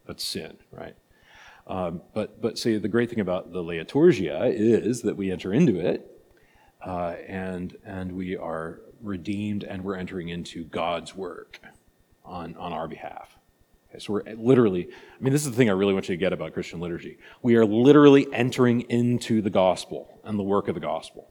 That's 0.08 0.24
sin, 0.24 0.58
right? 0.72 0.96
Um, 1.68 2.02
but, 2.14 2.42
but 2.42 2.58
see, 2.58 2.78
the 2.78 2.88
great 2.88 3.10
thing 3.10 3.20
about 3.20 3.54
the 3.54 3.64
Liturgia 3.64 4.52
is 4.54 5.04
that 5.04 5.16
we 5.16 5.32
enter 5.32 5.54
into 5.54 5.80
it 5.80 6.10
uh, 6.84 7.16
and, 7.28 7.78
and 7.86 8.12
we 8.14 8.36
are 8.36 8.82
redeemed 9.02 9.64
and 9.64 9.84
we're 9.84 9.96
entering 9.96 10.30
into 10.30 10.64
God's 10.66 11.16
work 11.16 11.60
on, 12.26 12.56
on 12.56 12.74
our 12.74 12.88
behalf. 12.88 13.38
Okay, 13.90 14.00
so 14.00 14.14
we're 14.14 14.24
literally, 14.36 14.88
I 14.88 15.24
mean, 15.24 15.34
this 15.34 15.44
is 15.46 15.52
the 15.52 15.56
thing 15.56 15.70
I 15.70 15.74
really 15.74 15.94
want 15.94 16.10
you 16.10 16.16
to 16.16 16.20
get 16.20 16.34
about 16.34 16.54
Christian 16.54 16.80
liturgy. 16.80 17.18
We 17.42 17.56
are 17.56 17.66
literally 17.66 18.28
entering 18.34 18.82
into 18.82 19.42
the 19.42 19.50
gospel 19.50 20.20
and 20.24 20.40
the 20.40 20.44
work 20.44 20.68
of 20.68 20.76
the 20.76 20.82
gospel. 20.82 21.30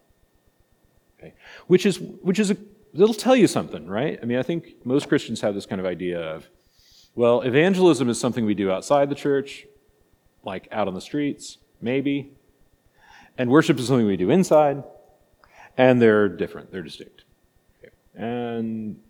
Okay? 1.18 1.34
Which 1.66 1.86
is, 1.86 1.98
which 1.98 2.38
is 2.38 2.50
a, 2.50 2.56
it'll 2.94 3.14
tell 3.14 3.36
you 3.36 3.46
something, 3.46 3.86
right? 3.86 4.18
I 4.22 4.26
mean, 4.26 4.38
I 4.38 4.42
think 4.42 4.84
most 4.84 5.08
Christians 5.08 5.40
have 5.40 5.54
this 5.54 5.66
kind 5.66 5.80
of 5.80 5.86
idea 5.86 6.20
of, 6.20 6.48
well, 7.14 7.40
evangelism 7.42 8.08
is 8.08 8.18
something 8.18 8.44
we 8.44 8.54
do 8.54 8.70
outside 8.70 9.10
the 9.10 9.14
church, 9.14 9.66
like 10.44 10.68
out 10.72 10.88
on 10.88 10.94
the 10.94 11.00
streets, 11.00 11.58
maybe. 11.80 12.32
And 13.36 13.50
worship 13.50 13.78
is 13.78 13.86
something 13.88 14.06
we 14.06 14.16
do 14.16 14.30
inside, 14.30 14.82
and 15.76 16.00
they're 16.00 16.28
different, 16.28 16.72
they're 16.72 16.82
distinct. 16.82 17.24
And 18.14 19.00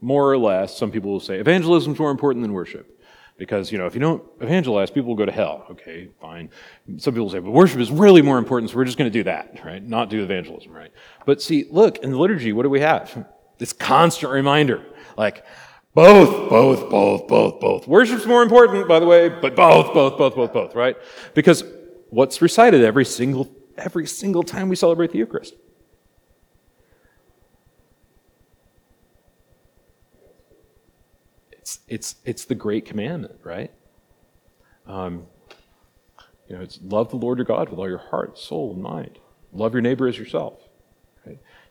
more 0.00 0.30
or 0.30 0.38
less, 0.38 0.76
some 0.76 0.90
people 0.90 1.10
will 1.10 1.20
say 1.20 1.38
evangelism 1.38 1.92
is 1.92 1.98
more 1.98 2.10
important 2.10 2.42
than 2.42 2.52
worship. 2.52 2.97
Because, 3.38 3.70
you 3.70 3.78
know, 3.78 3.86
if 3.86 3.94
you 3.94 4.00
don't 4.00 4.22
evangelize, 4.40 4.90
people 4.90 5.08
will 5.08 5.16
go 5.16 5.24
to 5.24 5.32
hell. 5.32 5.64
Okay, 5.70 6.08
fine. 6.20 6.50
Some 6.96 7.14
people 7.14 7.30
say, 7.30 7.38
but 7.38 7.52
worship 7.52 7.78
is 7.78 7.90
really 7.90 8.20
more 8.20 8.36
important, 8.36 8.70
so 8.70 8.76
we're 8.76 8.84
just 8.84 8.98
going 8.98 9.10
to 9.10 9.16
do 9.16 9.22
that, 9.24 9.64
right? 9.64 9.82
Not 9.82 10.10
do 10.10 10.22
evangelism, 10.22 10.72
right? 10.72 10.90
But 11.24 11.40
see, 11.40 11.66
look, 11.70 11.98
in 11.98 12.10
the 12.10 12.18
liturgy, 12.18 12.52
what 12.52 12.64
do 12.64 12.70
we 12.70 12.80
have? 12.80 13.26
This 13.58 13.72
constant 13.72 14.32
reminder. 14.32 14.84
Like, 15.16 15.44
both, 15.94 16.50
both, 16.50 16.90
both, 16.90 17.28
both, 17.28 17.60
both. 17.60 17.88
Worship's 17.88 18.26
more 18.26 18.42
important, 18.42 18.88
by 18.88 18.98
the 18.98 19.06
way, 19.06 19.28
but 19.28 19.54
both, 19.54 19.94
both, 19.94 20.18
both, 20.18 20.34
both, 20.34 20.52
both, 20.52 20.74
right? 20.74 20.96
Because 21.34 21.62
what's 22.10 22.42
recited 22.42 22.82
every 22.82 23.04
single, 23.04 23.48
every 23.76 24.06
single 24.06 24.42
time 24.42 24.68
we 24.68 24.74
celebrate 24.76 25.12
the 25.12 25.18
Eucharist? 25.18 25.54
It's, 31.68 31.80
it's, 31.88 32.14
it's 32.24 32.44
the 32.46 32.54
great 32.54 32.86
commandment, 32.86 33.40
right? 33.42 33.70
Um, 34.86 35.26
you 36.48 36.56
know, 36.56 36.62
it's 36.62 36.78
love 36.82 37.10
the 37.10 37.16
Lord 37.16 37.36
your 37.36 37.44
God 37.44 37.68
with 37.68 37.78
all 37.78 37.88
your 37.88 37.98
heart, 37.98 38.38
soul, 38.38 38.72
and 38.72 38.82
mind. 38.82 39.18
Love 39.52 39.74
your 39.74 39.82
neighbor 39.82 40.08
as 40.08 40.18
yourself. 40.18 40.68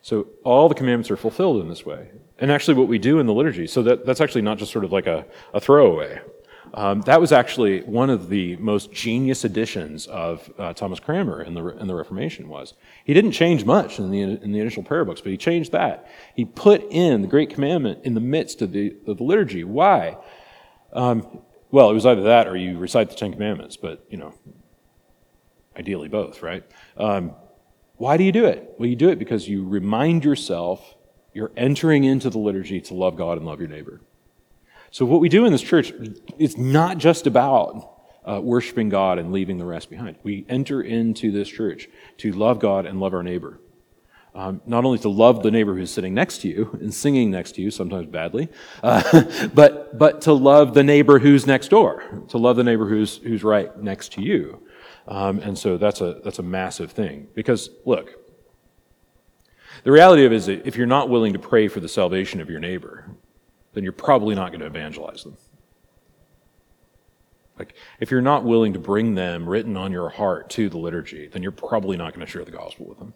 So 0.02 0.28
all 0.44 0.68
the 0.68 0.74
commandments 0.74 1.10
are 1.10 1.16
fulfilled 1.16 1.60
in 1.60 1.68
this 1.68 1.84
way. 1.84 2.10
And 2.38 2.52
actually, 2.52 2.74
what 2.74 2.88
we 2.88 2.98
do 2.98 3.18
in 3.18 3.26
the 3.26 3.32
liturgy, 3.34 3.66
so 3.66 3.82
that, 3.82 4.06
that's 4.06 4.20
actually 4.20 4.42
not 4.42 4.58
just 4.58 4.72
sort 4.72 4.84
of 4.84 4.92
like 4.92 5.06
a, 5.06 5.26
a 5.52 5.60
throwaway. 5.60 6.20
Um, 6.74 7.00
that 7.02 7.20
was 7.20 7.32
actually 7.32 7.82
one 7.82 8.10
of 8.10 8.28
the 8.28 8.56
most 8.56 8.92
genius 8.92 9.44
additions 9.44 10.06
of 10.06 10.50
uh, 10.58 10.72
Thomas 10.72 11.00
Cranmer 11.00 11.42
in 11.42 11.54
the, 11.54 11.66
in 11.78 11.86
the 11.86 11.94
Reformation 11.94 12.48
was. 12.48 12.74
He 13.04 13.14
didn't 13.14 13.32
change 13.32 13.64
much 13.64 13.98
in 13.98 14.10
the, 14.10 14.20
in 14.20 14.52
the 14.52 14.60
initial 14.60 14.82
prayer 14.82 15.04
books, 15.04 15.20
but 15.20 15.32
he 15.32 15.38
changed 15.38 15.72
that. 15.72 16.08
He 16.34 16.44
put 16.44 16.84
in 16.90 17.22
the 17.22 17.28
Great 17.28 17.50
Commandment 17.50 18.00
in 18.04 18.14
the 18.14 18.20
midst 18.20 18.62
of 18.62 18.72
the, 18.72 18.96
of 19.06 19.18
the 19.18 19.24
liturgy. 19.24 19.64
Why? 19.64 20.18
Um, 20.92 21.40
well, 21.70 21.90
it 21.90 21.94
was 21.94 22.06
either 22.06 22.22
that 22.22 22.46
or 22.46 22.56
you 22.56 22.78
recite 22.78 23.10
the 23.10 23.16
Ten 23.16 23.32
Commandments, 23.32 23.76
but, 23.76 24.04
you 24.08 24.16
know, 24.16 24.34
ideally 25.76 26.08
both, 26.08 26.42
right? 26.42 26.64
Um, 26.96 27.34
why 27.96 28.16
do 28.16 28.24
you 28.24 28.32
do 28.32 28.44
it? 28.44 28.74
Well, 28.78 28.88
you 28.88 28.96
do 28.96 29.08
it 29.08 29.18
because 29.18 29.48
you 29.48 29.66
remind 29.66 30.24
yourself 30.24 30.94
you're 31.32 31.52
entering 31.56 32.04
into 32.04 32.30
the 32.30 32.38
liturgy 32.38 32.80
to 32.80 32.94
love 32.94 33.16
God 33.16 33.38
and 33.38 33.46
love 33.46 33.60
your 33.60 33.68
neighbor. 33.68 34.00
So, 34.90 35.04
what 35.04 35.20
we 35.20 35.28
do 35.28 35.44
in 35.44 35.52
this 35.52 35.62
church, 35.62 35.92
it's 36.38 36.56
not 36.56 36.98
just 36.98 37.26
about 37.26 37.98
uh, 38.28 38.40
worshiping 38.40 38.88
God 38.88 39.18
and 39.18 39.32
leaving 39.32 39.58
the 39.58 39.64
rest 39.64 39.90
behind. 39.90 40.16
We 40.22 40.44
enter 40.48 40.82
into 40.82 41.30
this 41.30 41.48
church 41.48 41.88
to 42.18 42.32
love 42.32 42.58
God 42.58 42.86
and 42.86 43.00
love 43.00 43.14
our 43.14 43.22
neighbor. 43.22 43.60
Um, 44.34 44.60
not 44.66 44.84
only 44.84 44.98
to 45.00 45.08
love 45.08 45.42
the 45.42 45.50
neighbor 45.50 45.74
who's 45.74 45.90
sitting 45.90 46.14
next 46.14 46.42
to 46.42 46.48
you 46.48 46.78
and 46.80 46.92
singing 46.92 47.30
next 47.30 47.52
to 47.56 47.62
you, 47.62 47.70
sometimes 47.70 48.06
badly, 48.06 48.48
uh, 48.82 49.48
but, 49.54 49.98
but 49.98 50.20
to 50.22 50.32
love 50.32 50.74
the 50.74 50.84
neighbor 50.84 51.18
who's 51.18 51.46
next 51.46 51.68
door, 51.68 52.02
to 52.28 52.38
love 52.38 52.56
the 52.56 52.62
neighbor 52.62 52.86
who's, 52.86 53.16
who's 53.16 53.42
right 53.42 53.76
next 53.82 54.12
to 54.12 54.22
you. 54.22 54.62
Um, 55.08 55.40
and 55.40 55.58
so 55.58 55.78
that's 55.78 56.00
a, 56.02 56.20
that's 56.22 56.38
a 56.38 56.42
massive 56.42 56.92
thing. 56.92 57.28
Because, 57.34 57.70
look, 57.86 58.14
the 59.82 59.90
reality 59.90 60.24
of 60.24 60.32
it 60.32 60.36
is 60.36 60.46
that 60.46 60.66
if 60.66 60.76
you're 60.76 60.86
not 60.86 61.08
willing 61.08 61.32
to 61.32 61.38
pray 61.38 61.66
for 61.66 61.80
the 61.80 61.88
salvation 61.88 62.40
of 62.40 62.50
your 62.50 62.60
neighbor, 62.60 63.10
then 63.72 63.84
you're 63.84 63.92
probably 63.92 64.34
not 64.34 64.50
going 64.50 64.60
to 64.60 64.66
evangelize 64.66 65.24
them. 65.24 65.36
Like, 67.58 67.74
if 67.98 68.10
you're 68.10 68.22
not 68.22 68.44
willing 68.44 68.72
to 68.74 68.78
bring 68.78 69.14
them 69.14 69.48
written 69.48 69.76
on 69.76 69.90
your 69.90 70.08
heart 70.08 70.48
to 70.50 70.68
the 70.68 70.78
liturgy, 70.78 71.26
then 71.26 71.42
you're 71.42 71.50
probably 71.50 71.96
not 71.96 72.14
going 72.14 72.24
to 72.24 72.30
share 72.30 72.44
the 72.44 72.52
gospel 72.52 72.86
with 72.86 72.98
them. 72.98 73.14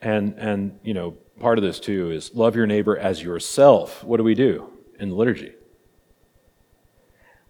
And, 0.00 0.34
and, 0.38 0.78
you 0.82 0.94
know, 0.94 1.12
part 1.40 1.58
of 1.58 1.64
this 1.64 1.80
too 1.80 2.10
is 2.10 2.34
love 2.34 2.56
your 2.56 2.66
neighbor 2.66 2.96
as 2.96 3.22
yourself. 3.22 4.02
What 4.04 4.18
do 4.18 4.24
we 4.24 4.34
do 4.34 4.70
in 4.98 5.10
the 5.10 5.14
liturgy? 5.14 5.52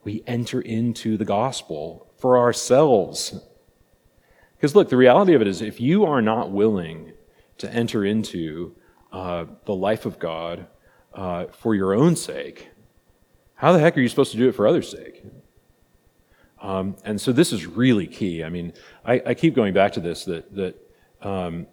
We 0.03 0.23
enter 0.27 0.61
into 0.61 1.17
the 1.17 1.25
gospel 1.25 2.13
for 2.19 2.39
ourselves. 2.39 3.41
Because 4.57 4.75
look, 4.75 4.89
the 4.89 4.97
reality 4.97 5.35
of 5.35 5.41
it 5.41 5.49
is 5.49 5.63
if 5.63 5.81
you 5.81 6.05
are 6.05 6.23
not 6.23 6.51
willing 6.51 7.13
to 7.59 7.73
enter 7.73 8.05
into 8.05 8.77
uh, 9.13 9.47
the 9.65 9.75
life 9.75 10.07
of 10.07 10.19
God 10.19 10.67
uh, 11.15 11.47
for 11.47 11.75
your 11.75 11.95
own 11.95 12.17
sake, 12.17 12.71
how 13.55 13.73
the 13.73 13.79
heck 13.79 13.97
are 13.97 14.01
you 14.01 14.09
supposed 14.09 14.33
to 14.33 14.39
do 14.39 14.49
it 14.49 14.55
for 14.55 14.67
others' 14.67 14.91
sake? 14.91 15.25
Um, 16.61 16.97
and 17.05 17.21
so 17.21 17.33
this 17.33 17.53
is 17.53 17.67
really 17.67 18.07
key. 18.07 18.43
I 18.45 18.49
mean, 18.49 18.73
I, 19.05 19.23
I 19.27 19.35
keep 19.35 19.55
going 19.55 19.75
back 19.75 19.93
to 19.93 20.01
this 20.01 20.25
that 20.25 20.55
that 20.55 20.75
um, 21.23 21.67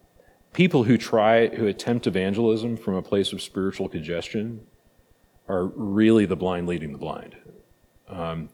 people 0.54 0.84
who 0.84 0.98
try 0.98 1.48
who 1.48 1.68
attempt 1.68 2.08
evangelism 2.08 2.78
from 2.78 2.96
a 2.96 3.02
place 3.02 3.34
of 3.34 3.42
spiritual 3.42 3.90
congestion 3.90 4.62
are 5.48 5.66
really 5.66 6.26
the 6.26 6.36
blind 6.36 6.68
leading 6.68 6.92
the 6.92 6.98
blind. 6.98 7.36
Um, 8.08 8.50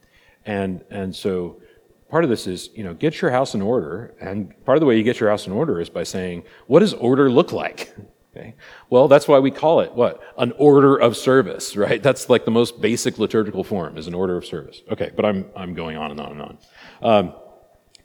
And, 0.46 0.86
and 0.90 1.14
so 1.14 1.62
part 2.10 2.24
of 2.24 2.30
this 2.30 2.48
is, 2.48 2.70
you 2.74 2.82
know, 2.82 2.94
get 2.94 3.22
your 3.22 3.32
house 3.32 3.54
in 3.54 3.62
order. 3.62 4.16
And 4.22 4.54
part 4.64 4.78
of 4.78 4.80
the 4.80 4.86
way 4.86 4.96
you 4.98 5.04
get 5.04 5.20
your 5.20 5.30
house 5.30 5.46
in 5.46 5.54
order 5.54 5.82
is 5.82 5.90
by 5.90 6.06
saying, 6.06 6.44
what 6.68 6.80
does 6.80 6.94
order 6.94 7.30
look 7.30 7.52
like? 7.52 7.94
Okay. 8.38 8.56
Well, 8.90 9.08
that's 9.08 9.28
why 9.28 9.40
we 9.40 9.52
call 9.52 9.80
it 9.80 9.94
what? 9.94 10.22
An 10.38 10.54
order 10.58 10.96
of 10.96 11.18
service, 11.18 11.76
right? 11.76 12.02
That's 12.02 12.30
like 12.30 12.46
the 12.46 12.52
most 12.52 12.82
basic 12.82 13.18
liturgical 13.18 13.64
form 13.64 13.98
is 13.98 14.08
an 14.08 14.14
order 14.14 14.38
of 14.38 14.46
service. 14.46 14.82
Okay, 14.92 15.12
but 15.16 15.26
I'm, 15.26 15.46
I'm 15.56 15.74
going 15.74 15.98
on 15.98 16.12
and 16.12 16.20
on 16.20 16.32
and 16.32 16.42
on. 16.42 16.58
Um, 17.02 17.34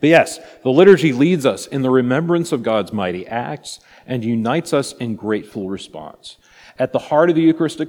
but 0.01 0.09
yes, 0.09 0.41
the 0.63 0.71
liturgy 0.71 1.13
leads 1.13 1.47
us 1.47 1.67
in 1.67 1.83
the 1.83 1.91
remembrance 1.91 2.51
of 2.51 2.63
God's 2.63 2.93
mighty 2.93 3.27
acts 3.27 3.81
and 4.07 4.25
unites 4.25 4.73
us 4.73 4.93
in 4.95 5.17
grateful 5.17 5.69
response. 5.69 6.39
At 6.79 6.93
the 6.93 6.99
heart 6.99 7.31
of 7.31 7.37
the 7.37 7.43
Eucharistic 7.43 7.89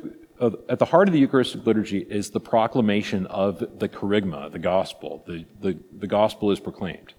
at 0.67 0.77
the 0.79 0.85
heart 0.85 1.07
of 1.07 1.13
the 1.13 1.19
Eucharistic 1.19 1.65
liturgy 1.65 1.99
is 1.99 2.31
the 2.31 2.39
proclamation 2.39 3.25
of 3.27 3.59
the 3.79 3.87
kerygma, 3.87 4.51
the 4.51 4.59
gospel. 4.59 5.23
The, 5.25 5.45
the, 5.61 5.79
the 5.97 6.07
gospel 6.07 6.51
is 6.51 6.59
proclaimed. 6.59 7.13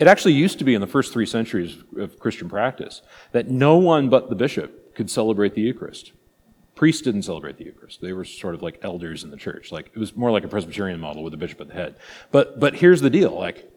It 0.00 0.06
actually 0.06 0.32
used 0.32 0.58
to 0.58 0.64
be 0.64 0.74
in 0.74 0.80
the 0.80 0.86
first 0.86 1.12
three 1.12 1.26
centuries 1.26 1.76
of 1.98 2.18
Christian 2.18 2.48
practice 2.48 3.02
that 3.32 3.50
no 3.50 3.76
one 3.76 4.08
but 4.08 4.30
the 4.30 4.34
bishop 4.34 4.94
could 4.94 5.10
celebrate 5.10 5.54
the 5.54 5.60
Eucharist. 5.60 6.12
Priests 6.74 7.02
didn't 7.02 7.24
celebrate 7.24 7.58
the 7.58 7.64
Eucharist. 7.64 8.00
They 8.00 8.14
were 8.14 8.24
sort 8.24 8.54
of 8.54 8.62
like 8.62 8.78
elders 8.82 9.22
in 9.22 9.30
the 9.30 9.36
church. 9.36 9.70
Like 9.70 9.90
it 9.94 9.98
was 9.98 10.16
more 10.16 10.30
like 10.30 10.42
a 10.42 10.48
Presbyterian 10.48 10.98
model 10.98 11.22
with 11.22 11.32
the 11.32 11.36
bishop 11.36 11.60
at 11.60 11.68
the 11.68 11.74
head. 11.74 11.96
But 12.30 12.58
but 12.58 12.76
here's 12.76 13.02
the 13.02 13.10
deal: 13.10 13.38
like 13.38 13.70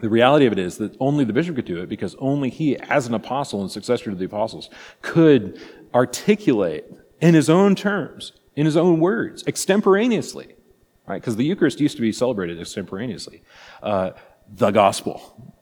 the 0.00 0.10
reality 0.10 0.44
of 0.44 0.52
it 0.52 0.58
is 0.58 0.76
that 0.76 0.94
only 1.00 1.24
the 1.24 1.32
bishop 1.32 1.56
could 1.56 1.64
do 1.64 1.80
it 1.80 1.88
because 1.88 2.14
only 2.18 2.50
he, 2.50 2.76
as 2.76 3.06
an 3.06 3.14
apostle 3.14 3.62
and 3.62 3.70
successor 3.70 4.10
to 4.10 4.16
the 4.16 4.26
apostles, 4.26 4.68
could 5.00 5.58
articulate 5.94 6.84
in 7.22 7.32
his 7.32 7.48
own 7.48 7.74
terms, 7.74 8.32
in 8.56 8.66
his 8.66 8.76
own 8.76 9.00
words, 9.00 9.42
extemporaneously, 9.46 10.54
right? 11.06 11.22
Because 11.22 11.36
the 11.36 11.44
Eucharist 11.44 11.80
used 11.80 11.96
to 11.96 12.02
be 12.02 12.12
celebrated 12.12 12.60
extemporaneously. 12.60 13.42
Uh, 13.82 14.10
the 14.52 14.70
gospel. 14.70 15.54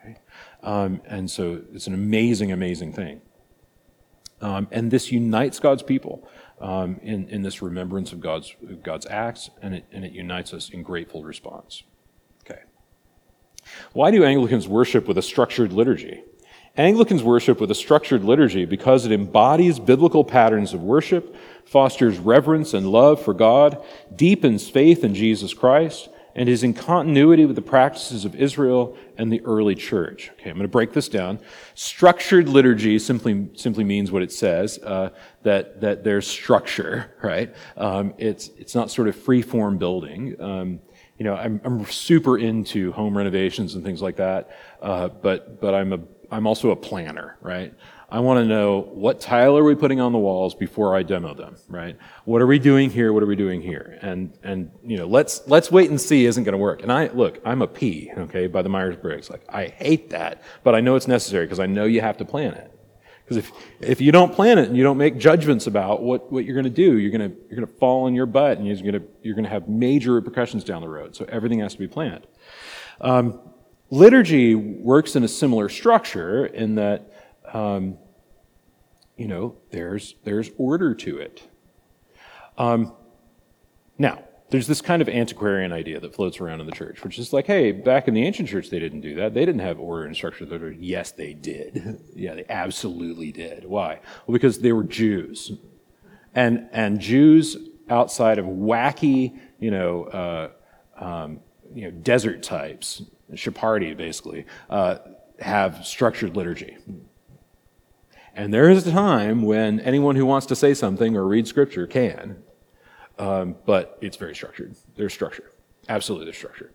Okay? 0.00 0.18
Um, 0.62 1.00
and 1.06 1.30
so 1.30 1.62
it's 1.72 1.86
an 1.86 1.94
amazing, 1.94 2.52
amazing 2.52 2.92
thing. 2.92 3.20
Um, 4.40 4.68
and 4.70 4.90
this 4.90 5.10
unites 5.10 5.58
God's 5.58 5.82
people 5.82 6.28
um, 6.60 7.00
in, 7.02 7.28
in 7.28 7.42
this 7.42 7.62
remembrance 7.62 8.12
of 8.12 8.20
God's, 8.20 8.54
God's 8.82 9.06
acts, 9.06 9.50
and 9.62 9.74
it, 9.74 9.84
and 9.92 10.04
it 10.04 10.12
unites 10.12 10.52
us 10.52 10.70
in 10.70 10.82
grateful 10.82 11.24
response. 11.24 11.82
Okay. 12.44 12.60
Why 13.92 14.10
do 14.10 14.24
Anglicans 14.24 14.68
worship 14.68 15.08
with 15.08 15.18
a 15.18 15.22
structured 15.22 15.72
liturgy? 15.72 16.22
Anglicans 16.78 17.22
worship 17.22 17.58
with 17.58 17.70
a 17.70 17.74
structured 17.74 18.22
liturgy 18.22 18.66
because 18.66 19.06
it 19.06 19.12
embodies 19.12 19.78
biblical 19.78 20.24
patterns 20.24 20.74
of 20.74 20.82
worship, 20.82 21.34
fosters 21.64 22.18
reverence 22.18 22.74
and 22.74 22.90
love 22.90 23.22
for 23.22 23.32
God, 23.32 23.82
deepens 24.14 24.68
faith 24.68 25.02
in 25.02 25.14
Jesus 25.14 25.54
Christ, 25.54 26.10
and 26.36 26.50
is 26.50 26.62
in 26.62 26.74
continuity 26.74 27.46
with 27.46 27.56
the 27.56 27.62
practices 27.62 28.26
of 28.26 28.36
Israel 28.36 28.96
and 29.16 29.32
the 29.32 29.40
early 29.46 29.74
church. 29.74 30.30
Okay, 30.34 30.50
I'm 30.50 30.56
going 30.56 30.64
to 30.64 30.68
break 30.68 30.92
this 30.92 31.08
down. 31.08 31.40
Structured 31.74 32.48
liturgy 32.48 32.98
simply 32.98 33.48
simply 33.54 33.84
means 33.84 34.12
what 34.12 34.22
it 34.22 34.30
says 34.30 34.78
uh, 34.84 35.08
that 35.42 35.80
that 35.80 36.04
there's 36.04 36.26
structure, 36.26 37.14
right? 37.22 37.52
Um, 37.76 38.14
it's 38.18 38.50
it's 38.58 38.74
not 38.74 38.90
sort 38.90 39.08
of 39.08 39.16
free 39.16 39.42
form 39.42 39.78
building. 39.78 40.40
Um, 40.40 40.80
you 41.18 41.24
know, 41.24 41.34
I'm, 41.34 41.62
I'm 41.64 41.86
super 41.86 42.36
into 42.36 42.92
home 42.92 43.16
renovations 43.16 43.74
and 43.74 43.82
things 43.82 44.02
like 44.02 44.16
that, 44.16 44.50
uh, 44.82 45.08
but 45.08 45.58
but 45.60 45.74
I'm 45.74 45.94
a 45.94 46.00
I'm 46.30 46.46
also 46.46 46.70
a 46.70 46.76
planner, 46.76 47.38
right? 47.40 47.72
I 48.08 48.20
want 48.20 48.38
to 48.38 48.44
know 48.44 48.82
what 48.92 49.20
tile 49.20 49.58
are 49.58 49.64
we 49.64 49.74
putting 49.74 50.00
on 50.00 50.12
the 50.12 50.18
walls 50.18 50.54
before 50.54 50.94
I 50.94 51.02
demo 51.02 51.34
them, 51.34 51.56
right? 51.68 51.96
What 52.24 52.40
are 52.40 52.46
we 52.46 52.60
doing 52.60 52.88
here? 52.88 53.12
What 53.12 53.22
are 53.22 53.26
we 53.26 53.34
doing 53.34 53.60
here? 53.60 53.98
And 54.00 54.32
and 54.44 54.70
you 54.84 54.96
know, 54.96 55.06
let's 55.06 55.46
let's 55.48 55.72
wait 55.72 55.90
and 55.90 56.00
see 56.00 56.24
isn't 56.26 56.44
going 56.44 56.52
to 56.52 56.58
work. 56.58 56.82
And 56.82 56.92
I 56.92 57.08
look, 57.08 57.40
I'm 57.44 57.62
a 57.62 57.66
P, 57.66 58.12
okay, 58.16 58.46
by 58.46 58.62
the 58.62 58.68
Myers 58.68 58.96
Briggs. 58.96 59.28
Like 59.28 59.44
I 59.48 59.66
hate 59.66 60.10
that, 60.10 60.42
but 60.62 60.76
I 60.76 60.80
know 60.80 60.94
it's 60.94 61.08
necessary 61.08 61.46
because 61.46 61.58
I 61.58 61.66
know 61.66 61.84
you 61.84 62.00
have 62.00 62.16
to 62.18 62.24
plan 62.24 62.54
it. 62.54 62.70
Because 63.24 63.38
if 63.38 63.52
if 63.80 64.00
you 64.00 64.12
don't 64.12 64.32
plan 64.32 64.58
it 64.58 64.68
and 64.68 64.76
you 64.76 64.84
don't 64.84 64.98
make 64.98 65.18
judgments 65.18 65.66
about 65.66 66.00
what, 66.00 66.30
what 66.30 66.44
you're 66.44 66.54
going 66.54 66.64
to 66.64 66.70
do, 66.70 66.98
you're 66.98 67.10
going 67.10 67.28
to 67.28 67.36
you're 67.48 67.56
going 67.56 67.66
to 67.66 67.78
fall 67.78 68.04
on 68.04 68.14
your 68.14 68.26
butt 68.26 68.58
and 68.58 68.68
you're 68.68 68.76
going 68.76 68.92
to 68.92 69.02
you're 69.22 69.34
going 69.34 69.44
to 69.44 69.50
have 69.50 69.68
major 69.68 70.12
repercussions 70.12 70.62
down 70.62 70.80
the 70.80 70.88
road. 70.88 71.16
So 71.16 71.24
everything 71.28 71.58
has 71.58 71.72
to 71.72 71.80
be 71.80 71.88
planned. 71.88 72.28
Um, 73.00 73.40
liturgy 73.90 74.54
works 74.54 75.16
in 75.16 75.24
a 75.24 75.28
similar 75.28 75.68
structure 75.68 76.46
in 76.46 76.76
that 76.76 77.12
um, 77.56 77.96
you 79.16 79.26
know, 79.26 79.56
there's, 79.70 80.14
there's 80.24 80.50
order 80.58 80.94
to 80.94 81.18
it. 81.18 81.42
Um, 82.58 82.92
now, 83.96 84.22
there's 84.50 84.66
this 84.66 84.82
kind 84.82 85.00
of 85.00 85.08
antiquarian 85.08 85.72
idea 85.72 85.98
that 85.98 86.14
floats 86.14 86.38
around 86.38 86.60
in 86.60 86.66
the 86.66 86.72
church, 86.72 87.02
which 87.02 87.18
is 87.18 87.32
like, 87.32 87.46
hey, 87.46 87.72
back 87.72 88.08
in 88.08 88.14
the 88.14 88.24
ancient 88.24 88.48
church, 88.48 88.68
they 88.68 88.78
didn't 88.78 89.00
do 89.00 89.14
that. 89.14 89.32
They 89.32 89.46
didn't 89.46 89.62
have 89.62 89.80
order 89.80 90.04
and 90.04 90.14
structure. 90.14 90.70
Yes, 90.78 91.12
they 91.12 91.32
did. 91.32 91.98
yeah, 92.14 92.34
they 92.34 92.44
absolutely 92.48 93.32
did. 93.32 93.64
Why? 93.64 94.00
Well, 94.26 94.34
because 94.34 94.60
they 94.60 94.72
were 94.72 94.84
Jews. 94.84 95.52
And, 96.34 96.68
and 96.72 97.00
Jews 97.00 97.56
outside 97.88 98.38
of 98.38 98.44
wacky, 98.44 99.38
you 99.58 99.70
know, 99.70 100.04
uh, 100.04 100.50
um, 101.02 101.40
you 101.74 101.84
know, 101.84 101.90
desert 101.90 102.42
types, 102.42 103.02
Sephardi 103.34 103.94
basically, 103.94 104.44
uh, 104.68 104.98
have 105.40 105.86
structured 105.86 106.36
liturgy. 106.36 106.76
And 108.36 108.52
there 108.52 108.68
is 108.68 108.86
a 108.86 108.92
time 108.92 109.42
when 109.42 109.80
anyone 109.80 110.14
who 110.14 110.26
wants 110.26 110.46
to 110.48 110.56
say 110.56 110.74
something 110.74 111.16
or 111.16 111.26
read 111.26 111.48
scripture 111.48 111.86
can, 111.86 112.42
um, 113.18 113.56
but 113.64 113.96
it's 114.02 114.18
very 114.18 114.34
structured. 114.34 114.76
There's 114.94 115.14
structure. 115.14 115.50
Absolutely, 115.88 116.26
there's 116.26 116.36
structure. 116.36 116.70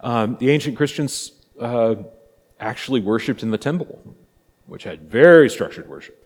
Um, 0.00 0.36
the 0.40 0.50
ancient 0.50 0.76
Christians 0.76 1.32
uh, 1.60 1.94
actually 2.58 3.00
worshiped 3.00 3.44
in 3.44 3.52
the 3.52 3.58
temple, 3.58 4.16
which 4.66 4.82
had 4.82 5.08
very 5.08 5.48
structured 5.48 5.88
worship. 5.88 6.18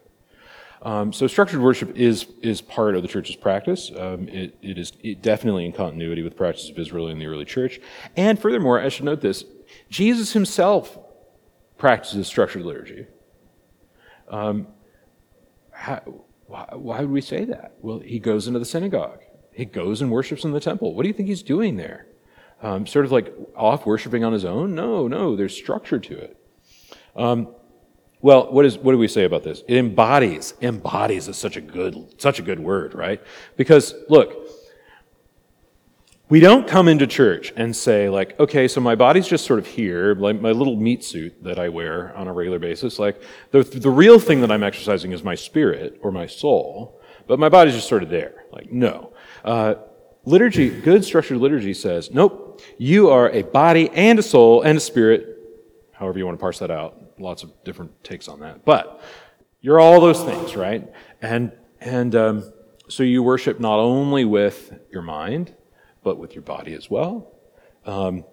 Um, 0.81 1.13
so 1.13 1.27
structured 1.27 1.61
worship 1.61 1.95
is 1.95 2.27
is 2.41 2.63
part 2.63 2.97
of 2.97 3.03
the 3.03 3.09
church's 3.09 3.37
practice. 3.37 3.91
Um, 3.95 4.27
it, 4.29 4.57
it 4.63 4.79
is 4.79 4.93
it 5.03 5.21
definitely 5.21 5.67
in 5.67 5.73
continuity 5.73 6.23
with 6.23 6.35
practice 6.35 6.71
of 6.71 6.79
Israel 6.79 7.09
in 7.09 7.19
the 7.19 7.27
early 7.27 7.45
church. 7.45 7.79
And 8.17 8.39
furthermore, 8.39 8.81
I 8.81 8.89
should 8.89 9.05
note 9.05 9.21
this: 9.21 9.45
Jesus 9.91 10.33
himself 10.33 10.99
practices 11.77 12.27
structured 12.27 12.63
liturgy. 12.63 13.07
Um, 14.29 14.69
how, 15.71 16.03
why, 16.47 16.69
why 16.73 17.01
would 17.01 17.11
we 17.11 17.21
say 17.21 17.45
that? 17.45 17.75
Well, 17.81 17.99
he 17.99 18.19
goes 18.19 18.47
into 18.47 18.59
the 18.59 18.65
synagogue. 18.65 19.21
He 19.53 19.65
goes 19.65 20.03
and 20.03 20.11
worships 20.11 20.45
in 20.45 20.53
the 20.53 20.61
temple. 20.61 20.95
What 20.95 21.03
do 21.03 21.09
you 21.09 21.15
think 21.15 21.29
he's 21.29 21.43
doing 21.43 21.77
there? 21.77 22.07
Um, 22.63 22.87
sort 22.87 23.05
of 23.05 23.13
like 23.13 23.35
off 23.55 23.87
worshiping 23.87 24.25
on 24.25 24.33
his 24.33 24.45
own? 24.45 24.75
No, 24.75 25.09
no, 25.09 25.37
there's 25.37 25.55
structure 25.55 25.99
to 25.99 26.19
it. 26.19 26.37
Um, 27.15 27.49
well, 28.21 28.51
what, 28.53 28.65
is, 28.65 28.79
what 28.79 28.93
do 28.93 28.99
we 28.99 29.09
say 29.09 29.25
about 29.25 29.45
this? 29.45 29.63
It 29.69 29.77
embodies. 29.77 30.55
Embodies 30.63 31.29
is 31.29 31.37
such 31.37 31.57
a 31.57 31.61
good, 31.61 32.15
such 32.19 32.39
a 32.39 32.43
good 32.43 32.59
word, 32.59 32.95
right? 32.95 33.23
Because 33.57 33.95
look, 34.09 34.49
we 36.29 36.41
don't 36.41 36.67
come 36.67 36.89
into 36.89 37.07
church 37.07 37.53
and 37.57 37.75
say, 37.75 38.09
like, 38.09 38.39
okay, 38.41 38.67
so 38.67 38.81
my 38.81 38.97
body's 38.97 39.29
just 39.29 39.45
sort 39.45 39.61
of 39.61 39.67
here, 39.67 40.15
like 40.17 40.41
my 40.41 40.51
little 40.51 40.77
meat 40.77 41.05
suit 41.05 41.43
that 41.45 41.59
I 41.59 41.69
wear 41.69 42.17
on 42.17 42.27
a 42.27 42.33
regular 42.33 42.59
basis. 42.59 42.99
Like, 42.99 43.23
the, 43.53 43.63
the 43.63 43.91
real 43.91 44.19
thing 44.19 44.41
that 44.41 44.51
I'm 44.51 44.65
exercising 44.65 45.13
is 45.13 45.23
my 45.23 45.37
spirit 45.37 46.01
or 46.03 46.11
my 46.11 46.27
soul, 46.27 47.01
but 47.29 47.39
my 47.39 47.49
body's 47.49 47.75
just 47.75 47.89
sort 47.89 48.03
of 48.03 48.09
there. 48.09 48.45
Like, 48.51 48.73
no. 48.73 49.13
Uh, 49.45 49.77
liturgy, 50.25 50.69
good 50.69 51.05
structured 51.05 51.39
liturgy 51.39 51.73
says, 51.73 52.11
nope, 52.11 52.61
you 52.77 53.09
are 53.09 53.31
a 53.31 53.43
body 53.43 53.89
and 53.91 54.19
a 54.19 54.23
soul 54.23 54.63
and 54.63 54.79
a 54.79 54.81
spirit, 54.81 55.39
however 55.93 56.19
you 56.19 56.27
want 56.27 56.37
to 56.39 56.41
parse 56.41 56.59
that 56.59 56.73
out. 56.73 57.21
Lots 57.21 57.45
of 57.45 57.53
different 57.63 58.03
takes 58.03 58.27
on 58.27 58.41
that. 58.41 58.65
But 58.65 59.01
you're 59.61 59.79
all 59.79 60.01
those 60.01 60.23
things, 60.23 60.57
right? 60.57 60.93
And, 61.23 61.53
and 61.81 62.17
um, 62.17 62.53
so 62.89 63.05
you 63.05 63.23
worship 63.23 63.61
not 63.61 63.79
only 63.79 64.25
with 64.25 64.77
your 64.91 65.03
mind, 65.03 65.55
but 66.07 66.19
with 66.19 66.37
your 66.37 66.43
body 66.43 66.73
as 66.73 66.89
well. 66.89 67.33
Um, 67.85 68.25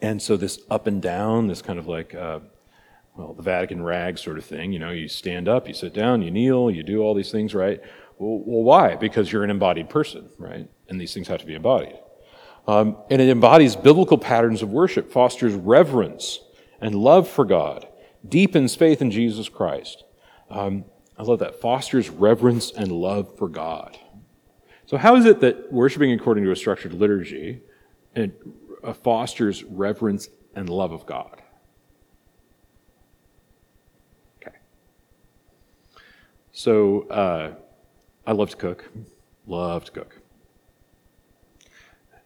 and 0.00 0.22
so 0.22 0.36
this 0.36 0.60
up 0.70 0.86
and 0.86 1.02
down, 1.02 1.48
this 1.48 1.60
kind 1.60 1.76
of 1.76 1.88
like, 1.88 2.14
uh, 2.14 2.38
well, 3.16 3.34
the 3.34 3.42
Vatican 3.42 3.82
rag 3.82 4.16
sort 4.16 4.38
of 4.38 4.44
thing, 4.44 4.72
you 4.72 4.78
know, 4.78 4.92
you 4.92 5.08
stand 5.08 5.48
up, 5.48 5.66
you 5.66 5.74
sit 5.74 5.92
down, 5.92 6.22
you 6.22 6.30
kneel, 6.30 6.70
you 6.70 6.84
do 6.84 7.02
all 7.02 7.12
these 7.12 7.32
things, 7.32 7.52
right? 7.52 7.80
Well, 8.18 8.44
well 8.46 8.62
why? 8.62 8.94
Because 8.94 9.32
you're 9.32 9.42
an 9.42 9.50
embodied 9.50 9.90
person, 9.90 10.28
right? 10.38 10.70
And 10.88 11.00
these 11.00 11.12
things 11.12 11.26
have 11.26 11.40
to 11.40 11.46
be 11.46 11.56
embodied. 11.56 11.98
Um, 12.68 12.96
and 13.10 13.20
it 13.20 13.28
embodies 13.28 13.74
biblical 13.74 14.16
patterns 14.16 14.62
of 14.62 14.70
worship, 14.70 15.10
fosters 15.10 15.54
reverence 15.54 16.38
and 16.80 16.94
love 16.94 17.28
for 17.28 17.44
God, 17.44 17.88
deepens 18.28 18.76
faith 18.76 19.02
in 19.02 19.10
Jesus 19.10 19.48
Christ. 19.48 20.04
Um, 20.48 20.84
I 21.18 21.24
love 21.24 21.40
that. 21.40 21.60
Fosters 21.60 22.08
reverence 22.08 22.70
and 22.70 22.92
love 22.92 23.36
for 23.36 23.48
God. 23.48 23.98
So, 24.86 24.98
how 24.98 25.16
is 25.16 25.24
it 25.24 25.40
that 25.40 25.72
worshiping 25.72 26.12
according 26.12 26.44
to 26.44 26.50
a 26.50 26.56
structured 26.56 26.92
liturgy 26.92 27.62
it 28.14 28.40
fosters 29.02 29.64
reverence 29.64 30.28
and 30.54 30.68
love 30.68 30.92
of 30.92 31.06
God? 31.06 31.42
Okay. 34.42 34.56
So, 36.52 37.08
uh, 37.08 37.54
I 38.26 38.32
love 38.32 38.50
to 38.50 38.56
cook. 38.56 38.90
Love 39.46 39.84
to 39.86 39.92
cook. 39.92 40.20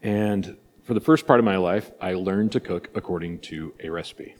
And 0.02 0.56
for 0.82 0.94
the 0.94 1.00
first 1.00 1.26
part 1.26 1.38
of 1.38 1.44
my 1.44 1.56
life, 1.56 1.90
I 2.00 2.14
learned 2.14 2.52
to 2.52 2.60
cook 2.60 2.90
according 2.94 3.40
to 3.40 3.74
a 3.82 3.90
recipe. 3.90 4.34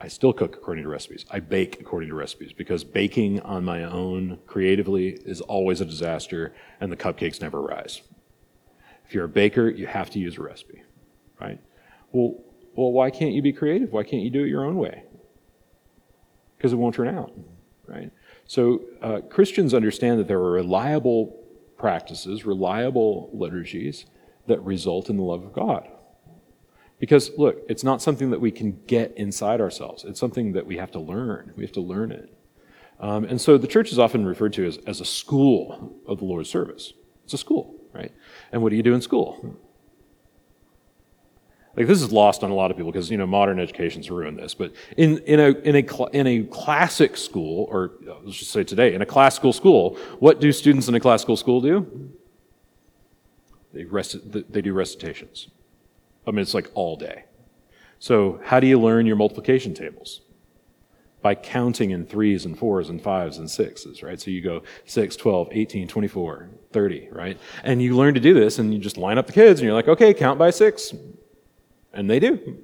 I 0.00 0.08
still 0.08 0.32
cook 0.32 0.54
according 0.56 0.84
to 0.84 0.90
recipes. 0.90 1.24
I 1.30 1.40
bake 1.40 1.80
according 1.80 2.10
to 2.10 2.14
recipes 2.14 2.52
because 2.52 2.84
baking 2.84 3.40
on 3.40 3.64
my 3.64 3.82
own 3.82 4.38
creatively 4.46 5.18
is 5.24 5.40
always 5.40 5.80
a 5.80 5.84
disaster 5.84 6.54
and 6.80 6.92
the 6.92 6.96
cupcakes 6.96 7.40
never 7.40 7.60
rise. 7.60 8.02
If 9.06 9.14
you're 9.14 9.24
a 9.24 9.28
baker, 9.28 9.68
you 9.68 9.86
have 9.86 10.10
to 10.10 10.18
use 10.18 10.38
a 10.38 10.42
recipe, 10.42 10.82
right? 11.40 11.60
Well, 12.12 12.36
well, 12.76 12.92
why 12.92 13.10
can't 13.10 13.32
you 13.32 13.42
be 13.42 13.52
creative? 13.52 13.92
Why 13.92 14.04
can't 14.04 14.22
you 14.22 14.30
do 14.30 14.44
it 14.44 14.48
your 14.48 14.64
own 14.64 14.76
way? 14.76 15.02
Because 16.56 16.72
it 16.72 16.76
won't 16.76 16.94
turn 16.94 17.08
out, 17.08 17.32
right? 17.86 18.12
So 18.46 18.82
uh, 19.02 19.20
Christians 19.28 19.74
understand 19.74 20.20
that 20.20 20.28
there 20.28 20.38
are 20.38 20.52
reliable 20.52 21.44
practices, 21.76 22.44
reliable 22.46 23.30
liturgies 23.32 24.06
that 24.46 24.60
result 24.62 25.10
in 25.10 25.16
the 25.16 25.22
love 25.22 25.44
of 25.44 25.52
God. 25.52 25.88
Because, 26.98 27.30
look, 27.38 27.62
it's 27.68 27.84
not 27.84 28.02
something 28.02 28.30
that 28.30 28.40
we 28.40 28.50
can 28.50 28.80
get 28.86 29.16
inside 29.16 29.60
ourselves. 29.60 30.04
It's 30.04 30.18
something 30.18 30.52
that 30.52 30.66
we 30.66 30.78
have 30.78 30.90
to 30.92 30.98
learn. 30.98 31.52
We 31.56 31.62
have 31.62 31.72
to 31.72 31.80
learn 31.80 32.10
it. 32.10 32.32
Um, 33.00 33.24
and 33.24 33.40
so 33.40 33.56
the 33.56 33.68
church 33.68 33.92
is 33.92 33.98
often 33.98 34.26
referred 34.26 34.52
to 34.54 34.66
as, 34.66 34.78
as 34.78 35.00
a 35.00 35.04
school 35.04 35.96
of 36.06 36.18
the 36.18 36.24
Lord's 36.24 36.50
service. 36.50 36.92
It's 37.24 37.34
a 37.34 37.38
school, 37.38 37.76
right? 37.92 38.12
And 38.50 38.62
what 38.62 38.70
do 38.70 38.76
you 38.76 38.82
do 38.82 38.94
in 38.94 39.00
school? 39.00 39.56
Like 41.76 41.86
this 41.86 42.02
is 42.02 42.10
lost 42.10 42.42
on 42.42 42.50
a 42.50 42.54
lot 42.54 42.72
of 42.72 42.76
people 42.76 42.90
because 42.90 43.08
you 43.08 43.16
know 43.16 43.26
modern 43.26 43.60
education's 43.60 44.10
ruined 44.10 44.36
this. 44.36 44.52
But 44.52 44.72
in 44.96 45.18
in 45.18 45.38
a 45.38 45.50
in 45.60 45.76
a 45.76 46.06
in 46.06 46.26
a 46.26 46.42
classic 46.42 47.16
school, 47.16 47.68
or 47.70 47.92
let's 48.24 48.38
just 48.38 48.50
say 48.50 48.64
today, 48.64 48.94
in 48.94 49.02
a 49.02 49.06
classical 49.06 49.52
school, 49.52 49.96
what 50.18 50.40
do 50.40 50.50
students 50.50 50.88
in 50.88 50.96
a 50.96 51.00
classical 51.00 51.36
school 51.36 51.60
do? 51.60 52.10
They 53.72 53.84
rest, 53.84 54.16
they 54.32 54.60
do 54.60 54.72
recitations. 54.72 55.48
I 56.28 56.30
mean, 56.30 56.40
it's 56.40 56.54
like 56.54 56.70
all 56.74 56.96
day. 56.96 57.24
So, 57.98 58.40
how 58.44 58.60
do 58.60 58.66
you 58.66 58.78
learn 58.78 59.06
your 59.06 59.16
multiplication 59.16 59.74
tables? 59.74 60.20
By 61.20 61.34
counting 61.34 61.90
in 61.90 62.06
threes 62.06 62.44
and 62.44 62.56
fours 62.56 62.90
and 62.90 63.02
fives 63.02 63.38
and 63.38 63.50
sixes, 63.50 64.04
right? 64.04 64.20
So 64.20 64.30
you 64.30 64.40
go 64.40 64.62
6, 64.84 65.16
12, 65.16 65.48
18, 65.50 65.88
24, 65.88 66.50
30, 66.72 67.08
right? 67.10 67.36
And 67.64 67.82
you 67.82 67.96
learn 67.96 68.14
to 68.14 68.20
do 68.20 68.34
this 68.34 68.60
and 68.60 68.72
you 68.72 68.78
just 68.78 68.96
line 68.96 69.18
up 69.18 69.26
the 69.26 69.32
kids 69.32 69.58
and 69.58 69.66
you're 69.66 69.74
like, 69.74 69.88
okay, 69.88 70.14
count 70.14 70.38
by 70.38 70.50
six. 70.50 70.94
And 71.92 72.08
they 72.08 72.20
do. 72.20 72.58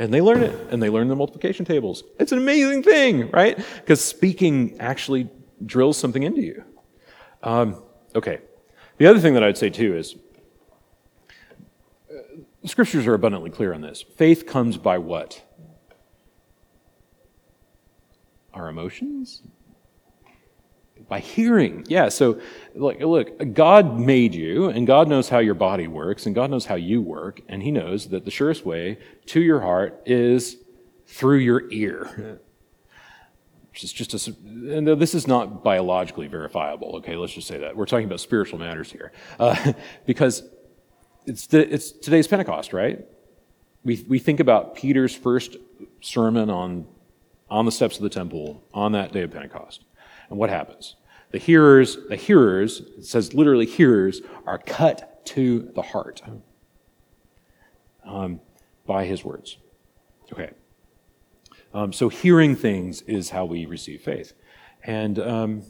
And 0.00 0.12
they 0.12 0.20
learn 0.20 0.42
it 0.42 0.72
and 0.72 0.82
they 0.82 0.90
learn 0.90 1.06
the 1.06 1.14
multiplication 1.14 1.64
tables. 1.64 2.02
It's 2.18 2.32
an 2.32 2.38
amazing 2.38 2.82
thing, 2.82 3.30
right? 3.30 3.56
Because 3.76 4.04
speaking 4.04 4.80
actually 4.80 5.28
drills 5.64 5.96
something 5.96 6.24
into 6.24 6.40
you. 6.40 6.64
Um, 7.44 7.84
okay. 8.16 8.40
The 8.98 9.06
other 9.06 9.20
thing 9.20 9.34
that 9.34 9.44
I'd 9.44 9.58
say 9.58 9.70
too 9.70 9.96
is 9.96 10.16
the 12.62 12.68
scriptures 12.68 13.06
are 13.06 13.14
abundantly 13.14 13.50
clear 13.50 13.74
on 13.74 13.80
this. 13.80 14.02
Faith 14.16 14.46
comes 14.46 14.76
by 14.76 14.98
what? 14.98 15.42
Our 18.54 18.68
emotions? 18.68 19.42
By 21.08 21.18
hearing. 21.18 21.84
Yeah, 21.88 22.08
so 22.08 22.40
look, 22.74 23.00
look, 23.00 23.54
God 23.54 23.98
made 23.98 24.34
you, 24.34 24.68
and 24.68 24.86
God 24.86 25.08
knows 25.08 25.28
how 25.28 25.40
your 25.40 25.54
body 25.54 25.88
works, 25.88 26.26
and 26.26 26.34
God 26.34 26.50
knows 26.50 26.66
how 26.66 26.76
you 26.76 27.02
work, 27.02 27.40
and 27.48 27.62
He 27.62 27.72
knows 27.72 28.08
that 28.10 28.24
the 28.24 28.30
surest 28.30 28.64
way 28.64 28.98
to 29.26 29.40
your 29.40 29.60
heart 29.60 30.00
is 30.06 30.56
through 31.06 31.38
your 31.38 31.70
ear. 31.72 32.40
Which 33.70 33.84
is 33.84 33.92
just 33.92 34.14
a, 34.28 34.36
and 34.44 34.86
this 34.86 35.14
is 35.14 35.26
not 35.26 35.64
biologically 35.64 36.28
verifiable, 36.28 36.96
okay? 36.96 37.16
Let's 37.16 37.32
just 37.32 37.48
say 37.48 37.58
that. 37.58 37.74
We're 37.74 37.86
talking 37.86 38.04
about 38.04 38.20
spiritual 38.20 38.58
matters 38.58 38.92
here. 38.92 39.12
Uh, 39.40 39.72
because 40.06 40.42
it's, 41.26 41.46
the, 41.46 41.72
it's 41.72 41.92
today's 41.92 42.26
Pentecost, 42.26 42.72
right? 42.72 43.04
We, 43.84 44.04
we 44.08 44.18
think 44.18 44.40
about 44.40 44.74
Peter's 44.74 45.14
first 45.14 45.56
sermon 46.00 46.50
on, 46.50 46.86
on 47.50 47.64
the 47.64 47.72
steps 47.72 47.96
of 47.96 48.02
the 48.02 48.10
temple 48.10 48.62
on 48.72 48.92
that 48.92 49.12
day 49.12 49.22
of 49.22 49.30
Pentecost. 49.30 49.84
And 50.30 50.38
what 50.38 50.50
happens? 50.50 50.96
The 51.30 51.38
hearers, 51.38 51.96
the 52.08 52.16
hearers, 52.16 52.80
it 52.98 53.04
says 53.04 53.34
literally 53.34 53.66
hearers, 53.66 54.20
are 54.46 54.58
cut 54.58 55.24
to 55.26 55.70
the 55.74 55.82
heart 55.82 56.22
um, 58.04 58.40
by 58.86 59.04
his 59.04 59.24
words. 59.24 59.56
Okay. 60.32 60.50
Um, 61.74 61.92
so 61.92 62.08
hearing 62.08 62.54
things 62.54 63.02
is 63.02 63.30
how 63.30 63.44
we 63.44 63.64
receive 63.66 64.02
faith. 64.02 64.34
And 64.84 65.18
um, 65.18 65.62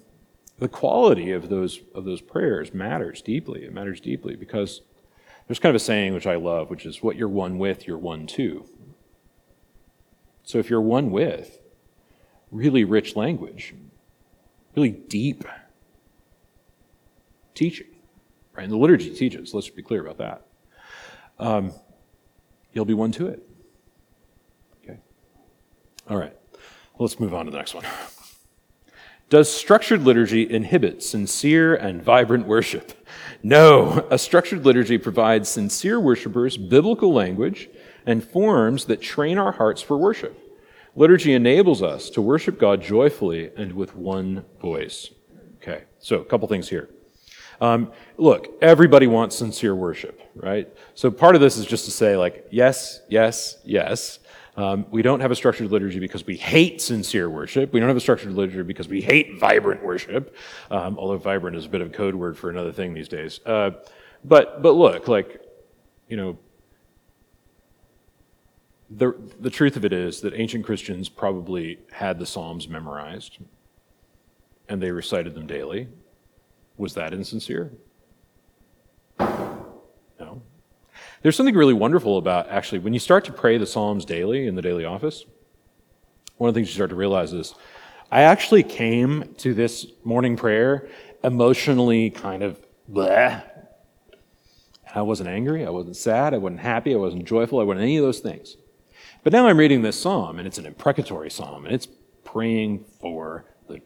the 0.58 0.68
quality 0.68 1.32
of 1.32 1.48
those, 1.48 1.80
of 1.94 2.04
those 2.04 2.20
prayers 2.20 2.74
matters 2.74 3.22
deeply. 3.22 3.64
It 3.64 3.72
matters 3.72 4.00
deeply 4.00 4.36
because 4.36 4.82
there's 5.46 5.58
kind 5.58 5.70
of 5.70 5.76
a 5.76 5.84
saying 5.84 6.14
which 6.14 6.26
I 6.26 6.36
love, 6.36 6.70
which 6.70 6.86
is 6.86 7.02
what 7.02 7.16
you're 7.16 7.28
one 7.28 7.58
with, 7.58 7.86
you're 7.86 7.98
one 7.98 8.26
to. 8.28 8.64
So 10.44 10.58
if 10.58 10.70
you're 10.70 10.80
one 10.80 11.10
with, 11.10 11.58
really 12.50 12.84
rich 12.84 13.16
language, 13.16 13.74
really 14.76 14.90
deep 14.90 15.44
teaching, 17.54 17.86
right? 18.54 18.64
And 18.64 18.72
the 18.72 18.76
liturgy 18.76 19.14
teaches, 19.14 19.54
let's 19.54 19.68
be 19.68 19.82
clear 19.82 20.06
about 20.06 20.18
that. 20.18 20.46
Um, 21.38 21.72
you'll 22.72 22.84
be 22.84 22.94
one 22.94 23.12
to 23.12 23.28
it. 23.28 23.48
Okay. 24.82 24.98
All 26.08 26.16
right. 26.16 26.36
Let's 26.98 27.18
move 27.18 27.34
on 27.34 27.46
to 27.46 27.50
the 27.50 27.58
next 27.58 27.74
one. 27.74 27.84
Does 29.32 29.50
structured 29.50 30.02
liturgy 30.02 30.42
inhibit 30.52 31.02
sincere 31.02 31.74
and 31.74 32.02
vibrant 32.02 32.46
worship? 32.46 32.92
No, 33.42 34.06
a 34.10 34.18
structured 34.18 34.66
liturgy 34.66 34.98
provides 34.98 35.48
sincere 35.48 35.98
worshipers 35.98 36.58
biblical 36.58 37.14
language 37.14 37.70
and 38.04 38.22
forms 38.22 38.84
that 38.84 39.00
train 39.00 39.38
our 39.38 39.52
hearts 39.52 39.80
for 39.80 39.96
worship. 39.96 40.38
Liturgy 40.94 41.32
enables 41.32 41.82
us 41.82 42.10
to 42.10 42.20
worship 42.20 42.58
God 42.58 42.82
joyfully 42.82 43.50
and 43.56 43.72
with 43.72 43.96
one 43.96 44.44
voice. 44.60 45.08
Okay, 45.62 45.84
so 45.98 46.16
a 46.16 46.24
couple 46.26 46.46
things 46.46 46.68
here. 46.68 46.90
Um, 47.58 47.90
look, 48.18 48.52
everybody 48.60 49.06
wants 49.06 49.34
sincere 49.34 49.74
worship, 49.74 50.20
right? 50.34 50.68
So 50.94 51.10
part 51.10 51.36
of 51.36 51.40
this 51.40 51.56
is 51.56 51.64
just 51.64 51.86
to 51.86 51.90
say, 51.90 52.18
like, 52.18 52.48
yes, 52.50 53.00
yes, 53.08 53.56
yes. 53.64 54.18
Um, 54.56 54.84
we 54.90 55.00
don't 55.00 55.20
have 55.20 55.30
a 55.30 55.34
structured 55.34 55.70
liturgy 55.70 55.98
because 55.98 56.26
we 56.26 56.36
hate 56.36 56.82
sincere 56.82 57.30
worship. 57.30 57.72
We 57.72 57.80
don't 57.80 57.88
have 57.88 57.96
a 57.96 58.00
structured 58.00 58.32
liturgy 58.32 58.62
because 58.62 58.86
we 58.86 59.00
hate 59.00 59.38
vibrant 59.38 59.82
worship, 59.82 60.36
um, 60.70 60.98
although 60.98 61.16
vibrant 61.16 61.56
is 61.56 61.64
a 61.64 61.68
bit 61.68 61.80
of 61.80 61.88
a 61.88 61.90
code 61.90 62.14
word 62.14 62.36
for 62.36 62.50
another 62.50 62.72
thing 62.72 62.92
these 62.92 63.08
days. 63.08 63.40
Uh, 63.46 63.70
but, 64.24 64.62
but 64.62 64.72
look, 64.72 65.08
like, 65.08 65.40
you 66.08 66.16
know, 66.16 66.38
the, 68.90 69.14
the 69.40 69.48
truth 69.48 69.76
of 69.76 69.86
it 69.86 69.92
is 69.94 70.20
that 70.20 70.34
ancient 70.34 70.66
Christians 70.66 71.08
probably 71.08 71.78
had 71.90 72.18
the 72.18 72.26
Psalms 72.26 72.68
memorized 72.68 73.38
and 74.68 74.82
they 74.82 74.90
recited 74.90 75.34
them 75.34 75.46
daily. 75.46 75.88
Was 76.76 76.94
that 76.94 77.14
insincere? 77.14 77.72
There's 81.22 81.36
something 81.36 81.54
really 81.54 81.74
wonderful 81.74 82.18
about 82.18 82.48
actually 82.48 82.80
when 82.80 82.92
you 82.92 82.98
start 82.98 83.24
to 83.26 83.32
pray 83.32 83.56
the 83.56 83.66
Psalms 83.66 84.04
daily 84.04 84.46
in 84.48 84.56
the 84.56 84.62
daily 84.62 84.84
office. 84.84 85.24
One 86.36 86.48
of 86.48 86.54
the 86.54 86.58
things 86.58 86.68
you 86.68 86.74
start 86.74 86.90
to 86.90 86.96
realize 86.96 87.32
is 87.32 87.54
I 88.10 88.22
actually 88.22 88.64
came 88.64 89.32
to 89.38 89.54
this 89.54 89.86
morning 90.02 90.36
prayer 90.36 90.88
emotionally 91.22 92.10
kind 92.10 92.42
of 92.42 92.60
bleh. 92.90 93.42
I 94.94 95.02
wasn't 95.02 95.28
angry, 95.28 95.64
I 95.64 95.70
wasn't 95.70 95.96
sad, 95.96 96.34
I 96.34 96.38
wasn't 96.38 96.60
happy, 96.60 96.92
I 96.92 96.98
wasn't 96.98 97.24
joyful, 97.24 97.60
I 97.60 97.62
wasn't 97.62 97.84
any 97.84 97.96
of 97.96 98.04
those 98.04 98.18
things. 98.18 98.56
But 99.22 99.32
now 99.32 99.46
I'm 99.46 99.56
reading 99.56 99.82
this 99.82 99.98
psalm, 99.98 100.38
and 100.38 100.46
it's 100.46 100.58
an 100.58 100.66
imprecatory 100.66 101.30
psalm, 101.30 101.64
and 101.64 101.74
it's 101.74 101.86
praying 102.24 102.84
for 103.00 103.44
the 103.68 103.80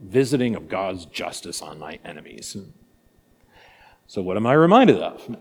visiting 0.00 0.56
of 0.56 0.68
God's 0.68 1.06
justice 1.06 1.62
on 1.62 1.78
my 1.78 2.00
enemies. 2.04 2.56
So, 4.08 4.20
what 4.20 4.36
am 4.36 4.46
I 4.46 4.54
reminded 4.54 4.98
of? 4.98 5.36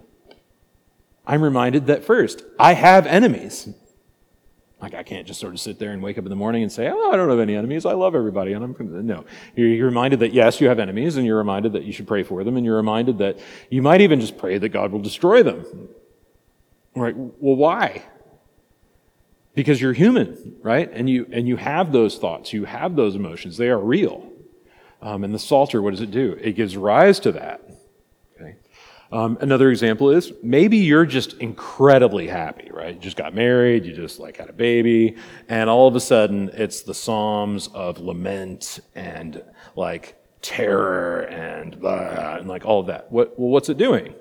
I'm 1.32 1.42
reminded 1.42 1.88
that 1.88 2.04
first, 2.04 2.44
I 2.60 2.74
have 2.74 3.08
enemies. 3.08 3.70
Like, 4.82 4.94
I 4.94 5.02
can't 5.02 5.26
just 5.26 5.40
sort 5.40 5.54
of 5.54 5.62
sit 5.62 5.80
there 5.80 5.92
and 5.92 6.04
wake 6.04 6.18
up 6.18 6.26
in 6.26 6.30
the 6.30 6.36
morning 6.36 6.62
and 6.62 6.70
say, 6.70 6.90
Oh, 6.94 7.10
I 7.10 7.16
don't 7.16 7.30
have 7.30 7.40
any 7.40 7.56
enemies. 7.56 7.86
I 7.86 7.94
love 7.94 8.16
everybody. 8.16 8.52
And 8.52 8.66
I'm, 8.66 9.08
no. 9.08 9.24
You're 9.56 9.86
reminded 9.86 10.20
that, 10.20 10.34
yes, 10.34 10.60
you 10.60 10.68
have 10.68 10.78
enemies, 10.78 11.16
and 11.16 11.26
you're 11.26 11.38
reminded 11.38 11.72
that 11.72 11.86
you 11.86 11.94
should 11.94 12.06
pray 12.06 12.24
for 12.24 12.44
them, 12.44 12.58
and 12.58 12.66
you're 12.66 12.76
reminded 12.76 13.20
that 13.20 13.40
you 13.70 13.82
might 13.82 14.02
even 14.02 14.20
just 14.20 14.38
pray 14.38 14.58
that 14.58 14.70
God 14.70 14.92
will 14.92 15.00
destroy 15.00 15.42
them. 15.42 15.88
Right? 16.98 17.16
Well, 17.16 17.56
why? 17.56 18.04
Because 19.56 19.80
you're 19.80 19.94
human, 19.94 20.58
right? 20.62 20.92
And 20.92 21.10
you, 21.10 21.28
and 21.32 21.48
you 21.48 21.56
have 21.56 21.94
those 21.94 22.18
thoughts, 22.18 22.52
you 22.52 22.66
have 22.66 22.98
those 22.98 23.16
emotions. 23.16 23.56
They 23.56 23.70
are 23.70 23.80
real. 23.80 24.30
Um, 25.02 25.24
and 25.24 25.34
the 25.34 25.40
Psalter, 25.40 25.82
what 25.82 25.92
does 25.92 26.02
it 26.02 26.12
do? 26.12 26.38
It 26.42 26.58
gives 26.58 26.76
rise 26.76 27.22
to 27.22 27.32
that. 27.32 27.71
Um, 29.12 29.38
another 29.42 29.70
example 29.70 30.10
is 30.10 30.32
maybe 30.42 30.78
you're 30.78 31.06
just 31.06 31.34
incredibly 31.34 32.28
happy, 32.28 32.70
right? 32.72 32.96
You 32.96 33.00
just 33.02 33.18
got 33.18 33.34
married, 33.36 33.86
you 33.86 33.94
just 33.94 34.20
like 34.20 34.38
had 34.38 34.50
a 34.50 34.54
baby, 34.54 35.18
and 35.50 35.70
all 35.70 35.88
of 35.88 35.96
a 35.96 36.00
sudden 36.00 36.50
it's 36.54 36.82
the 36.82 36.94
Psalms 36.94 37.68
of 37.74 38.00
lament 38.00 38.80
and 38.96 39.44
like 39.76 40.16
terror 40.42 41.24
and 41.24 41.78
blah, 41.78 42.38
and 42.38 42.48
like 42.48 42.66
all 42.66 42.80
of 42.80 42.88
that. 42.88 43.12
What, 43.12 43.38
well, 43.38 43.50
what's 43.50 43.68
it 43.68 43.78
doing? 43.78 44.16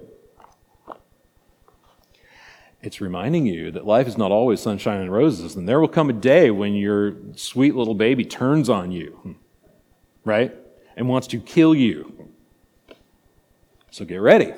It's 2.83 3.01
reminding 3.01 3.47
you 3.47 3.71
that 3.73 3.87
life 3.87 4.09
is 4.09 4.19
not 4.19 4.33
always 4.33 4.59
sunshine 4.61 5.03
and 5.03 5.13
roses, 5.13 5.55
and 5.55 5.69
there 5.69 5.79
will 5.79 5.89
come 5.89 6.11
a 6.11 6.15
day 6.15 6.51
when 6.51 6.75
your 6.75 7.15
sweet 7.37 7.77
little 7.77 7.95
baby 7.95 8.25
turns 8.25 8.69
on 8.69 8.91
you, 8.91 9.37
right? 10.25 10.53
And 10.97 11.09
wants 11.09 11.29
to 11.29 11.39
kill 11.39 11.77
you. 11.77 12.20
So 13.91 14.05
get 14.05 14.17
ready, 14.17 14.53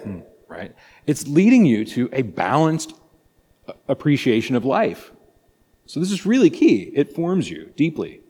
right? 0.48 0.74
It's 1.06 1.26
leading 1.26 1.64
you 1.64 1.84
to 1.86 2.08
a 2.12 2.22
balanced 2.22 2.94
appreciation 3.88 4.56
of 4.56 4.64
life. 4.64 5.12
So 5.86 6.00
this 6.00 6.12
is 6.12 6.26
really 6.26 6.50
key. 6.50 6.90
It 6.94 7.14
forms 7.14 7.50
you 7.50 7.72
deeply. 7.76 8.20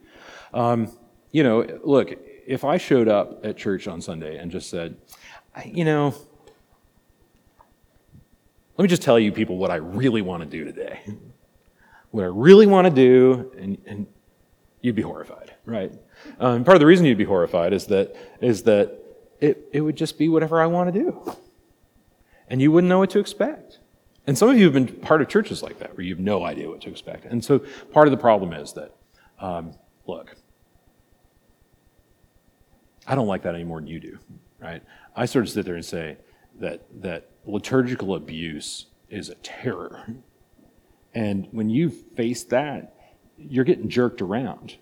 Um, 0.55 0.91
you 1.31 1.43
know, 1.43 1.81
look, 1.83 2.13
if 2.47 2.65
I 2.65 2.77
showed 2.77 3.09
up 3.09 3.45
at 3.45 3.57
church 3.57 3.89
on 3.89 4.01
Sunday 4.01 4.39
and 4.39 4.51
just 4.51 4.71
said, 4.71 4.97
you 5.65 5.85
know, 5.85 6.15
let 8.77 8.83
me 8.83 8.89
just 8.89 9.03
tell 9.03 9.19
you 9.19 9.33
people 9.33 9.59
what 9.59 9.71
I 9.71 9.77
really 9.77 10.23
want 10.23 10.43
to 10.43 10.49
do 10.49 10.65
today. 10.65 11.01
What 12.11 12.25
I 12.25 12.29
really 12.29 12.67
want 12.67 12.87
to 12.87 12.93
do, 12.93 13.53
and, 13.59 13.79
and 13.87 14.07
you'd 14.81 14.95
be 14.95 15.03
horrified, 15.03 15.55
right? 15.65 15.93
Um, 16.39 16.65
part 16.65 16.77
of 16.77 16.81
the 16.81 16.87
reason 16.87 17.07
you'd 17.07 17.19
be 17.19 17.25
horrified 17.25 17.73
is 17.73 17.87
that 17.87 18.15
is 18.41 18.65
that 18.65 19.02
it, 19.43 19.69
it 19.73 19.81
would 19.81 19.97
just 19.97 20.17
be 20.19 20.29
whatever 20.29 20.63
I 20.63 20.67
want 20.67 20.95
to 20.95 20.99
do. 20.99 21.37
And 22.47 22.63
you 22.63 22.71
wouldn't 22.71 22.89
know 22.89 23.01
what 23.01 23.11
to 23.11 23.19
expect. 23.19 23.81
And 24.25 24.39
some 24.39 24.49
of 24.49 24.57
you 24.57 24.65
have 24.65 24.73
been 24.73 24.87
part 24.87 25.21
of 25.21 25.29
churches 25.29 25.65
like 25.65 25.81
that, 25.81 25.97
where 25.97 26.05
you 26.05 26.15
have 26.15 26.23
no 26.23 26.45
idea 26.45 26.69
what 26.69 26.81
to 26.83 26.91
expect. 26.91 27.25
And 27.25 27.45
so 27.45 27.59
part 27.91 28.07
of 28.07 28.13
the 28.13 28.19
problem 28.19 28.53
is 28.53 28.73
that, 28.75 28.95
um, 29.41 29.73
look, 30.07 30.37
I 33.05 33.17
don't 33.17 33.27
like 33.27 33.43
that 33.43 33.57
any 33.57 33.65
more 33.65 33.81
than 33.81 33.89
you 33.89 33.99
do, 33.99 34.19
right? 34.61 34.81
I 35.17 35.27
sort 35.27 35.45
of 35.45 35.51
sit 35.51 35.65
there 35.65 35.75
and 35.75 35.85
say 35.85 36.19
that, 36.61 36.83
that 37.03 37.29
liturgical 37.45 38.15
abuse 38.15 38.87
is 39.11 39.29
a 39.29 39.35
terror. 39.37 40.07
And 41.15 41.49
when 41.51 41.69
you 41.69 41.91
face 41.91 42.45
that, 42.45 42.95
you're 43.37 43.65
getting 43.65 43.89
jerked 43.89 44.23
around 44.23 44.77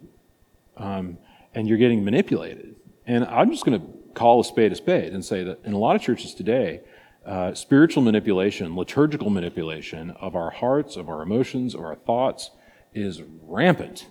um, 0.76 1.16
and 1.54 1.66
you're 1.66 1.78
getting 1.78 2.04
manipulated. 2.04 2.76
And 3.06 3.24
I'm 3.24 3.50
just 3.50 3.64
going 3.64 3.80
to 3.80 3.99
call 4.14 4.40
a 4.40 4.44
spade 4.44 4.72
a 4.72 4.76
spade 4.76 5.12
and 5.12 5.24
say 5.24 5.44
that 5.44 5.64
in 5.64 5.72
a 5.72 5.78
lot 5.78 5.96
of 5.96 6.02
churches 6.02 6.34
today, 6.34 6.80
uh, 7.24 7.54
spiritual 7.54 8.02
manipulation, 8.02 8.74
liturgical 8.76 9.30
manipulation 9.30 10.10
of 10.12 10.34
our 10.34 10.50
hearts, 10.50 10.96
of 10.96 11.08
our 11.08 11.22
emotions, 11.22 11.74
of 11.74 11.80
our 11.80 11.94
thoughts 11.94 12.50
is 12.94 13.22
rampant. 13.42 14.06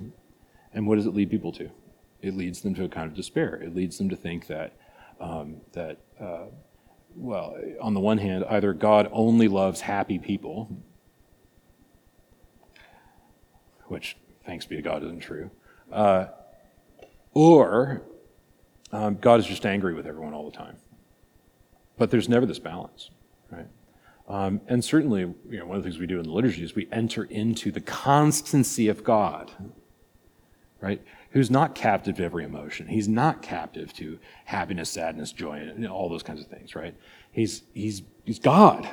And 0.74 0.88
what 0.88 0.96
does 0.96 1.06
it 1.06 1.14
lead 1.14 1.30
people 1.30 1.52
to? 1.54 1.70
It 2.22 2.36
leads 2.36 2.62
them 2.62 2.76
to 2.76 2.84
a 2.84 2.90
kind 2.90 3.08
of 3.08 3.16
despair. 3.16 3.56
It 3.56 3.76
leads 3.76 3.98
them 3.98 4.10
to 4.10 4.16
think 4.16 4.48
that, 4.48 4.74
um, 5.20 5.62
that 5.74 5.98
uh, 6.20 6.46
well, 7.16 7.58
on 7.82 7.94
the 7.94 8.00
one 8.00 8.20
hand, 8.20 8.46
either 8.50 8.74
God 8.74 9.10
only 9.12 9.48
loves 9.48 9.82
happy 9.82 10.20
people, 10.20 10.70
which, 13.88 14.18
thanks 14.46 14.66
be 14.66 14.76
to 14.76 14.82
God, 14.82 15.04
isn't 15.04 15.22
true, 15.22 15.50
uh, 15.92 16.28
or 17.34 18.04
um, 18.92 19.16
God 19.16 19.40
is 19.40 19.46
just 19.46 19.66
angry 19.66 19.94
with 19.94 20.08
everyone 20.08 20.34
all 20.34 20.50
the 20.50 20.56
time. 20.56 20.78
But 21.98 22.12
there's 22.12 22.30
never 22.30 22.46
this 22.46 22.60
balance, 22.60 23.10
right? 23.52 23.68
Um, 24.28 24.62
and 24.68 24.84
certainly, 24.84 25.22
you 25.50 25.60
know, 25.60 25.66
one 25.66 25.78
of 25.78 25.84
the 25.84 25.90
things 25.90 26.00
we 26.00 26.08
do 26.08 26.20
in 26.20 26.26
the 26.26 26.32
liturgy 26.32 26.64
is 26.64 26.76
we 26.76 26.88
enter 26.92 27.24
into 27.24 27.72
the 27.72 27.82
constancy 27.82 28.88
of 28.88 29.04
God, 29.04 29.52
right? 30.80 31.02
Who's 31.32 31.52
not 31.52 31.76
captive 31.76 32.18
to 32.18 32.24
every 32.24 32.44
emotion. 32.44 32.88
He's 32.88 33.08
not 33.08 33.42
captive 33.42 33.92
to 33.94 34.20
happiness, 34.46 34.90
sadness, 34.90 35.32
joy, 35.32 35.58
and 35.58 35.88
all 35.88 36.10
those 36.10 36.24
kinds 36.24 36.42
of 36.42 36.48
things, 36.48 36.76
right? 36.76 36.96
He's, 37.32 37.64
he's, 37.74 38.04
he's 38.24 38.40
God. 38.40 38.88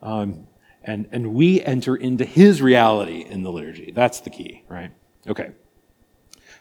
Um, 0.00 0.46
and, 0.82 1.08
and 1.10 1.34
we 1.34 1.62
enter 1.62 1.96
into 1.96 2.24
his 2.24 2.62
reality 2.62 3.20
in 3.28 3.42
the 3.42 3.50
liturgy. 3.50 3.92
That's 3.92 4.20
the 4.20 4.30
key, 4.30 4.62
right? 4.68 4.92
Okay. 5.26 5.50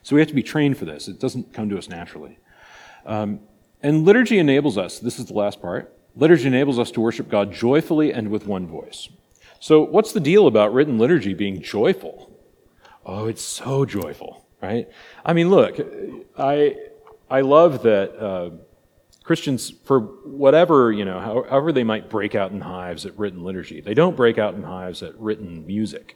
So 0.06 0.16
we 0.16 0.22
have 0.22 0.30
to 0.30 0.36
be 0.36 0.44
trained 0.44 0.78
for 0.78 0.86
this. 0.86 1.08
It 1.08 1.20
doesn't 1.20 1.52
come 1.52 1.68
to 1.70 1.80
us 1.80 1.90
naturally. 1.90 2.38
Um, 3.08 3.40
and 3.82 4.06
liturgy 4.06 4.38
enables 4.38 4.78
us, 4.78 5.00
this 5.00 5.18
is 5.18 5.26
the 5.26 5.34
last 5.34 5.60
part, 5.60 5.98
liturgy 6.16 6.46
enables 6.46 6.78
us 6.78 6.92
to 6.92 7.02
worship 7.02 7.28
God 7.28 7.52
joyfully 7.52 8.14
and 8.14 8.30
with 8.30 8.46
one 8.46 8.68
voice. 8.68 9.10
So, 9.60 9.82
what's 9.82 10.14
the 10.14 10.20
deal 10.20 10.46
about 10.46 10.76
written 10.76 11.00
liturgy 11.00 11.34
being 11.34 11.60
joyful? 11.60 12.32
Oh, 13.04 13.26
it's 13.26 13.42
so 13.42 13.84
joyful, 13.84 14.46
right? 14.62 14.88
I 15.26 15.34
mean, 15.34 15.50
look, 15.50 15.80
I, 16.38 16.76
I 17.28 17.42
love 17.42 17.82
that 17.82 18.16
uh, 18.16 18.52
Christians, 19.24 19.72
for 19.86 20.02
whatever, 20.02 20.92
you 20.92 21.04
know, 21.04 21.20
however 21.20 21.72
they 21.72 21.84
might 21.84 22.12
break 22.12 22.36
out 22.36 22.52
in 22.52 22.62
hives 22.62 23.08
at 23.08 23.18
written 23.18 23.44
liturgy, 23.44 23.82
they 23.82 23.96
don't 23.96 24.16
break 24.16 24.38
out 24.38 24.54
in 24.54 24.62
hives 24.62 25.02
at 25.02 25.20
written 25.20 25.66
music. 25.66 26.16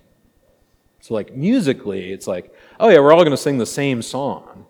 So, 1.02 1.14
like, 1.14 1.36
musically, 1.36 2.12
it's 2.12 2.28
like, 2.28 2.54
oh, 2.80 2.90
yeah, 2.90 3.00
we're 3.00 3.14
all 3.14 3.22
going 3.22 3.32
to 3.32 3.38
sing 3.38 3.58
the 3.58 3.66
same 3.66 4.02
song, 4.02 4.66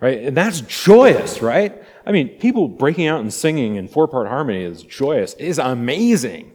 right? 0.00 0.18
And 0.18 0.36
that's 0.36 0.60
joyous, 0.62 1.42
right? 1.42 1.82
I 2.04 2.12
mean, 2.12 2.28
people 2.38 2.68
breaking 2.68 3.06
out 3.06 3.20
and 3.20 3.32
singing 3.32 3.76
in 3.76 3.88
four 3.88 4.08
part 4.08 4.26
harmony 4.26 4.64
is 4.64 4.82
joyous, 4.82 5.34
is 5.34 5.58
amazing. 5.58 6.52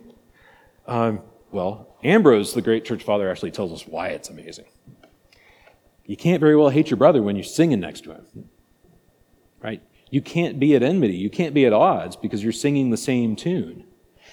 Um, 0.87 1.21
well, 1.51 1.95
Ambrose, 2.03 2.53
the 2.53 2.61
great 2.61 2.85
church 2.85 3.03
father, 3.03 3.29
actually 3.29 3.51
tells 3.51 3.71
us 3.71 3.87
why 3.87 4.09
it's 4.09 4.29
amazing. 4.29 4.65
You 6.05 6.17
can't 6.17 6.39
very 6.39 6.55
well 6.55 6.69
hate 6.69 6.89
your 6.89 6.97
brother 6.97 7.23
when 7.23 7.35
you're 7.35 7.43
singing 7.43 7.79
next 7.79 8.01
to 8.01 8.11
him. 8.11 8.49
Right? 9.61 9.81
You 10.11 10.21
can't 10.21 10.59
be 10.59 10.75
at 10.75 10.83
enmity. 10.83 11.15
You 11.15 11.29
can't 11.29 11.53
be 11.53 11.65
at 11.65 11.73
odds 11.73 12.15
because 12.15 12.43
you're 12.43 12.53
singing 12.53 12.91
the 12.91 12.97
same 12.97 13.35
tune. 13.35 13.85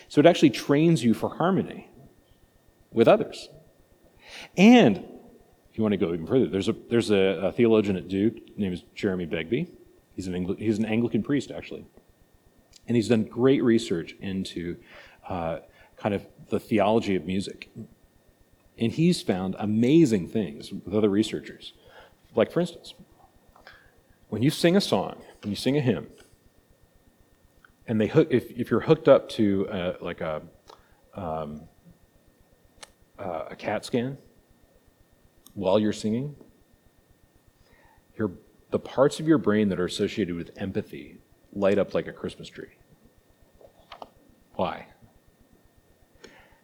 So 0.09 0.21
it 0.21 0.27
actually 0.27 0.51
trains 0.51 1.03
you 1.03 1.14
for 1.14 1.31
harmony 1.31 1.88
with 2.92 3.09
others. 3.09 3.49
And 4.56 4.96
if 5.70 5.78
you 5.78 5.82
want 5.82 5.92
to 5.92 5.96
go 5.96 6.12
even 6.12 6.26
further, 6.26 6.46
there's 6.46 6.68
a, 6.68 6.74
there's 6.90 7.11
a, 7.11 7.16
a 7.16 7.52
theologian 7.52 7.96
at 7.96 8.08
Duke 8.08 8.37
named 8.58 8.82
Jeremy 8.94 9.26
Begbie. 9.26 9.68
He's 10.14 10.26
an, 10.26 10.35
Angli- 10.35 10.56
he's 10.58 10.78
an 10.78 10.85
Anglican 10.85 11.22
priest, 11.22 11.50
actually. 11.50 11.87
And 12.87 12.96
he's 12.96 13.08
done 13.08 13.24
great 13.24 13.62
research 13.62 14.14
into 14.20 14.76
uh, 15.28 15.61
kind 15.96 16.14
of 16.14 16.26
the 16.48 16.61
theology 16.61 17.16
of 17.16 17.24
music. 17.24 17.70
And 18.78 18.92
he's 18.92 19.22
found 19.22 19.56
amazing 19.58 20.28
things 20.28 20.72
with 20.72 20.94
other 20.94 21.08
researchers. 21.08 21.72
Like, 22.35 22.50
for 22.50 22.61
instance, 22.61 22.94
when 24.28 24.42
you 24.42 24.50
sing 24.50 24.76
a 24.76 24.80
song, 24.80 25.22
when 25.42 25.50
you 25.50 25.56
sing 25.56 25.76
a 25.76 25.80
hymn, 25.80 26.08
and 27.87 28.00
they 28.00 28.06
hook, 28.06 28.28
if, 28.30 28.50
if 28.50 28.70
you're 28.70 28.80
hooked 28.80 29.08
up 29.08 29.28
to 29.30 29.68
uh, 29.68 29.96
like 30.00 30.20
a, 30.20 30.42
um, 31.14 31.62
uh, 33.22 33.46
a 33.50 33.56
CAT 33.56 33.85
scan 33.85 34.18
while 35.54 35.78
you're 35.78 35.92
singing, 35.92 36.35
your, 38.16 38.32
the 38.70 38.78
parts 38.78 39.20
of 39.20 39.28
your 39.28 39.38
brain 39.38 39.68
that 39.68 39.78
are 39.78 39.85
associated 39.85 40.35
with 40.35 40.50
empathy 40.56 41.18
light 41.52 41.78
up 41.78 41.94
like 41.94 42.06
a 42.06 42.12
Christmas 42.12 42.48
tree. 42.48 42.76
Why? 44.54 44.87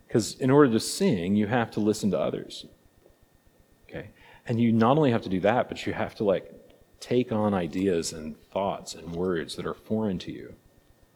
Because 0.07 0.35
in 0.37 0.51
order 0.51 0.73
to 0.73 0.81
sing, 0.81 1.37
you 1.37 1.47
have 1.47 1.71
to 1.73 1.81
listen 1.81 2.11
to 2.11 2.19
others. 2.19 2.67
Okay? 3.89 4.11
And 4.47 4.61
you 4.61 4.73
not 4.73 4.97
only 4.97 5.11
have 5.11 5.23
to 5.23 5.29
do 5.29 5.41
that, 5.41 5.69
but 5.69 5.87
you 5.87 5.93
have 5.93 6.15
to 6.17 6.25
like 6.25 6.53
take 7.01 7.31
on 7.31 7.55
ideas 7.55 8.13
and 8.13 8.41
thoughts 8.51 8.95
and 8.95 9.15
words 9.15 9.57
that 9.57 9.67
are 9.67 9.75
foreign 9.75 10.19
to 10.19 10.33
you 10.33 10.55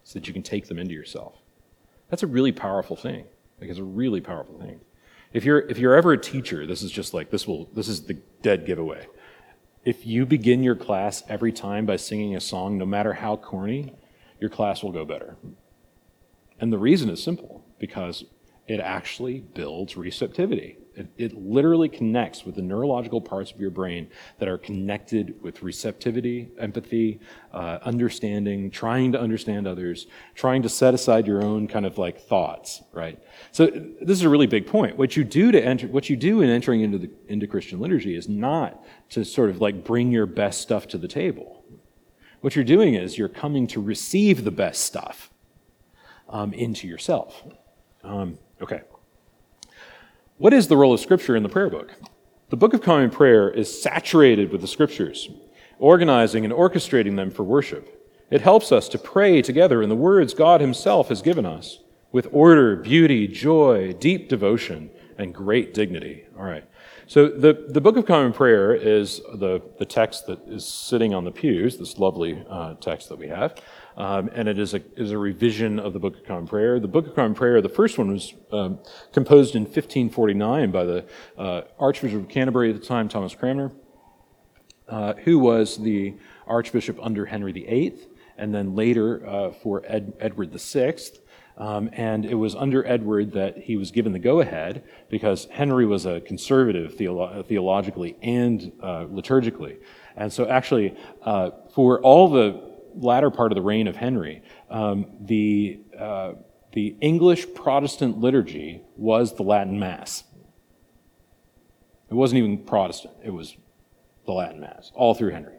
so 0.05 0.18
that 0.18 0.28
you 0.28 0.35
can 0.35 0.42
take 0.42 0.68
them 0.68 0.78
into 0.78 0.94
yourself. 0.94 1.35
That's 2.11 2.22
a 2.22 2.26
really 2.26 2.52
powerful 2.52 2.96
thing. 2.96 3.24
Like 3.61 3.70
it's 3.70 3.78
a 3.78 3.85
really 3.85 4.20
powerful 4.20 4.59
thing. 4.59 4.81
If 5.33 5.45
you're 5.45 5.61
if 5.61 5.79
you're 5.79 5.95
ever 5.95 6.12
a 6.12 6.18
teacher, 6.18 6.66
this 6.66 6.83
is 6.83 6.90
just 6.90 7.14
like 7.14 7.31
this 7.31 7.47
will 7.47 7.66
this 7.75 7.88
is 7.88 8.03
the 8.03 8.14
dead 8.42 8.66
giveaway. 8.66 9.07
If 9.85 10.07
you 10.07 10.27
begin 10.27 10.62
your 10.62 10.77
class 10.77 11.23
every 11.29 11.53
time 11.53 11.87
by 11.87 11.97
singing 11.97 12.37
a 12.37 12.40
song, 12.40 12.79
no 12.79 12.87
matter 12.87 13.14
how 13.14 13.37
corny, 13.37 13.95
your 14.40 14.51
class 14.51 14.83
will 14.83 14.92
go 14.92 15.05
better. 15.05 15.37
And 16.61 16.73
the 16.73 16.79
reason 16.79 17.11
is 17.11 17.23
simple 17.23 17.64
because 17.81 18.25
it 18.68 18.79
actually 18.79 19.40
builds 19.40 19.97
receptivity. 19.97 20.79
It, 20.94 21.09
it, 21.16 21.35
literally 21.35 21.88
connects 21.88 22.44
with 22.44 22.57
the 22.57 22.62
neurological 22.62 23.20
parts 23.20 23.50
of 23.50 23.61
your 23.61 23.70
brain 23.70 24.09
that 24.38 24.48
are 24.48 24.59
connected 24.59 25.40
with 25.42 25.62
receptivity, 25.62 26.49
empathy, 26.59 27.20
uh, 27.53 27.78
understanding, 27.82 28.70
trying 28.70 29.12
to 29.12 29.20
understand 29.20 29.66
others, 29.66 30.07
trying 30.34 30.62
to 30.62 30.68
set 30.68 30.95
aside 30.95 31.26
your 31.26 31.43
own 31.43 31.66
kind 31.66 31.86
of 31.86 31.99
like 31.99 32.20
thoughts, 32.20 32.82
right? 32.93 33.18
So 33.53 33.66
this 33.66 34.18
is 34.18 34.22
a 34.22 34.28
really 34.28 34.47
big 34.47 34.66
point. 34.66 34.97
What 34.97 35.16
you 35.16 35.24
do 35.24 35.51
to 35.53 35.62
enter, 35.62 35.86
what 35.88 36.11
you 36.11 36.16
do 36.16 36.43
in 36.43 36.51
entering 36.51 36.82
into 36.82 36.99
the 36.99 37.11
into 37.28 37.47
Christian 37.47 37.80
liturgy 37.80 38.14
is 38.14 38.28
not 38.28 38.84
to 39.11 39.24
sort 39.24 39.51
of 39.51 39.61
like 39.61 39.84
bring 39.84 40.11
your 40.11 40.26
best 40.26 40.61
stuff 40.61 40.86
to 40.88 40.99
the 40.99 41.09
table. 41.09 41.64
What 42.40 42.57
you're 42.57 42.64
doing 42.64 42.95
is 42.95 43.16
you're 43.16 43.28
coming 43.28 43.66
to 43.68 43.80
receive 43.80 44.45
the 44.45 44.51
best 44.51 44.82
stuff 44.84 45.30
um, 46.28 46.53
into 46.53 46.86
yourself. 46.86 47.43
Um, 48.03 48.38
Okay. 48.62 48.82
What 50.39 50.55
is 50.55 50.68
the 50.68 50.76
role 50.76 50.95
of 50.95 51.01
Scripture 51.01 51.37
in 51.37 51.43
the 51.43 51.49
prayer 51.49 51.68
book? 51.68 51.95
The 52.49 52.57
Book 52.57 52.72
of 52.74 52.80
Common 52.80 53.11
Prayer 53.11 53.51
is 53.51 53.83
saturated 53.83 54.51
with 54.51 54.61
the 54.61 54.66
Scriptures, 54.66 55.28
organizing 55.78 56.45
and 56.45 56.53
orchestrating 56.53 57.16
them 57.16 57.30
for 57.30 57.43
worship. 57.43 58.11
It 58.30 58.41
helps 58.41 58.72
us 58.72 58.89
to 58.89 58.99
pray 58.99 59.43
together 59.43 59.83
in 59.83 59.91
the 59.91 59.95
words 59.95 60.33
God 60.33 60.61
Himself 60.61 61.11
has 61.11 61.20
given 61.20 61.45
us 61.45 61.80
with 62.12 62.28
order, 62.33 62.76
beauty, 62.76 63.28
joy, 63.28 63.93
deep 63.93 64.28
devotion, 64.28 64.91
and 65.18 65.35
great 65.35 65.74
dignity. 65.74 66.24
All 66.37 66.45
right. 66.45 66.64
So 67.07 67.28
the, 67.28 67.66
the 67.68 67.80
Book 67.80 67.99
of 67.99 68.07
Common 68.07 68.33
Prayer 68.33 68.74
is 68.74 69.20
the, 69.35 69.61
the 69.78 69.85
text 69.85 70.26
that 70.26 70.41
is 70.49 70.66
sitting 70.66 71.12
on 71.12 71.24
the 71.24 71.30
pews, 71.30 71.76
this 71.76 71.99
lovely 71.99 72.43
uh, 72.49 72.74
text 72.74 73.11
that 73.11 73.18
we 73.18 73.28
have. 73.28 73.55
Um, 73.97 74.30
and 74.34 74.49
it 74.49 74.59
is 74.59 74.74
a, 74.74 74.82
is 74.97 75.11
a 75.11 75.18
revision 75.18 75.78
of 75.78 75.93
the 75.93 75.99
Book 75.99 76.16
of 76.16 76.24
Common 76.24 76.47
Prayer. 76.47 76.80
The 76.80 76.88
Book 76.88 77.07
of 77.07 77.14
Common 77.14 77.34
Prayer, 77.34 77.61
the 77.61 77.68
first 77.68 77.99
one 77.99 78.12
was 78.12 78.34
um, 78.51 78.78
composed 79.12 79.55
in 79.55 79.62
1549 79.62 80.70
by 80.70 80.84
the 80.84 81.05
uh, 81.36 81.62
Archbishop 81.78 82.22
of 82.22 82.28
Canterbury 82.28 82.70
at 82.70 82.80
the 82.80 82.86
time, 82.86 83.09
Thomas 83.09 83.34
Cranmer, 83.34 83.72
uh, 84.88 85.14
who 85.24 85.38
was 85.38 85.76
the 85.78 86.14
Archbishop 86.47 86.99
under 87.03 87.26
Henry 87.26 87.53
VIII, 87.53 87.95
and 88.38 88.55
then 88.55 88.74
later 88.74 89.26
uh, 89.26 89.53
for 89.53 89.82
Ed, 89.86 90.14
Edward 90.20 90.53
VI. 90.53 90.97
Um, 91.59 91.90
and 91.93 92.24
it 92.24 92.34
was 92.34 92.55
under 92.55 92.86
Edward 92.86 93.32
that 93.32 93.59
he 93.59 93.76
was 93.76 93.90
given 93.90 94.12
the 94.12 94.18
go 94.18 94.40
ahead 94.40 94.84
because 95.11 95.47
Henry 95.51 95.84
was 95.84 96.07
a 96.07 96.20
conservative 96.22 96.95
theolo- 96.95 97.47
theologically 97.47 98.16
and 98.22 98.72
uh, 98.82 99.05
liturgically. 99.05 99.76
And 100.16 100.32
so, 100.32 100.49
actually, 100.49 100.97
uh, 101.22 101.51
for 101.74 102.01
all 102.01 102.30
the 102.30 102.72
latter 102.95 103.30
part 103.30 103.53
of 103.53 103.57
the 103.57 103.62
reign 103.62 103.86
of 103.88 103.97
Henry, 103.97 104.43
um, 104.70 105.07
the, 105.20 105.80
uh, 105.99 106.32
the 106.72 106.97
English 107.01 107.55
Protestant 107.55 108.18
liturgy 108.18 108.82
was 108.97 109.36
the 109.36 109.43
Latin 109.43 109.78
Mass. 109.78 110.24
It 112.11 112.14
wasn't 112.14 112.38
even 112.38 112.59
Protestant, 112.59 113.14
it 113.24 113.30
was 113.30 113.57
the 114.26 114.32
Latin 114.32 114.61
Mass, 114.61 114.93
all 114.95 115.14
through 115.14 115.30
Henry. 115.30 115.57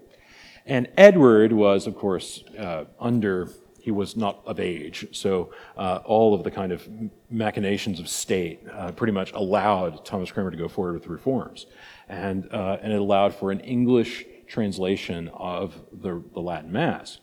And 0.65 0.88
Edward 0.97 1.51
was, 1.51 1.88
of 1.88 1.95
course, 1.95 2.43
uh, 2.57 2.86
under, 2.99 3.49
he 3.79 3.91
was 3.91 4.15
not 4.15 4.41
of 4.45 4.59
age, 4.59 5.07
so 5.11 5.51
uh, 5.75 5.99
all 6.05 6.34
of 6.34 6.43
the 6.43 6.51
kind 6.51 6.71
of 6.71 6.88
machinations 7.29 7.99
of 7.99 8.07
state 8.07 8.61
uh, 8.71 8.91
pretty 8.91 9.11
much 9.11 9.34
allowed 9.34 10.05
Thomas 10.05 10.31
Cranmer 10.31 10.51
to 10.51 10.57
go 10.57 10.69
forward 10.69 10.93
with 10.93 11.03
the 11.03 11.09
reforms. 11.09 11.65
And, 12.07 12.47
uh, 12.51 12.77
and 12.81 12.93
it 12.93 12.99
allowed 12.99 13.34
for 13.36 13.51
an 13.51 13.59
English 13.61 14.25
translation 14.54 15.30
of 15.34 15.74
the, 15.91 16.24
the 16.34 16.39
Latin 16.39 16.72
Mass 16.72 17.20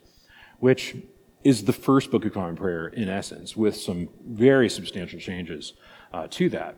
which 0.61 0.97
is 1.43 1.65
the 1.65 1.73
first 1.73 2.11
Book 2.11 2.25
of 2.25 2.33
Common 2.33 2.55
Prayer 2.55 2.87
in 2.89 3.09
essence, 3.09 3.57
with 3.57 3.75
some 3.75 4.09
very 4.25 4.69
substantial 4.69 5.19
changes 5.19 5.73
uh, 6.13 6.29
to 6.31 6.49
that. 6.51 6.77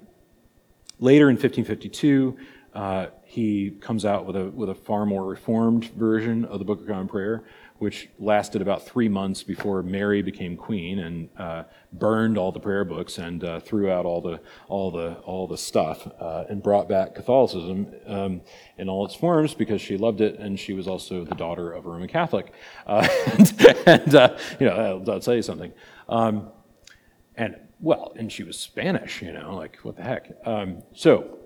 Later 0.99 1.29
in 1.29 1.35
1552, 1.35 2.37
uh, 2.75 3.07
he 3.25 3.71
comes 3.81 4.05
out 4.05 4.25
with 4.25 4.37
a, 4.37 4.47
with 4.47 4.71
a 4.71 4.75
far 4.75 5.05
more 5.05 5.25
reformed 5.25 5.87
version 5.91 6.45
of 6.45 6.61
the 6.61 6.65
Book 6.65 6.81
of 6.81 6.87
Common 6.87 7.09
Prayer, 7.09 7.43
which 7.83 8.09
lasted 8.21 8.63
about 8.63 8.87
three 8.87 9.09
months 9.09 9.43
before 9.43 9.83
Mary 9.83 10.23
became 10.23 10.57
queen 10.57 11.01
and 11.01 11.29
uh, 11.37 11.65
burned 11.93 12.39
all 12.39 12.53
the 12.53 12.61
prayer 12.61 12.85
books 12.85 13.19
and 13.19 13.43
uh, 13.43 13.59
threw 13.59 13.91
out 13.91 14.07
all 14.07 14.21
the 14.21 14.41
all 14.69 14.93
the 14.93 15.15
all 15.25 15.49
the 15.49 15.59
stuff 15.59 16.07
uh, 16.21 16.45
and 16.49 16.63
brought 16.63 16.89
back 16.89 17.13
Catholicism 17.13 17.93
um, 18.07 18.41
in 18.79 18.89
all 18.89 19.05
its 19.05 19.17
forms 19.17 19.53
because 19.53 19.81
she 19.81 19.97
loved 19.97 20.21
it 20.21 20.39
and 20.39 20.61
she 20.61 20.75
was 20.75 20.87
also 20.87 21.25
the 21.25 21.35
daughter 21.35 21.73
of 21.73 21.85
a 21.85 21.89
Roman 21.89 22.07
Catholic. 22.07 22.53
Uh, 22.87 23.09
and, 23.33 23.69
and 23.85 24.15
uh, 24.15 24.39
you 24.61 24.67
know, 24.67 25.03
I'll, 25.05 25.19
tell 25.19 25.35
you 25.35 25.43
something. 25.43 25.73
Um, 26.09 26.53
and 27.35 27.57
well, 27.81 28.13
and 28.15 28.31
she 28.31 28.45
was 28.45 28.57
Spanish. 28.57 29.21
You 29.23 29.33
know, 29.33 29.57
like 29.57 29.79
what 29.79 29.97
the 29.97 30.05
heck. 30.05 30.31
Um, 30.47 30.85
so 30.95 31.37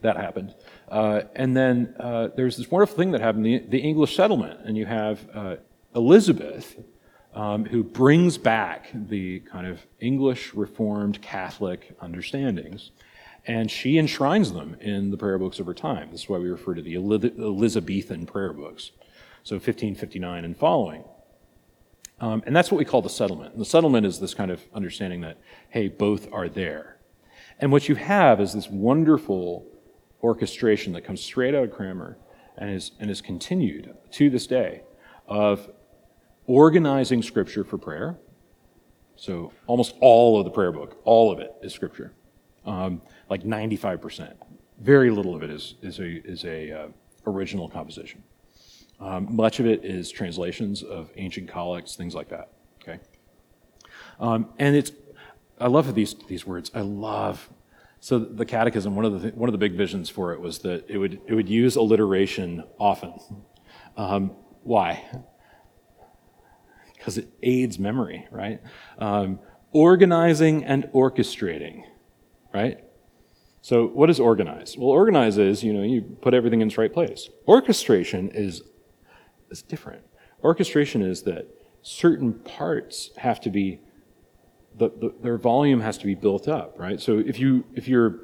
that 0.00 0.16
happened. 0.16 0.54
Uh, 0.90 1.22
and 1.34 1.56
then 1.56 1.94
uh, 2.00 2.28
there's 2.34 2.56
this 2.56 2.70
wonderful 2.70 2.96
thing 2.96 3.12
that 3.12 3.20
happened 3.20 3.44
the, 3.44 3.58
the 3.58 3.78
English 3.78 4.16
settlement, 4.16 4.60
and 4.64 4.76
you 4.76 4.86
have 4.86 5.28
uh, 5.34 5.56
Elizabeth, 5.94 6.76
um, 7.34 7.64
who 7.66 7.82
brings 7.82 8.38
back 8.38 8.90
the 8.94 9.40
kind 9.40 9.66
of 9.66 9.86
English 10.00 10.54
Reformed 10.54 11.20
Catholic 11.20 11.96
understandings, 12.00 12.90
and 13.46 13.70
she 13.70 13.98
enshrines 13.98 14.52
them 14.52 14.76
in 14.80 15.10
the 15.10 15.16
prayer 15.16 15.38
books 15.38 15.60
over 15.60 15.74
time. 15.74 16.10
This 16.10 16.22
is 16.22 16.28
why 16.28 16.38
we 16.38 16.48
refer 16.48 16.74
to 16.74 16.82
the 16.82 16.94
Elizabethan 16.94 18.26
prayer 18.26 18.52
books, 18.52 18.90
so 19.42 19.56
1559 19.56 20.44
and 20.44 20.56
following. 20.56 21.04
Um, 22.20 22.42
and 22.46 22.56
that's 22.56 22.70
what 22.70 22.78
we 22.78 22.84
call 22.84 23.02
the 23.02 23.08
settlement. 23.08 23.52
And 23.52 23.60
the 23.60 23.66
settlement 23.66 24.04
is 24.04 24.18
this 24.18 24.34
kind 24.34 24.50
of 24.50 24.60
understanding 24.74 25.20
that, 25.20 25.38
hey, 25.68 25.88
both 25.88 26.32
are 26.32 26.48
there. 26.48 26.96
And 27.60 27.70
what 27.70 27.88
you 27.88 27.94
have 27.94 28.40
is 28.40 28.52
this 28.52 28.68
wonderful 28.68 29.66
orchestration 30.22 30.92
that 30.94 31.02
comes 31.02 31.22
straight 31.22 31.54
out 31.54 31.64
of 31.64 31.70
Cranmer 31.72 32.18
and 32.56 32.70
is, 32.70 32.92
and 32.98 33.10
is 33.10 33.20
continued 33.20 33.94
to 34.12 34.30
this 34.30 34.46
day 34.46 34.82
of 35.26 35.70
organizing 36.46 37.22
Scripture 37.22 37.64
for 37.64 37.78
prayer. 37.78 38.18
So 39.16 39.52
almost 39.66 39.94
all 40.00 40.38
of 40.38 40.44
the 40.44 40.50
prayer 40.50 40.72
book, 40.72 41.00
all 41.04 41.30
of 41.30 41.38
it 41.38 41.54
is 41.62 41.72
Scripture, 41.72 42.12
um, 42.64 43.02
like 43.28 43.42
95%. 43.42 44.34
Very 44.80 45.10
little 45.10 45.34
of 45.34 45.42
it 45.42 45.50
is, 45.50 45.74
is 45.82 45.98
a, 45.98 46.26
is 46.26 46.44
a 46.44 46.72
uh, 46.72 46.88
original 47.26 47.68
composition. 47.68 48.22
Um, 49.00 49.34
much 49.34 49.60
of 49.60 49.66
it 49.66 49.84
is 49.84 50.10
translations 50.10 50.82
of 50.82 51.10
ancient 51.16 51.48
collects, 51.48 51.94
things 51.94 52.14
like 52.14 52.28
that. 52.30 52.48
Okay, 52.82 52.98
um, 54.18 54.48
and 54.58 54.74
it's 54.74 54.92
I 55.60 55.68
love 55.68 55.94
these 55.94 56.14
these 56.26 56.46
words. 56.46 56.70
I 56.74 56.80
love 56.80 57.48
so 58.00 58.18
the 58.18 58.44
catechism, 58.44 58.94
one 58.94 59.04
of 59.04 59.22
the, 59.22 59.28
one 59.30 59.48
of 59.48 59.52
the 59.52 59.58
big 59.58 59.76
visions 59.76 60.08
for 60.08 60.32
it 60.32 60.40
was 60.40 60.60
that 60.60 60.84
it 60.88 60.98
would, 60.98 61.20
it 61.26 61.34
would 61.34 61.48
use 61.48 61.76
alliteration 61.76 62.64
often. 62.78 63.14
Um, 63.96 64.36
why? 64.62 65.04
Because 66.96 67.18
it 67.18 67.28
aids 67.42 67.78
memory, 67.78 68.26
right? 68.30 68.60
Um, 68.98 69.40
organizing 69.72 70.64
and 70.64 70.84
orchestrating, 70.94 71.82
right? 72.54 72.84
So 73.60 73.86
what 73.86 74.08
is 74.08 74.20
organize? 74.20 74.76
Well, 74.78 74.90
organize 74.90 75.36
is, 75.36 75.64
you 75.64 75.72
know, 75.72 75.82
you 75.82 76.02
put 76.02 76.34
everything 76.34 76.60
in 76.60 76.68
its 76.68 76.78
right 76.78 76.92
place. 76.92 77.28
Orchestration 77.46 78.30
is, 78.30 78.62
is 79.50 79.62
different. 79.62 80.02
Orchestration 80.42 81.02
is 81.02 81.22
that 81.22 81.48
certain 81.82 82.32
parts 82.32 83.10
have 83.16 83.40
to 83.40 83.50
be 83.50 83.80
the, 84.78 84.88
the, 84.88 85.14
their 85.22 85.36
volume 85.36 85.80
has 85.80 85.98
to 85.98 86.06
be 86.06 86.14
built 86.14 86.48
up, 86.48 86.78
right? 86.78 87.00
So 87.00 87.18
if 87.18 87.38
you 87.38 87.64
if 87.74 87.88
you're 87.88 88.20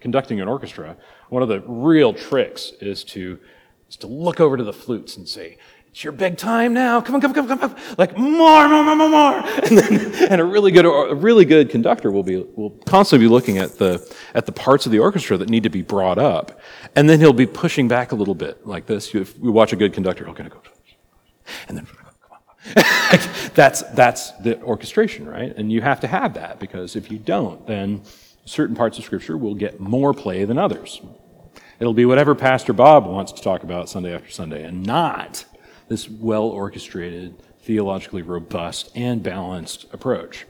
conducting 0.00 0.40
an 0.40 0.48
orchestra, 0.48 0.96
one 1.30 1.42
of 1.42 1.48
the 1.48 1.60
real 1.60 2.12
tricks 2.12 2.72
is 2.80 3.02
to 3.04 3.38
is 3.88 3.96
to 3.96 4.06
look 4.06 4.40
over 4.40 4.56
to 4.56 4.64
the 4.64 4.72
flutes 4.72 5.16
and 5.16 5.28
say, 5.28 5.58
"It's 5.88 6.04
your 6.04 6.12
big 6.12 6.36
time 6.36 6.74
now! 6.74 7.00
Come 7.00 7.14
on, 7.14 7.20
come 7.20 7.30
on, 7.30 7.34
come 7.34 7.50
on, 7.50 7.58
come 7.58 7.70
on!" 7.70 7.96
Like 7.96 8.16
more, 8.18 8.68
more, 8.68 8.84
more, 8.84 8.96
more, 8.96 9.08
more. 9.08 9.42
And 9.66 9.78
then, 9.78 10.30
and 10.30 10.40
a 10.40 10.44
really 10.44 10.70
good 10.70 10.84
a 10.84 11.14
really 11.14 11.44
good 11.44 11.70
conductor 11.70 12.10
will 12.10 12.22
be 12.22 12.36
will 12.36 12.70
constantly 12.86 13.26
be 13.26 13.30
looking 13.30 13.58
at 13.58 13.78
the 13.78 14.16
at 14.34 14.46
the 14.46 14.52
parts 14.52 14.86
of 14.86 14.92
the 14.92 14.98
orchestra 14.98 15.36
that 15.38 15.48
need 15.48 15.62
to 15.62 15.70
be 15.70 15.82
brought 15.82 16.18
up, 16.18 16.60
and 16.94 17.08
then 17.08 17.20
he'll 17.20 17.32
be 17.32 17.46
pushing 17.46 17.88
back 17.88 18.12
a 18.12 18.14
little 18.14 18.34
bit 18.34 18.66
like 18.66 18.86
this. 18.86 19.14
If 19.14 19.38
we 19.38 19.50
watch 19.50 19.72
a 19.72 19.76
good 19.76 19.92
conductor, 19.92 20.24
he'll 20.24 20.34
kind 20.34 20.52
of 20.52 20.62
go, 20.62 20.70
and 21.68 21.76
then 21.78 21.86
that's, 23.54 23.82
that's 23.94 24.32
the 24.32 24.60
orchestration, 24.62 25.26
right? 25.26 25.54
And 25.56 25.70
you 25.70 25.80
have 25.80 26.00
to 26.00 26.06
have 26.06 26.34
that 26.34 26.58
because 26.58 26.96
if 26.96 27.10
you 27.10 27.18
don't, 27.18 27.66
then 27.66 28.02
certain 28.44 28.76
parts 28.76 28.98
of 28.98 29.04
Scripture 29.04 29.36
will 29.36 29.54
get 29.54 29.80
more 29.80 30.12
play 30.12 30.44
than 30.44 30.58
others. 30.58 31.00
It'll 31.78 31.94
be 31.94 32.06
whatever 32.06 32.34
Pastor 32.34 32.72
Bob 32.72 33.06
wants 33.06 33.32
to 33.32 33.42
talk 33.42 33.62
about 33.62 33.88
Sunday 33.88 34.14
after 34.14 34.30
Sunday 34.30 34.64
and 34.64 34.82
not 34.82 35.44
this 35.88 36.08
well 36.08 36.44
orchestrated, 36.44 37.40
theologically 37.60 38.22
robust, 38.22 38.90
and 38.94 39.22
balanced 39.22 39.86
approach. 39.92 40.46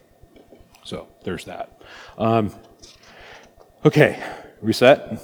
So 0.84 1.08
there's 1.24 1.44
that. 1.46 1.82
Um, 2.16 2.54
okay, 3.84 4.22
reset. 4.60 5.20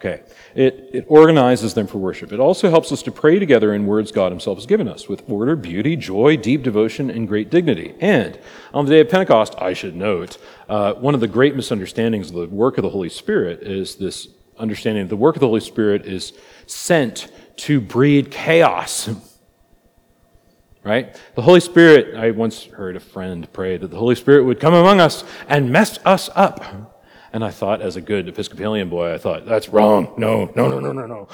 Okay. 0.00 0.22
It, 0.54 0.88
it 0.94 1.04
organizes 1.08 1.74
them 1.74 1.86
for 1.86 1.98
worship. 1.98 2.32
It 2.32 2.40
also 2.40 2.70
helps 2.70 2.90
us 2.90 3.02
to 3.02 3.12
pray 3.12 3.38
together 3.38 3.74
in 3.74 3.86
words 3.86 4.10
God 4.10 4.32
Himself 4.32 4.56
has 4.56 4.64
given 4.64 4.88
us 4.88 5.10
with 5.10 5.22
order, 5.28 5.54
beauty, 5.56 5.94
joy, 5.94 6.38
deep 6.38 6.62
devotion, 6.62 7.10
and 7.10 7.28
great 7.28 7.50
dignity. 7.50 7.94
And 8.00 8.38
on 8.72 8.86
the 8.86 8.92
day 8.92 9.00
of 9.00 9.10
Pentecost, 9.10 9.56
I 9.58 9.74
should 9.74 9.94
note, 9.94 10.38
uh, 10.70 10.94
one 10.94 11.14
of 11.14 11.20
the 11.20 11.28
great 11.28 11.54
misunderstandings 11.54 12.30
of 12.30 12.36
the 12.36 12.46
work 12.46 12.78
of 12.78 12.82
the 12.82 12.88
Holy 12.88 13.10
Spirit 13.10 13.62
is 13.62 13.96
this 13.96 14.28
understanding 14.56 15.04
that 15.04 15.10
the 15.10 15.16
work 15.16 15.36
of 15.36 15.40
the 15.40 15.48
Holy 15.48 15.60
Spirit 15.60 16.06
is 16.06 16.32
sent 16.66 17.30
to 17.56 17.78
breed 17.78 18.30
chaos. 18.30 19.10
right? 20.82 21.14
The 21.34 21.42
Holy 21.42 21.60
Spirit, 21.60 22.14
I 22.14 22.30
once 22.30 22.64
heard 22.64 22.96
a 22.96 23.00
friend 23.00 23.52
pray 23.52 23.76
that 23.76 23.88
the 23.88 23.98
Holy 23.98 24.14
Spirit 24.14 24.44
would 24.44 24.60
come 24.60 24.72
among 24.72 24.98
us 24.98 25.24
and 25.46 25.70
mess 25.70 25.98
us 26.06 26.30
up. 26.34 26.89
And 27.32 27.44
I 27.44 27.50
thought, 27.50 27.80
as 27.80 27.96
a 27.96 28.00
good 28.00 28.28
Episcopalian 28.28 28.88
boy, 28.88 29.14
I 29.14 29.18
thought, 29.18 29.46
that's 29.46 29.68
wrong. 29.68 30.14
No, 30.16 30.50
no, 30.56 30.68
no, 30.68 30.80
no, 30.80 30.92
no, 30.92 31.06
no. 31.06 31.28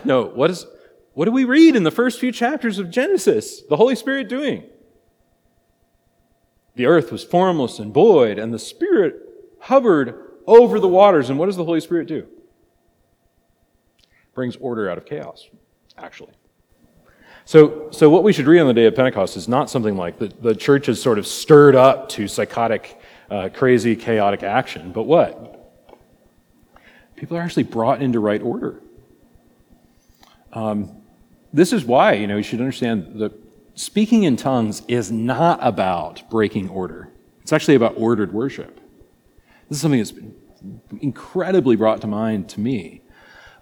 no, 0.04 0.24
what, 0.24 0.50
is, 0.50 0.66
what 1.12 1.26
do 1.26 1.32
we 1.32 1.44
read 1.44 1.76
in 1.76 1.82
the 1.82 1.90
first 1.90 2.18
few 2.18 2.32
chapters 2.32 2.78
of 2.78 2.90
Genesis? 2.90 3.60
The 3.62 3.76
Holy 3.76 3.94
Spirit 3.94 4.28
doing? 4.28 4.64
The 6.74 6.86
earth 6.86 7.12
was 7.12 7.22
formless 7.22 7.78
and 7.78 7.92
void, 7.92 8.38
and 8.38 8.54
the 8.54 8.58
Spirit 8.58 9.16
hovered 9.60 10.30
over 10.46 10.80
the 10.80 10.88
waters. 10.88 11.28
And 11.28 11.38
what 11.38 11.46
does 11.46 11.56
the 11.56 11.64
Holy 11.64 11.80
Spirit 11.80 12.08
do? 12.08 12.26
Brings 14.34 14.56
order 14.56 14.88
out 14.88 14.96
of 14.96 15.04
chaos, 15.04 15.48
actually. 15.98 16.32
So, 17.44 17.88
so 17.90 18.08
what 18.08 18.22
we 18.22 18.32
should 18.32 18.46
read 18.46 18.60
on 18.60 18.66
the 18.66 18.74
day 18.74 18.86
of 18.86 18.94
Pentecost 18.94 19.36
is 19.36 19.48
not 19.48 19.68
something 19.68 19.96
like 19.96 20.18
the, 20.18 20.28
the 20.40 20.54
church 20.54 20.88
is 20.88 21.02
sort 21.02 21.18
of 21.18 21.26
stirred 21.26 21.74
up 21.74 22.08
to 22.10 22.28
psychotic, 22.28 22.98
uh, 23.32 23.48
crazy, 23.48 23.96
chaotic 23.96 24.42
action, 24.42 24.92
but 24.92 25.04
what? 25.04 25.58
People 27.16 27.38
are 27.38 27.40
actually 27.40 27.62
brought 27.62 28.02
into 28.02 28.20
right 28.20 28.42
order. 28.42 28.82
Um, 30.52 31.02
this 31.50 31.72
is 31.72 31.82
why, 31.82 32.12
you 32.12 32.26
know, 32.26 32.36
you 32.36 32.42
should 32.42 32.60
understand 32.60 33.20
that 33.20 33.32
speaking 33.74 34.24
in 34.24 34.36
tongues 34.36 34.82
is 34.86 35.10
not 35.10 35.58
about 35.62 36.28
breaking 36.28 36.68
order. 36.68 37.08
It's 37.40 37.54
actually 37.54 37.76
about 37.76 37.94
ordered 37.96 38.34
worship. 38.34 38.78
This 39.68 39.78
is 39.78 39.80
something 39.80 40.00
that's 40.00 40.12
been 40.12 40.34
incredibly 41.00 41.74
brought 41.74 42.02
to 42.02 42.06
mind 42.06 42.50
to 42.50 42.60
me 42.60 43.00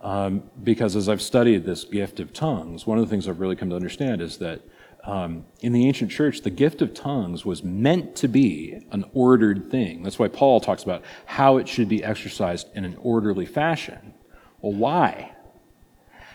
um, 0.00 0.42
because 0.64 0.96
as 0.96 1.08
I've 1.08 1.22
studied 1.22 1.64
this 1.64 1.84
gift 1.84 2.18
of 2.18 2.32
tongues, 2.32 2.88
one 2.88 2.98
of 2.98 3.04
the 3.04 3.10
things 3.10 3.28
I've 3.28 3.38
really 3.38 3.54
come 3.54 3.70
to 3.70 3.76
understand 3.76 4.20
is 4.20 4.38
that 4.38 4.62
um, 5.04 5.46
in 5.60 5.72
the 5.72 5.86
ancient 5.86 6.10
church, 6.10 6.42
the 6.42 6.50
gift 6.50 6.82
of 6.82 6.92
tongues 6.92 7.44
was 7.44 7.62
meant 7.62 8.16
to 8.16 8.28
be 8.28 8.86
an 8.90 9.04
ordered 9.14 9.70
thing. 9.70 10.02
That's 10.02 10.18
why 10.18 10.28
Paul 10.28 10.60
talks 10.60 10.82
about 10.82 11.02
how 11.26 11.56
it 11.56 11.68
should 11.68 11.88
be 11.88 12.04
exercised 12.04 12.68
in 12.74 12.84
an 12.84 12.96
orderly 13.00 13.46
fashion. 13.46 14.14
Well, 14.60 14.72
why? 14.72 15.32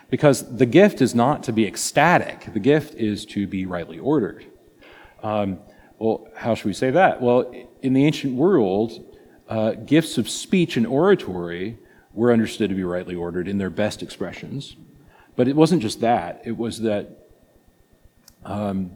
Because 0.10 0.58
the 0.58 0.66
gift 0.66 1.02
is 1.02 1.14
not 1.14 1.44
to 1.44 1.52
be 1.52 1.66
ecstatic, 1.68 2.52
the 2.54 2.60
gift 2.60 2.96
is 2.96 3.26
to 3.28 3.48
be 3.48 3.66
rightly 3.66 4.00
ordered. 4.00 4.46
Um, 5.22 5.60
well, 5.98 6.28
how 6.36 6.56
should 6.56 6.66
we 6.66 6.74
say 6.74 6.92
that? 6.92 7.22
Well, 7.22 7.52
in 7.82 7.94
the 7.94 8.06
ancient 8.06 8.36
world, 8.36 9.16
uh, 9.48 9.72
gifts 9.72 10.18
of 10.18 10.30
speech 10.30 10.76
and 10.76 10.86
oratory 10.86 11.78
were 12.14 12.32
understood 12.32 12.70
to 12.70 12.76
be 12.76 12.84
rightly 12.84 13.16
ordered 13.16 13.48
in 13.48 13.58
their 13.58 13.70
best 13.70 14.02
expressions. 14.02 14.76
But 15.36 15.48
it 15.48 15.56
wasn't 15.56 15.82
just 15.82 16.02
that, 16.02 16.42
it 16.46 16.58
was 16.58 16.82
that 16.82 17.25
um, 18.46 18.92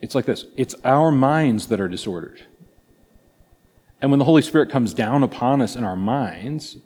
it's 0.00 0.14
like 0.14 0.24
this 0.24 0.46
it's 0.56 0.74
our 0.84 1.10
minds 1.10 1.66
that 1.68 1.80
are 1.80 1.88
disordered. 1.88 2.46
And 4.00 4.10
when 4.10 4.18
the 4.18 4.24
Holy 4.24 4.42
Spirit 4.42 4.70
comes 4.70 4.94
down 4.94 5.24
upon 5.24 5.60
us 5.60 5.74
in 5.74 5.82
our 5.82 5.96
minds, 5.96 6.76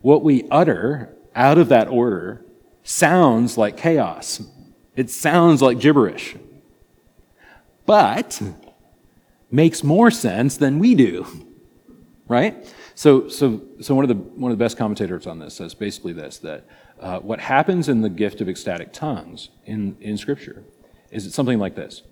what 0.00 0.24
we 0.24 0.48
utter 0.50 1.14
out 1.34 1.58
of 1.58 1.68
that 1.68 1.86
order 1.86 2.44
sounds 2.82 3.56
like 3.56 3.76
chaos. 3.76 4.42
It 4.96 5.10
sounds 5.10 5.62
like 5.62 5.78
gibberish. 5.78 6.36
But 7.86 8.42
makes 9.50 9.84
more 9.84 10.10
sense 10.10 10.56
than 10.56 10.80
we 10.80 10.96
do. 10.96 11.26
Right? 12.26 12.72
So, 12.94 13.28
so, 13.28 13.62
so 13.80 13.94
one, 13.94 14.04
of 14.04 14.08
the, 14.08 14.14
one 14.14 14.52
of 14.52 14.58
the 14.58 14.62
best 14.62 14.76
commentators 14.76 15.26
on 15.26 15.38
this 15.38 15.54
says 15.54 15.74
basically 15.74 16.12
this 16.12 16.38
that 16.38 16.64
uh, 17.00 17.18
what 17.20 17.40
happens 17.40 17.88
in 17.88 18.02
the 18.02 18.10
gift 18.10 18.40
of 18.40 18.48
ecstatic 18.48 18.92
tongues 18.92 19.48
in, 19.64 19.96
in 20.00 20.16
Scripture 20.16 20.64
is 21.10 21.26
it 21.26 21.32
something 21.32 21.58
like 21.58 21.74
this 21.74 22.02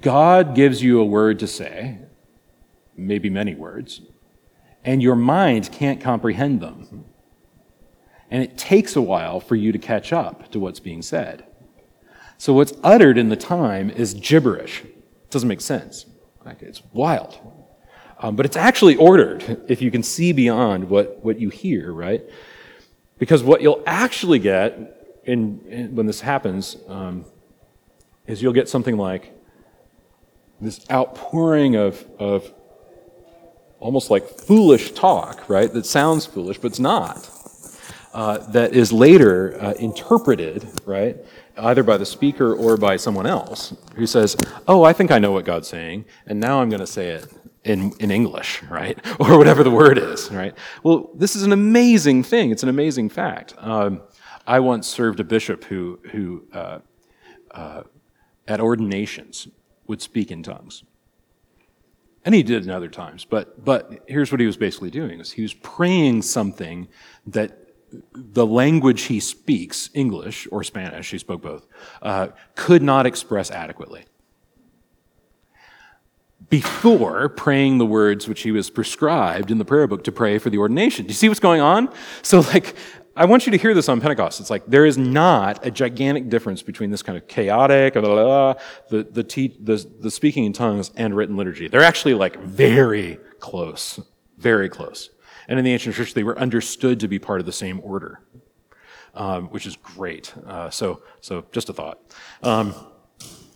God 0.00 0.54
gives 0.54 0.82
you 0.82 1.00
a 1.00 1.04
word 1.04 1.38
to 1.40 1.46
say, 1.46 1.98
maybe 2.96 3.28
many 3.28 3.54
words, 3.54 4.00
and 4.84 5.02
your 5.02 5.16
mind 5.16 5.70
can't 5.72 6.00
comprehend 6.00 6.60
them. 6.60 7.04
And 8.30 8.42
it 8.42 8.56
takes 8.56 8.96
a 8.96 9.02
while 9.02 9.40
for 9.40 9.56
you 9.56 9.72
to 9.72 9.78
catch 9.78 10.12
up 10.12 10.50
to 10.52 10.58
what's 10.58 10.80
being 10.80 11.02
said. 11.02 11.44
So 12.38 12.54
what's 12.54 12.72
uttered 12.82 13.18
in 13.18 13.28
the 13.28 13.36
time 13.36 13.90
is 13.90 14.14
gibberish. 14.14 14.82
It 14.84 15.30
doesn't 15.30 15.48
make 15.48 15.60
sense. 15.60 16.06
It's 16.60 16.82
wild. 16.92 17.38
Um, 18.18 18.36
but 18.36 18.46
it's 18.46 18.56
actually 18.56 18.96
ordered 18.96 19.62
if 19.68 19.82
you 19.82 19.90
can 19.90 20.02
see 20.02 20.32
beyond 20.32 20.88
what, 20.88 21.24
what 21.24 21.40
you 21.40 21.50
hear, 21.50 21.92
right? 21.92 22.22
Because 23.22 23.44
what 23.44 23.62
you'll 23.62 23.84
actually 23.86 24.40
get 24.40 25.20
in, 25.22 25.60
in 25.68 25.94
when 25.94 26.06
this 26.06 26.22
happens 26.22 26.76
um, 26.88 27.24
is 28.26 28.42
you'll 28.42 28.52
get 28.52 28.68
something 28.68 28.96
like 28.96 29.32
this 30.60 30.84
outpouring 30.90 31.76
of, 31.76 32.04
of 32.18 32.52
almost 33.78 34.10
like 34.10 34.28
foolish 34.28 34.90
talk, 34.90 35.48
right? 35.48 35.72
That 35.72 35.86
sounds 35.86 36.26
foolish, 36.26 36.58
but 36.58 36.72
it's 36.72 36.80
not. 36.80 37.30
Uh, 38.12 38.38
that 38.38 38.74
is 38.74 38.92
later 38.92 39.56
uh, 39.62 39.74
interpreted, 39.74 40.68
right? 40.84 41.16
Either 41.56 41.84
by 41.84 41.98
the 41.98 42.06
speaker 42.06 42.52
or 42.52 42.76
by 42.76 42.96
someone 42.96 43.28
else 43.28 43.72
who 43.94 44.04
says, 44.04 44.36
Oh, 44.66 44.82
I 44.82 44.92
think 44.92 45.12
I 45.12 45.20
know 45.20 45.30
what 45.30 45.44
God's 45.44 45.68
saying, 45.68 46.06
and 46.26 46.40
now 46.40 46.60
I'm 46.60 46.70
going 46.70 46.80
to 46.80 46.88
say 46.88 47.10
it 47.10 47.32
in, 47.64 47.92
in 48.00 48.10
English, 48.10 48.62
right? 48.64 48.98
Or 49.20 49.38
whatever 49.38 49.62
the 49.62 49.70
word 49.70 49.98
is, 49.98 50.30
right? 50.30 50.54
Well, 50.82 51.10
this 51.14 51.36
is 51.36 51.42
an 51.44 51.52
amazing 51.52 52.24
thing. 52.24 52.50
It's 52.50 52.62
an 52.62 52.68
amazing 52.68 53.10
fact. 53.10 53.54
Um, 53.58 54.02
I 54.46 54.60
once 54.60 54.88
served 54.88 55.20
a 55.20 55.24
bishop 55.24 55.64
who, 55.64 56.00
who 56.10 56.44
uh, 56.52 56.78
uh, 57.52 57.82
at 58.48 58.60
ordinations, 58.60 59.48
would 59.86 60.02
speak 60.02 60.30
in 60.30 60.42
tongues. 60.42 60.84
And 62.24 62.34
he 62.34 62.42
did 62.42 62.64
in 62.64 62.70
other 62.70 62.88
times. 62.88 63.24
But, 63.24 63.64
but 63.64 64.04
here's 64.06 64.30
what 64.30 64.40
he 64.40 64.46
was 64.46 64.56
basically 64.56 64.90
doing 64.90 65.20
is 65.20 65.32
he 65.32 65.42
was 65.42 65.54
praying 65.54 66.22
something 66.22 66.88
that 67.26 67.58
the 68.14 68.46
language 68.46 69.02
he 69.02 69.20
speaks, 69.20 69.90
English 69.92 70.48
or 70.50 70.64
Spanish, 70.64 71.10
he 71.10 71.18
spoke 71.18 71.42
both, 71.42 71.66
uh, 72.00 72.28
could 72.54 72.82
not 72.82 73.06
express 73.06 73.50
adequately 73.50 74.04
before 76.52 77.30
praying 77.30 77.78
the 77.78 77.86
words 77.86 78.28
which 78.28 78.42
he 78.42 78.52
was 78.52 78.68
prescribed 78.68 79.50
in 79.50 79.56
the 79.56 79.64
prayer 79.64 79.86
book 79.86 80.04
to 80.04 80.12
pray 80.12 80.36
for 80.36 80.50
the 80.50 80.58
ordination. 80.58 81.06
Do 81.06 81.08
you 81.08 81.14
see 81.14 81.30
what's 81.30 81.40
going 81.40 81.62
on? 81.62 81.88
So, 82.20 82.40
like, 82.40 82.74
I 83.16 83.24
want 83.24 83.46
you 83.46 83.52
to 83.52 83.56
hear 83.56 83.72
this 83.72 83.88
on 83.88 84.02
Pentecost. 84.02 84.38
It's 84.38 84.50
like 84.50 84.66
there 84.66 84.84
is 84.84 84.98
not 84.98 85.66
a 85.66 85.70
gigantic 85.70 86.28
difference 86.28 86.60
between 86.60 86.90
this 86.90 87.02
kind 87.02 87.16
of 87.16 87.26
chaotic, 87.26 87.94
blah, 87.94 88.02
blah, 88.02 88.14
blah, 88.14 88.54
the, 88.90 89.02
the, 89.02 89.24
te- 89.24 89.56
the, 89.60 89.82
the 90.00 90.10
speaking 90.10 90.44
in 90.44 90.52
tongues 90.52 90.90
and 90.94 91.16
written 91.16 91.38
liturgy. 91.38 91.68
They're 91.68 91.80
actually 91.80 92.12
like 92.12 92.38
very 92.40 93.18
close, 93.40 93.98
very 94.36 94.68
close. 94.68 95.08
And 95.48 95.58
in 95.58 95.64
the 95.64 95.72
ancient 95.72 95.94
church, 95.94 96.12
they 96.12 96.22
were 96.22 96.38
understood 96.38 97.00
to 97.00 97.08
be 97.08 97.18
part 97.18 97.40
of 97.40 97.46
the 97.46 97.52
same 97.52 97.80
order, 97.82 98.20
um, 99.14 99.48
which 99.48 99.64
is 99.64 99.76
great. 99.76 100.34
Uh, 100.46 100.68
so, 100.68 101.02
so 101.22 101.46
just 101.50 101.70
a 101.70 101.72
thought. 101.72 101.98
Um, 102.42 102.74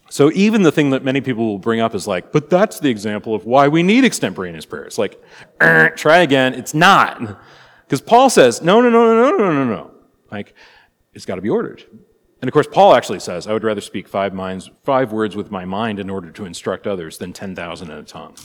so 0.09 0.31
even 0.33 0.63
the 0.63 0.73
thing 0.73 0.91
that 0.91 1.03
many 1.03 1.21
people 1.21 1.47
will 1.47 1.59
bring 1.59 1.81
up 1.81 1.95
is 1.95 2.07
like, 2.07 2.33
but 2.33 2.49
that's 2.49 2.79
the 2.81 2.89
example 2.89 3.35
of 3.35 3.45
why 3.45 3.69
we 3.69 3.83
need 3.83 4.05
extemporaneous 4.05 4.65
prayers. 4.65 4.99
Like, 4.99 5.21
er, 5.61 5.91
try 5.97 6.19
again. 6.19 6.55
It's 6.55 6.75
not. 6.75 7.21
Because 7.87 8.01
Paul 8.01 8.31
says, 8.31 8.63
no, 8.63 8.81
no, 8.81 8.89
no, 8.89 9.05
no, 9.05 9.31
no, 9.31 9.37
no, 9.39 9.53
no, 9.53 9.65
no. 9.65 9.91
Like, 10.31 10.55
it's 11.13 11.25
got 11.25 11.37
to 11.37 11.43
be 11.43 11.49
ordered. 11.49 11.85
And 12.41 12.49
of 12.49 12.53
course, 12.53 12.69
Paul 12.71 12.95
actually 12.95 13.21
says, 13.21 13.47
I 13.47 13.53
would 13.53 13.65
rather 13.65 13.81
speak 13.81 14.07
five, 14.07 14.33
minds, 14.33 14.71
five 14.85 15.11
words 15.11 15.35
with 15.35 15.51
my 15.51 15.65
mind 15.65 15.99
in 15.99 16.11
order 16.11 16.31
to 16.31 16.45
instruct 16.45 16.87
others 16.87 17.19
than 17.19 17.33
10,000 17.33 17.91
at 17.91 17.99
a 17.99 18.03
tongue. 18.03 18.37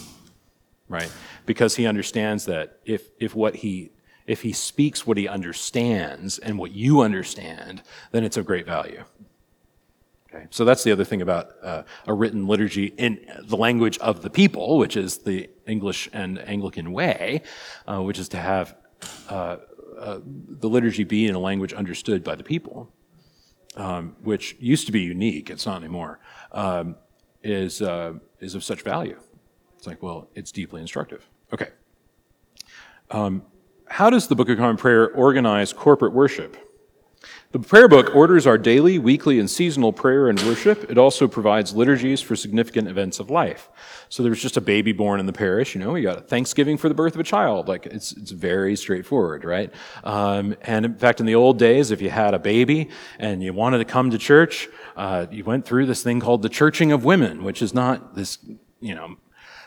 Right? 0.88 1.12
Because 1.45 1.76
he 1.76 1.86
understands 1.86 2.45
that 2.45 2.80
if, 2.86 3.09
if 3.20 3.36
what 3.36 3.57
he, 3.57 3.91
if 4.26 4.41
he 4.41 4.53
speaks 4.53 5.05
what 5.05 5.18
he 5.18 5.28
understands 5.28 6.39
and 6.39 6.57
what 6.57 6.72
you 6.72 7.01
understand, 7.01 7.84
then 8.12 8.24
it's 8.24 8.38
of 8.38 8.45
great 8.45 8.66
value. 8.66 9.03
Okay, 10.34 10.47
so 10.49 10.63
that's 10.63 10.84
the 10.84 10.91
other 10.91 11.03
thing 11.03 11.21
about 11.21 11.51
uh, 11.61 11.84
a 12.07 12.13
written 12.13 12.47
liturgy 12.47 12.93
in 12.97 13.19
the 13.43 13.57
language 13.57 13.97
of 13.97 14.21
the 14.21 14.29
people, 14.29 14.77
which 14.77 14.95
is 14.95 15.19
the 15.19 15.49
English 15.67 16.09
and 16.13 16.39
Anglican 16.47 16.93
way, 16.93 17.41
uh, 17.86 18.01
which 18.01 18.17
is 18.17 18.29
to 18.29 18.38
have 18.38 18.75
uh, 19.29 19.57
uh 19.99 20.19
the 20.23 20.69
liturgy 20.69 21.03
be 21.03 21.27
in 21.27 21.36
a 21.36 21.39
language 21.39 21.73
understood 21.73 22.23
by 22.23 22.36
the 22.36 22.43
people, 22.43 22.89
um, 23.75 24.15
which 24.23 24.55
used 24.59 24.86
to 24.86 24.91
be 24.93 25.01
unique, 25.01 25.49
it's 25.49 25.65
not 25.65 25.77
anymore, 25.77 26.19
um, 26.53 26.95
is, 27.43 27.82
uh, 27.82 28.13
is 28.39 28.55
of 28.55 28.63
such 28.63 28.84
value. 28.84 29.19
It's 29.77 29.88
like, 29.88 30.01
well, 30.01 30.29
it's 30.36 30.51
deeply 30.51 30.79
instructive. 30.79 31.27
Okay. 31.51 31.69
Um, 33.09 33.43
how 33.88 34.09
does 34.09 34.27
the 34.27 34.36
Book 34.36 34.47
of 34.47 34.57
Common 34.57 34.77
Prayer 34.77 35.09
organize 35.09 35.73
corporate 35.73 36.13
worship? 36.13 36.55
The 37.51 37.59
prayer 37.59 37.89
book 37.89 38.15
orders 38.15 38.47
our 38.47 38.57
daily, 38.57 38.97
weekly, 38.97 39.38
and 39.38 39.49
seasonal 39.49 39.91
prayer 39.91 40.30
and 40.30 40.39
worship. 40.41 40.89
It 40.89 40.97
also 40.97 41.28
provides 41.28 41.74
liturgies 41.74 42.22
for 42.22 42.36
significant 42.36 42.88
events 42.88 43.19
of 43.19 43.30
life. 43.30 43.69
So 44.07 44.24
there's 44.24 44.41
just 44.41 44.55
a 44.55 44.61
baby 44.61 44.93
born 44.93 45.19
in 45.19 45.26
the 45.26 45.34
parish, 45.34 45.76
you 45.76 45.82
know, 45.82 45.95
you 45.95 46.03
got 46.03 46.17
a 46.17 46.22
Thanksgiving 46.22 46.78
for 46.78 46.88
the 46.88 46.95
birth 46.95 47.13
of 47.13 47.19
a 47.19 47.26
child. 47.26 47.67
Like 47.67 47.86
it's, 47.86 48.13
it's 48.13 48.32
very 48.32 48.76
straightforward, 48.76 49.43
right? 49.43 49.74
Um, 50.03 50.55
and 50.61 50.86
in 50.86 50.95
fact, 50.95 51.19
in 51.19 51.26
the 51.26 51.36
old 51.36 51.59
days, 51.59 51.91
if 51.91 52.01
you 52.01 52.09
had 52.09 52.34
a 52.34 52.39
baby 52.39 52.89
and 53.19 53.43
you 53.43 53.53
wanted 53.53 53.80
to 53.80 53.86
come 53.86 54.11
to 54.11 54.17
church, 54.17 54.69
uh, 54.95 55.28
you 55.30 55.43
went 55.43 55.65
through 55.65 55.88
this 55.88 56.03
thing 56.03 56.19
called 56.22 56.41
the 56.41 56.49
churching 56.49 56.91
of 56.91 57.03
women, 57.03 57.43
which 57.43 57.61
is 57.61 57.74
not 57.74 58.15
this, 58.15 58.38
you 58.80 58.95
know, 58.95 59.17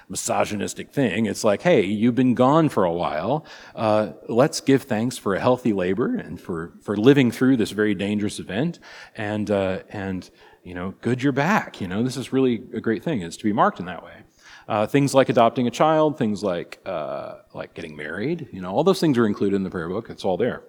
misogynistic 0.08 0.90
thing. 0.90 1.26
It's 1.26 1.44
like, 1.44 1.62
hey, 1.62 1.82
you've 1.84 2.14
been 2.14 2.34
gone 2.34 2.68
for 2.68 2.84
a 2.84 2.92
while. 2.92 3.44
Uh, 3.74 4.12
let's 4.28 4.60
give 4.60 4.82
thanks 4.82 5.18
for 5.18 5.34
a 5.34 5.40
healthy 5.40 5.72
labor 5.72 6.16
and 6.16 6.40
for, 6.40 6.72
for 6.82 6.96
living 6.96 7.30
through 7.30 7.56
this 7.56 7.70
very 7.70 7.94
dangerous 7.94 8.38
event. 8.38 8.78
And, 9.16 9.50
uh, 9.50 9.80
and, 9.88 10.28
you 10.62 10.74
know, 10.74 10.94
good 11.00 11.22
you're 11.22 11.32
back. 11.32 11.80
You 11.80 11.88
know, 11.88 12.02
this 12.02 12.16
is 12.16 12.32
really 12.32 12.62
a 12.74 12.80
great 12.80 13.02
thing. 13.02 13.22
It's 13.22 13.36
to 13.38 13.44
be 13.44 13.52
marked 13.52 13.80
in 13.80 13.86
that 13.86 14.04
way. 14.04 14.22
Uh, 14.68 14.86
things 14.86 15.14
like 15.14 15.28
adopting 15.28 15.66
a 15.66 15.70
child, 15.70 16.16
things 16.16 16.42
like, 16.42 16.80
uh, 16.86 17.36
like 17.52 17.74
getting 17.74 17.96
married, 17.96 18.48
you 18.52 18.60
know, 18.60 18.70
all 18.70 18.84
those 18.84 19.00
things 19.00 19.18
are 19.18 19.26
included 19.26 19.56
in 19.56 19.62
the 19.62 19.70
prayer 19.70 19.88
book. 19.88 20.10
It's 20.10 20.24
all 20.24 20.36
there. 20.36 20.62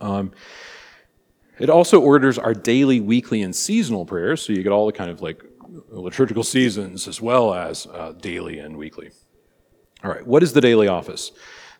Um, 0.00 0.32
It 1.58 1.68
also 1.68 2.00
orders 2.00 2.38
our 2.38 2.54
daily, 2.54 2.98
weekly, 2.98 3.42
and 3.42 3.54
seasonal 3.54 4.06
prayers, 4.06 4.40
so 4.42 4.52
you 4.52 4.62
get 4.62 4.72
all 4.72 4.86
the 4.86 4.92
kind 4.92 5.10
of 5.10 5.20
like 5.20 5.44
liturgical 5.88 6.42
seasons 6.42 7.08
as 7.08 7.20
well 7.20 7.54
as 7.54 7.86
uh, 7.86 8.12
daily 8.12 8.58
and 8.58 8.76
weekly. 8.76 9.10
All 10.04 10.10
right, 10.10 10.26
what 10.26 10.42
is 10.42 10.52
the 10.52 10.60
daily 10.60 10.88
office? 10.88 11.32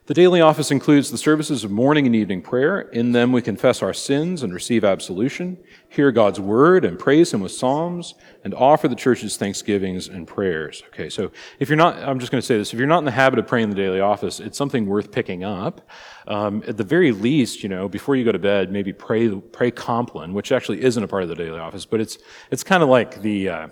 The 0.06 0.14
daily 0.14 0.40
office 0.40 0.72
includes 0.72 1.12
the 1.12 1.18
services 1.18 1.62
of 1.62 1.70
morning 1.70 2.06
and 2.06 2.16
evening 2.16 2.42
prayer. 2.42 2.80
In 2.80 3.12
them, 3.12 3.30
we 3.30 3.40
confess 3.40 3.82
our 3.82 3.94
sins 3.94 4.42
and 4.42 4.52
receive 4.52 4.82
absolution, 4.82 5.58
hear 5.88 6.10
God's 6.10 6.40
word 6.40 6.84
and 6.84 6.98
praise 6.98 7.32
Him 7.32 7.40
with 7.40 7.52
psalms, 7.52 8.14
and 8.42 8.52
offer 8.52 8.88
the 8.88 8.96
church's 8.96 9.36
thanksgivings 9.36 10.08
and 10.08 10.26
prayers. 10.26 10.82
Okay, 10.88 11.08
so 11.08 11.30
if 11.60 11.68
you're 11.68 11.76
not, 11.76 11.96
I'm 12.02 12.18
just 12.18 12.32
going 12.32 12.40
to 12.40 12.46
say 12.46 12.58
this, 12.58 12.72
if 12.72 12.80
you're 12.80 12.88
not 12.88 12.98
in 12.98 13.04
the 13.04 13.12
habit 13.12 13.38
of 13.38 13.46
praying 13.46 13.68
the 13.68 13.76
daily 13.76 14.00
office, 14.00 14.40
it's 14.40 14.58
something 14.58 14.86
worth 14.86 15.12
picking 15.12 15.44
up. 15.44 15.88
Um, 16.26 16.64
at 16.66 16.76
the 16.76 16.84
very 16.84 17.12
least, 17.12 17.62
you 17.62 17.68
know, 17.68 17.88
before 17.88 18.16
you 18.16 18.24
go 18.24 18.32
to 18.32 18.40
bed, 18.40 18.72
maybe 18.72 18.92
pray, 18.92 19.30
pray 19.30 19.70
Compline, 19.70 20.32
which 20.32 20.50
actually 20.50 20.82
isn't 20.82 21.02
a 21.02 21.06
part 21.06 21.22
of 21.22 21.28
the 21.28 21.36
daily 21.36 21.60
office, 21.60 21.86
but 21.86 22.00
it's, 22.00 22.18
it's 22.50 22.64
kind 22.64 22.82
of 22.82 22.88
like 22.88 23.22
the, 23.22 23.48
uh, 23.48 23.68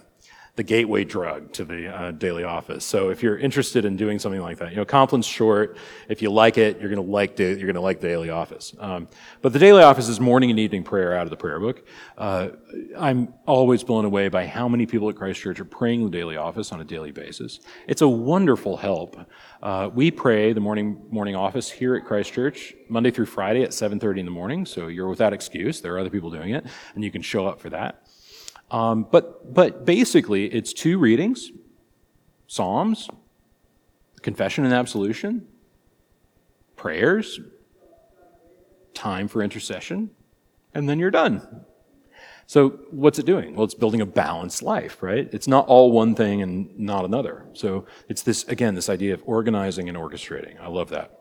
the 0.56 0.62
gateway 0.62 1.04
drug 1.04 1.52
to 1.52 1.64
the 1.64 1.88
uh, 1.88 2.10
daily 2.12 2.44
office. 2.44 2.84
So 2.84 3.10
if 3.10 3.22
you're 3.22 3.38
interested 3.38 3.84
in 3.84 3.96
doing 3.96 4.18
something 4.18 4.40
like 4.40 4.58
that, 4.58 4.70
you 4.70 4.76
know, 4.76 4.84
Compline's 4.84 5.26
short. 5.26 5.76
If 6.08 6.22
you 6.22 6.30
like 6.30 6.58
it, 6.58 6.80
you're 6.80 6.90
going 6.90 7.04
to 7.04 7.10
like 7.10 7.36
the, 7.36 7.44
you're 7.44 7.66
going 7.66 7.74
to 7.74 7.80
like 7.80 8.00
daily 8.00 8.30
office. 8.30 8.74
Um, 8.78 9.08
but 9.42 9.52
the 9.52 9.58
daily 9.58 9.82
office 9.82 10.08
is 10.08 10.20
morning 10.20 10.50
and 10.50 10.58
evening 10.58 10.82
prayer 10.82 11.16
out 11.16 11.22
of 11.22 11.30
the 11.30 11.36
prayer 11.36 11.60
book. 11.60 11.86
Uh, 12.18 12.50
I'm 12.98 13.32
always 13.46 13.84
blown 13.84 14.04
away 14.04 14.28
by 14.28 14.46
how 14.46 14.68
many 14.68 14.86
people 14.86 15.08
at 15.08 15.16
Christ 15.16 15.40
Church 15.40 15.60
are 15.60 15.64
praying 15.64 16.04
the 16.04 16.10
daily 16.10 16.36
office 16.36 16.72
on 16.72 16.80
a 16.80 16.84
daily 16.84 17.12
basis. 17.12 17.60
It's 17.86 18.02
a 18.02 18.08
wonderful 18.08 18.76
help. 18.76 19.16
Uh, 19.62 19.90
we 19.92 20.10
pray 20.10 20.52
the 20.52 20.60
morning 20.60 21.02
morning 21.10 21.36
office 21.36 21.70
here 21.70 21.94
at 21.94 22.04
Christ 22.04 22.32
Church 22.32 22.74
Monday 22.88 23.10
through 23.10 23.26
Friday 23.26 23.62
at 23.62 23.70
7:30 23.70 24.20
in 24.20 24.24
the 24.24 24.30
morning. 24.30 24.66
So 24.66 24.88
you're 24.88 25.08
without 25.08 25.32
excuse. 25.32 25.80
There 25.80 25.94
are 25.94 25.98
other 25.98 26.10
people 26.10 26.30
doing 26.30 26.50
it, 26.54 26.66
and 26.94 27.04
you 27.04 27.10
can 27.10 27.22
show 27.22 27.46
up 27.46 27.60
for 27.60 27.70
that. 27.70 28.02
Um, 28.70 29.06
but, 29.10 29.52
but 29.52 29.84
basically, 29.84 30.46
it's 30.46 30.72
two 30.72 30.98
readings 30.98 31.50
Psalms, 32.46 33.08
confession 34.22 34.64
and 34.64 34.74
absolution, 34.74 35.46
prayers, 36.76 37.40
time 38.94 39.28
for 39.28 39.42
intercession, 39.42 40.10
and 40.74 40.88
then 40.88 40.98
you're 40.98 41.10
done. 41.12 41.64
So, 42.46 42.70
what's 42.90 43.20
it 43.20 43.26
doing? 43.26 43.54
Well, 43.54 43.64
it's 43.64 43.74
building 43.74 44.00
a 44.00 44.06
balanced 44.06 44.60
life, 44.64 45.00
right? 45.00 45.28
It's 45.32 45.46
not 45.46 45.68
all 45.68 45.92
one 45.92 46.16
thing 46.16 46.42
and 46.42 46.76
not 46.76 47.04
another. 47.04 47.46
So, 47.52 47.86
it's 48.08 48.22
this, 48.22 48.42
again, 48.48 48.74
this 48.74 48.88
idea 48.88 49.14
of 49.14 49.22
organizing 49.24 49.88
and 49.88 49.96
orchestrating. 49.96 50.60
I 50.60 50.66
love 50.66 50.90
that. 50.90 51.19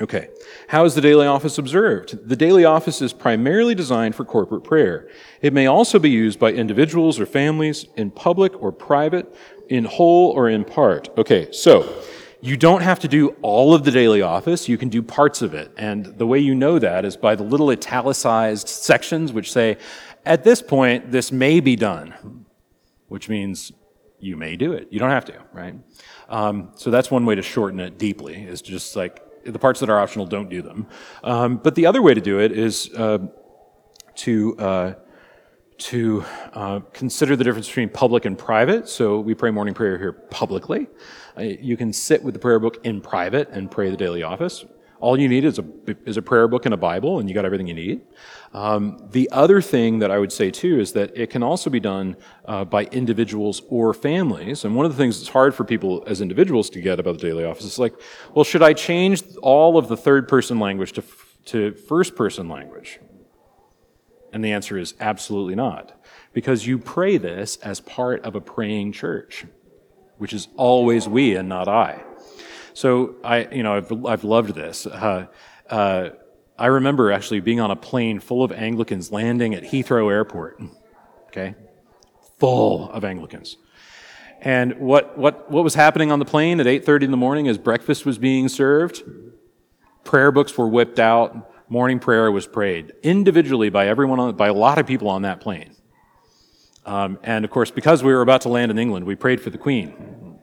Okay, 0.00 0.28
how 0.66 0.84
is 0.84 0.96
the 0.96 1.00
daily 1.00 1.26
office 1.26 1.56
observed? 1.56 2.28
The 2.28 2.34
daily 2.34 2.64
office 2.64 3.00
is 3.00 3.12
primarily 3.12 3.76
designed 3.76 4.16
for 4.16 4.24
corporate 4.24 4.64
prayer. 4.64 5.08
It 5.40 5.52
may 5.52 5.66
also 5.66 6.00
be 6.00 6.10
used 6.10 6.40
by 6.40 6.50
individuals 6.50 7.20
or 7.20 7.26
families 7.26 7.86
in 7.96 8.10
public 8.10 8.60
or 8.60 8.72
private, 8.72 9.32
in 9.68 9.84
whole 9.84 10.30
or 10.32 10.48
in 10.48 10.64
part. 10.64 11.10
Okay, 11.16 11.50
so 11.52 12.02
you 12.40 12.56
don't 12.56 12.82
have 12.82 12.98
to 13.00 13.08
do 13.08 13.28
all 13.40 13.72
of 13.72 13.84
the 13.84 13.90
daily 13.90 14.20
office, 14.20 14.68
you 14.68 14.76
can 14.76 14.88
do 14.88 15.00
parts 15.00 15.42
of 15.42 15.54
it. 15.54 15.72
And 15.78 16.06
the 16.06 16.26
way 16.26 16.40
you 16.40 16.54
know 16.54 16.78
that 16.78 17.04
is 17.04 17.16
by 17.16 17.36
the 17.36 17.44
little 17.44 17.70
italicized 17.70 18.68
sections 18.68 19.32
which 19.32 19.50
say, 19.50 19.78
at 20.26 20.44
this 20.44 20.60
point, 20.60 21.10
this 21.10 21.32
may 21.32 21.60
be 21.60 21.76
done, 21.76 22.44
which 23.08 23.28
means 23.28 23.72
you 24.18 24.36
may 24.36 24.56
do 24.56 24.72
it. 24.72 24.88
You 24.90 24.98
don't 24.98 25.10
have 25.10 25.24
to, 25.26 25.40
right? 25.52 25.74
Um, 26.28 26.70
so 26.74 26.90
that's 26.90 27.10
one 27.10 27.24
way 27.24 27.34
to 27.34 27.42
shorten 27.42 27.78
it 27.80 27.96
deeply, 27.96 28.42
is 28.42 28.60
just 28.60 28.96
like 28.96 29.22
the 29.44 29.58
parts 29.58 29.80
that 29.80 29.90
are 29.90 29.98
optional, 29.98 30.26
don't 30.26 30.48
do 30.48 30.62
them. 30.62 30.86
Um, 31.22 31.56
but 31.56 31.74
the 31.74 31.86
other 31.86 32.02
way 32.02 32.14
to 32.14 32.20
do 32.20 32.40
it 32.40 32.52
is 32.52 32.90
uh, 32.94 33.18
to 34.16 34.58
uh, 34.58 34.94
to 35.76 36.24
uh, 36.52 36.80
consider 36.92 37.36
the 37.36 37.44
difference 37.44 37.66
between 37.66 37.88
public 37.88 38.24
and 38.24 38.38
private. 38.38 38.88
So 38.88 39.20
we 39.20 39.34
pray 39.34 39.50
morning 39.50 39.74
prayer 39.74 39.98
here 39.98 40.12
publicly. 40.12 40.86
Uh, 41.36 41.42
you 41.42 41.76
can 41.76 41.92
sit 41.92 42.22
with 42.22 42.34
the 42.34 42.40
prayer 42.40 42.60
book 42.60 42.78
in 42.84 43.00
private 43.00 43.48
and 43.50 43.70
pray 43.70 43.90
the 43.90 43.96
daily 43.96 44.22
office. 44.22 44.64
All 45.04 45.20
you 45.20 45.28
need 45.28 45.44
is 45.44 45.58
a, 45.58 45.64
is 46.06 46.16
a 46.16 46.22
prayer 46.22 46.48
book 46.48 46.64
and 46.64 46.72
a 46.72 46.78
Bible, 46.78 47.18
and 47.18 47.28
you 47.28 47.34
got 47.34 47.44
everything 47.44 47.66
you 47.66 47.74
need. 47.74 48.00
Um, 48.54 49.06
the 49.10 49.28
other 49.32 49.60
thing 49.60 49.98
that 49.98 50.10
I 50.10 50.18
would 50.18 50.32
say 50.32 50.50
too 50.50 50.80
is 50.80 50.94
that 50.94 51.14
it 51.14 51.28
can 51.28 51.42
also 51.42 51.68
be 51.68 51.78
done 51.78 52.16
uh, 52.46 52.64
by 52.64 52.84
individuals 52.84 53.60
or 53.68 53.92
families. 53.92 54.64
And 54.64 54.74
one 54.74 54.86
of 54.86 54.92
the 54.92 54.96
things 54.96 55.18
that's 55.18 55.28
hard 55.28 55.54
for 55.54 55.62
people 55.62 56.04
as 56.06 56.22
individuals 56.22 56.70
to 56.70 56.80
get 56.80 56.98
about 56.98 57.18
the 57.18 57.26
daily 57.28 57.44
office 57.44 57.66
is 57.66 57.78
like, 57.78 57.92
well, 58.32 58.46
should 58.46 58.62
I 58.62 58.72
change 58.72 59.22
all 59.42 59.76
of 59.76 59.88
the 59.88 59.96
third 59.96 60.26
person 60.26 60.58
language 60.58 60.92
to, 60.92 61.02
to 61.52 61.74
first 61.74 62.16
person 62.16 62.48
language? 62.48 62.98
And 64.32 64.42
the 64.42 64.52
answer 64.52 64.78
is 64.78 64.94
absolutely 65.00 65.54
not. 65.54 66.02
Because 66.32 66.66
you 66.66 66.78
pray 66.78 67.18
this 67.18 67.56
as 67.56 67.78
part 67.80 68.24
of 68.24 68.34
a 68.34 68.40
praying 68.40 68.92
church, 68.92 69.44
which 70.16 70.32
is 70.32 70.48
always 70.56 71.06
we 71.06 71.36
and 71.36 71.46
not 71.46 71.68
I. 71.68 72.02
So 72.74 73.14
I, 73.24 73.46
you 73.46 73.62
know, 73.62 73.76
I've, 73.76 74.04
I've 74.04 74.24
loved 74.24 74.54
this. 74.54 74.86
Uh, 74.86 75.26
uh, 75.70 76.10
I 76.58 76.66
remember 76.66 77.10
actually 77.10 77.40
being 77.40 77.60
on 77.60 77.70
a 77.70 77.76
plane 77.76 78.20
full 78.20 78.42
of 78.42 78.52
Anglicans 78.52 79.10
landing 79.10 79.54
at 79.54 79.62
Heathrow 79.62 80.10
Airport. 80.10 80.60
Okay, 81.28 81.54
full 82.38 82.90
of 82.90 83.04
Anglicans. 83.04 83.56
And 84.40 84.78
what, 84.78 85.16
what, 85.16 85.50
what 85.50 85.64
was 85.64 85.74
happening 85.74 86.12
on 86.12 86.18
the 86.18 86.24
plane 86.26 86.60
at 86.60 86.66
8.30 86.66 87.04
in 87.04 87.10
the 87.10 87.16
morning 87.16 87.48
as 87.48 87.56
breakfast 87.56 88.04
was 88.04 88.18
being 88.18 88.48
served? 88.48 89.02
Prayer 90.04 90.30
books 90.30 90.56
were 90.58 90.68
whipped 90.68 90.98
out. 90.98 91.50
Morning 91.70 91.98
prayer 91.98 92.30
was 92.30 92.46
prayed 92.46 92.92
individually 93.02 93.70
by 93.70 93.88
everyone, 93.88 94.20
on, 94.20 94.36
by 94.36 94.48
a 94.48 94.52
lot 94.52 94.76
of 94.78 94.86
people 94.86 95.08
on 95.08 95.22
that 95.22 95.40
plane. 95.40 95.74
Um, 96.84 97.18
and 97.22 97.46
of 97.46 97.50
course, 97.50 97.70
because 97.70 98.02
we 98.02 98.12
were 98.12 98.20
about 98.20 98.42
to 98.42 98.50
land 98.50 98.70
in 98.70 98.78
England, 98.78 99.06
we 99.06 99.14
prayed 99.14 99.40
for 99.40 99.48
the 99.48 99.56
Queen, 99.56 100.38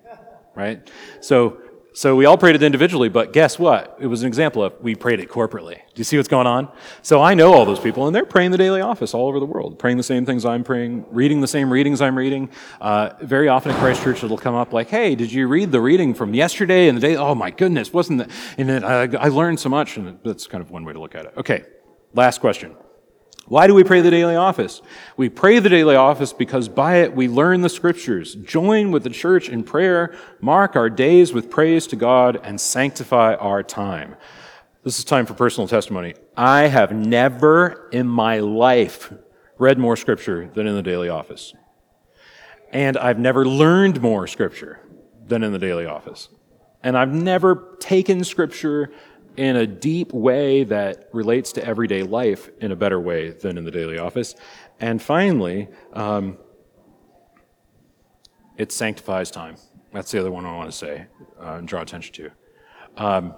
right? 0.55 0.89
So 1.19 1.61
so 1.93 2.15
we 2.15 2.25
all 2.25 2.37
prayed 2.37 2.55
it 2.55 2.63
individually, 2.63 3.09
but 3.09 3.33
guess 3.33 3.59
what? 3.59 3.97
It 3.99 4.07
was 4.07 4.21
an 4.21 4.27
example 4.27 4.63
of 4.63 4.73
we 4.79 4.95
prayed 4.95 5.19
it 5.19 5.27
corporately. 5.29 5.75
Do 5.75 5.97
you 5.97 6.03
see 6.05 6.15
what's 6.15 6.29
going 6.29 6.47
on? 6.47 6.71
So 7.01 7.21
I 7.21 7.33
know 7.33 7.53
all 7.53 7.65
those 7.65 7.79
people, 7.79 8.07
and 8.07 8.15
they're 8.15 8.25
praying 8.25 8.51
the 8.51 8.57
daily 8.57 8.79
office 8.79 9.13
all 9.13 9.27
over 9.27 9.39
the 9.39 9.45
world, 9.45 9.77
praying 9.77 9.97
the 9.97 10.03
same 10.03 10.25
things 10.25 10.45
I'm 10.45 10.63
praying, 10.63 11.05
reading 11.11 11.41
the 11.41 11.47
same 11.47 11.71
readings 11.71 12.01
I'm 12.01 12.17
reading. 12.17 12.49
Uh, 12.79 13.09
very 13.21 13.49
often 13.49 13.71
at 13.71 13.79
Christ 13.79 14.03
Church, 14.03 14.23
it'll 14.23 14.37
come 14.37 14.55
up 14.55 14.71
like, 14.71 14.87
"Hey, 14.87 15.15
did 15.15 15.33
you 15.33 15.47
read 15.47 15.71
the 15.71 15.81
reading 15.81 16.13
from 16.13 16.33
yesterday 16.33 16.87
and 16.87 16.97
the 16.97 17.01
day? 17.01 17.15
Oh 17.17 17.35
my 17.35 17.51
goodness, 17.51 17.91
wasn't 17.91 18.19
that? 18.19 18.31
And 18.57 18.69
it, 18.69 18.83
I, 18.83 19.03
I 19.17 19.27
learned 19.27 19.59
so 19.59 19.67
much." 19.67 19.97
And 19.97 20.17
that's 20.23 20.47
kind 20.47 20.61
of 20.61 20.71
one 20.71 20.85
way 20.85 20.93
to 20.93 20.99
look 20.99 21.15
at 21.15 21.25
it. 21.25 21.33
Okay, 21.35 21.65
last 22.13 22.39
question. 22.39 22.75
Why 23.51 23.67
do 23.67 23.73
we 23.73 23.83
pray 23.83 23.99
the 23.99 24.09
daily 24.09 24.37
office? 24.37 24.81
We 25.17 25.27
pray 25.27 25.59
the 25.59 25.67
daily 25.67 25.97
office 25.97 26.31
because 26.31 26.69
by 26.69 26.99
it 26.99 27.13
we 27.13 27.27
learn 27.27 27.59
the 27.59 27.67
scriptures, 27.67 28.35
join 28.35 28.91
with 28.91 29.03
the 29.03 29.09
church 29.09 29.49
in 29.49 29.65
prayer, 29.65 30.15
mark 30.39 30.77
our 30.77 30.89
days 30.89 31.33
with 31.33 31.49
praise 31.49 31.85
to 31.87 31.97
God, 31.97 32.39
and 32.45 32.61
sanctify 32.61 33.35
our 33.35 33.61
time. 33.61 34.15
This 34.85 34.99
is 34.99 35.03
time 35.03 35.25
for 35.25 35.33
personal 35.33 35.67
testimony. 35.67 36.13
I 36.37 36.67
have 36.67 36.93
never 36.93 37.89
in 37.91 38.07
my 38.07 38.39
life 38.39 39.11
read 39.57 39.77
more 39.77 39.97
scripture 39.97 40.49
than 40.53 40.65
in 40.65 40.75
the 40.75 40.81
daily 40.81 41.09
office. 41.09 41.53
And 42.71 42.97
I've 42.97 43.19
never 43.19 43.45
learned 43.45 44.01
more 44.01 44.27
scripture 44.27 44.79
than 45.27 45.43
in 45.43 45.51
the 45.51 45.59
daily 45.59 45.85
office. 45.85 46.29
And 46.83 46.97
I've 46.97 47.13
never 47.13 47.75
taken 47.81 48.23
scripture 48.23 48.93
in 49.37 49.55
a 49.55 49.65
deep 49.65 50.13
way 50.13 50.63
that 50.65 51.09
relates 51.13 51.53
to 51.53 51.65
everyday 51.65 52.03
life 52.03 52.49
in 52.59 52.71
a 52.71 52.75
better 52.75 52.99
way 52.99 53.31
than 53.31 53.57
in 53.57 53.63
the 53.63 53.71
daily 53.71 53.97
office. 53.97 54.35
And 54.79 55.01
finally, 55.01 55.69
um, 55.93 56.37
it 58.57 58.71
sanctifies 58.71 59.31
time. 59.31 59.55
That's 59.93 60.11
the 60.11 60.19
other 60.19 60.31
one 60.31 60.45
I 60.45 60.55
want 60.55 60.71
to 60.71 60.77
say 60.77 61.07
uh, 61.39 61.55
and 61.55 61.67
draw 61.67 61.81
attention 61.81 62.13
to. 62.15 62.31
Um, 62.97 63.35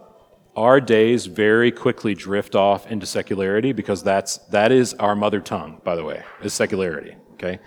our 0.55 0.79
days 0.79 1.25
very 1.25 1.71
quickly 1.71 2.13
drift 2.13 2.55
off 2.55 2.85
into 2.91 3.05
secularity 3.05 3.71
because 3.71 4.03
that's 4.03 4.37
that 4.49 4.71
is 4.71 4.93
our 4.95 5.15
mother 5.15 5.39
tongue, 5.39 5.81
by 5.83 5.95
the 5.95 6.03
way, 6.03 6.23
is 6.43 6.53
secularity. 6.53 7.15
Okay, 7.33 7.59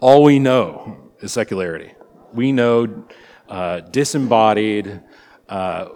all 0.00 0.22
we 0.22 0.38
know 0.38 1.10
is 1.20 1.32
secularity. 1.32 1.94
We 2.32 2.52
know 2.52 3.06
uh, 3.48 3.80
disembodied, 3.80 5.00
uh, 5.48 5.88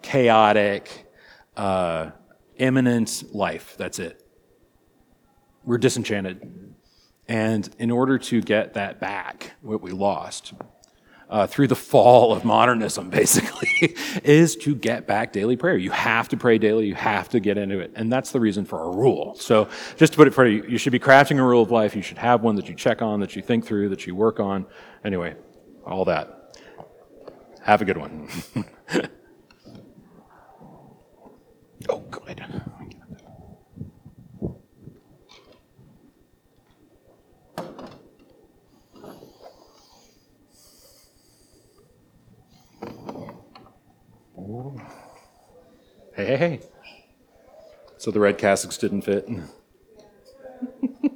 chaotic, 0.00 1.09
uh, 1.60 2.10
immanent 2.56 3.22
life. 3.32 3.74
That's 3.76 3.98
it. 3.98 4.24
We're 5.62 5.78
disenchanted. 5.78 6.74
And 7.28 7.68
in 7.78 7.90
order 7.90 8.18
to 8.18 8.40
get 8.40 8.74
that 8.74 8.98
back, 8.98 9.52
what 9.60 9.82
we 9.82 9.92
lost, 9.92 10.54
uh, 11.28 11.46
through 11.46 11.68
the 11.68 11.76
fall 11.76 12.32
of 12.32 12.46
modernism, 12.46 13.10
basically, 13.20 13.94
is 14.24 14.56
to 14.56 14.74
get 14.74 15.06
back 15.06 15.34
daily 15.34 15.56
prayer. 15.56 15.76
You 15.76 15.90
have 15.90 16.30
to 16.30 16.36
pray 16.38 16.56
daily. 16.56 16.86
You 16.86 16.94
have 16.94 17.28
to 17.28 17.40
get 17.40 17.58
into 17.58 17.78
it. 17.78 17.92
And 17.94 18.10
that's 18.10 18.32
the 18.32 18.40
reason 18.40 18.64
for 18.64 18.82
a 18.82 18.90
rule. 18.90 19.34
So 19.36 19.68
just 19.96 20.14
to 20.14 20.16
put 20.16 20.26
it 20.28 20.32
for 20.32 20.46
you, 20.46 20.64
you 20.66 20.78
should 20.78 20.92
be 20.92 20.98
crafting 20.98 21.38
a 21.38 21.42
rule 21.42 21.62
of 21.62 21.70
life. 21.70 21.94
You 21.94 22.02
should 22.02 22.18
have 22.18 22.42
one 22.42 22.56
that 22.56 22.70
you 22.70 22.74
check 22.74 23.02
on, 23.02 23.20
that 23.20 23.36
you 23.36 23.42
think 23.42 23.66
through, 23.66 23.90
that 23.90 24.06
you 24.06 24.14
work 24.14 24.40
on. 24.40 24.66
Anyway, 25.04 25.36
all 25.84 26.06
that. 26.06 26.58
Have 27.62 27.82
a 27.82 27.84
good 27.84 27.98
one. 27.98 28.30
Oh, 31.88 32.00
good. 32.10 32.44
Hey, 46.14 46.26
hey, 46.26 46.36
hey. 46.36 46.60
So 47.96 48.10
the 48.10 48.20
red 48.20 48.38
cassocks 48.38 48.78
didn't 48.78 49.02
fit. 49.02 49.28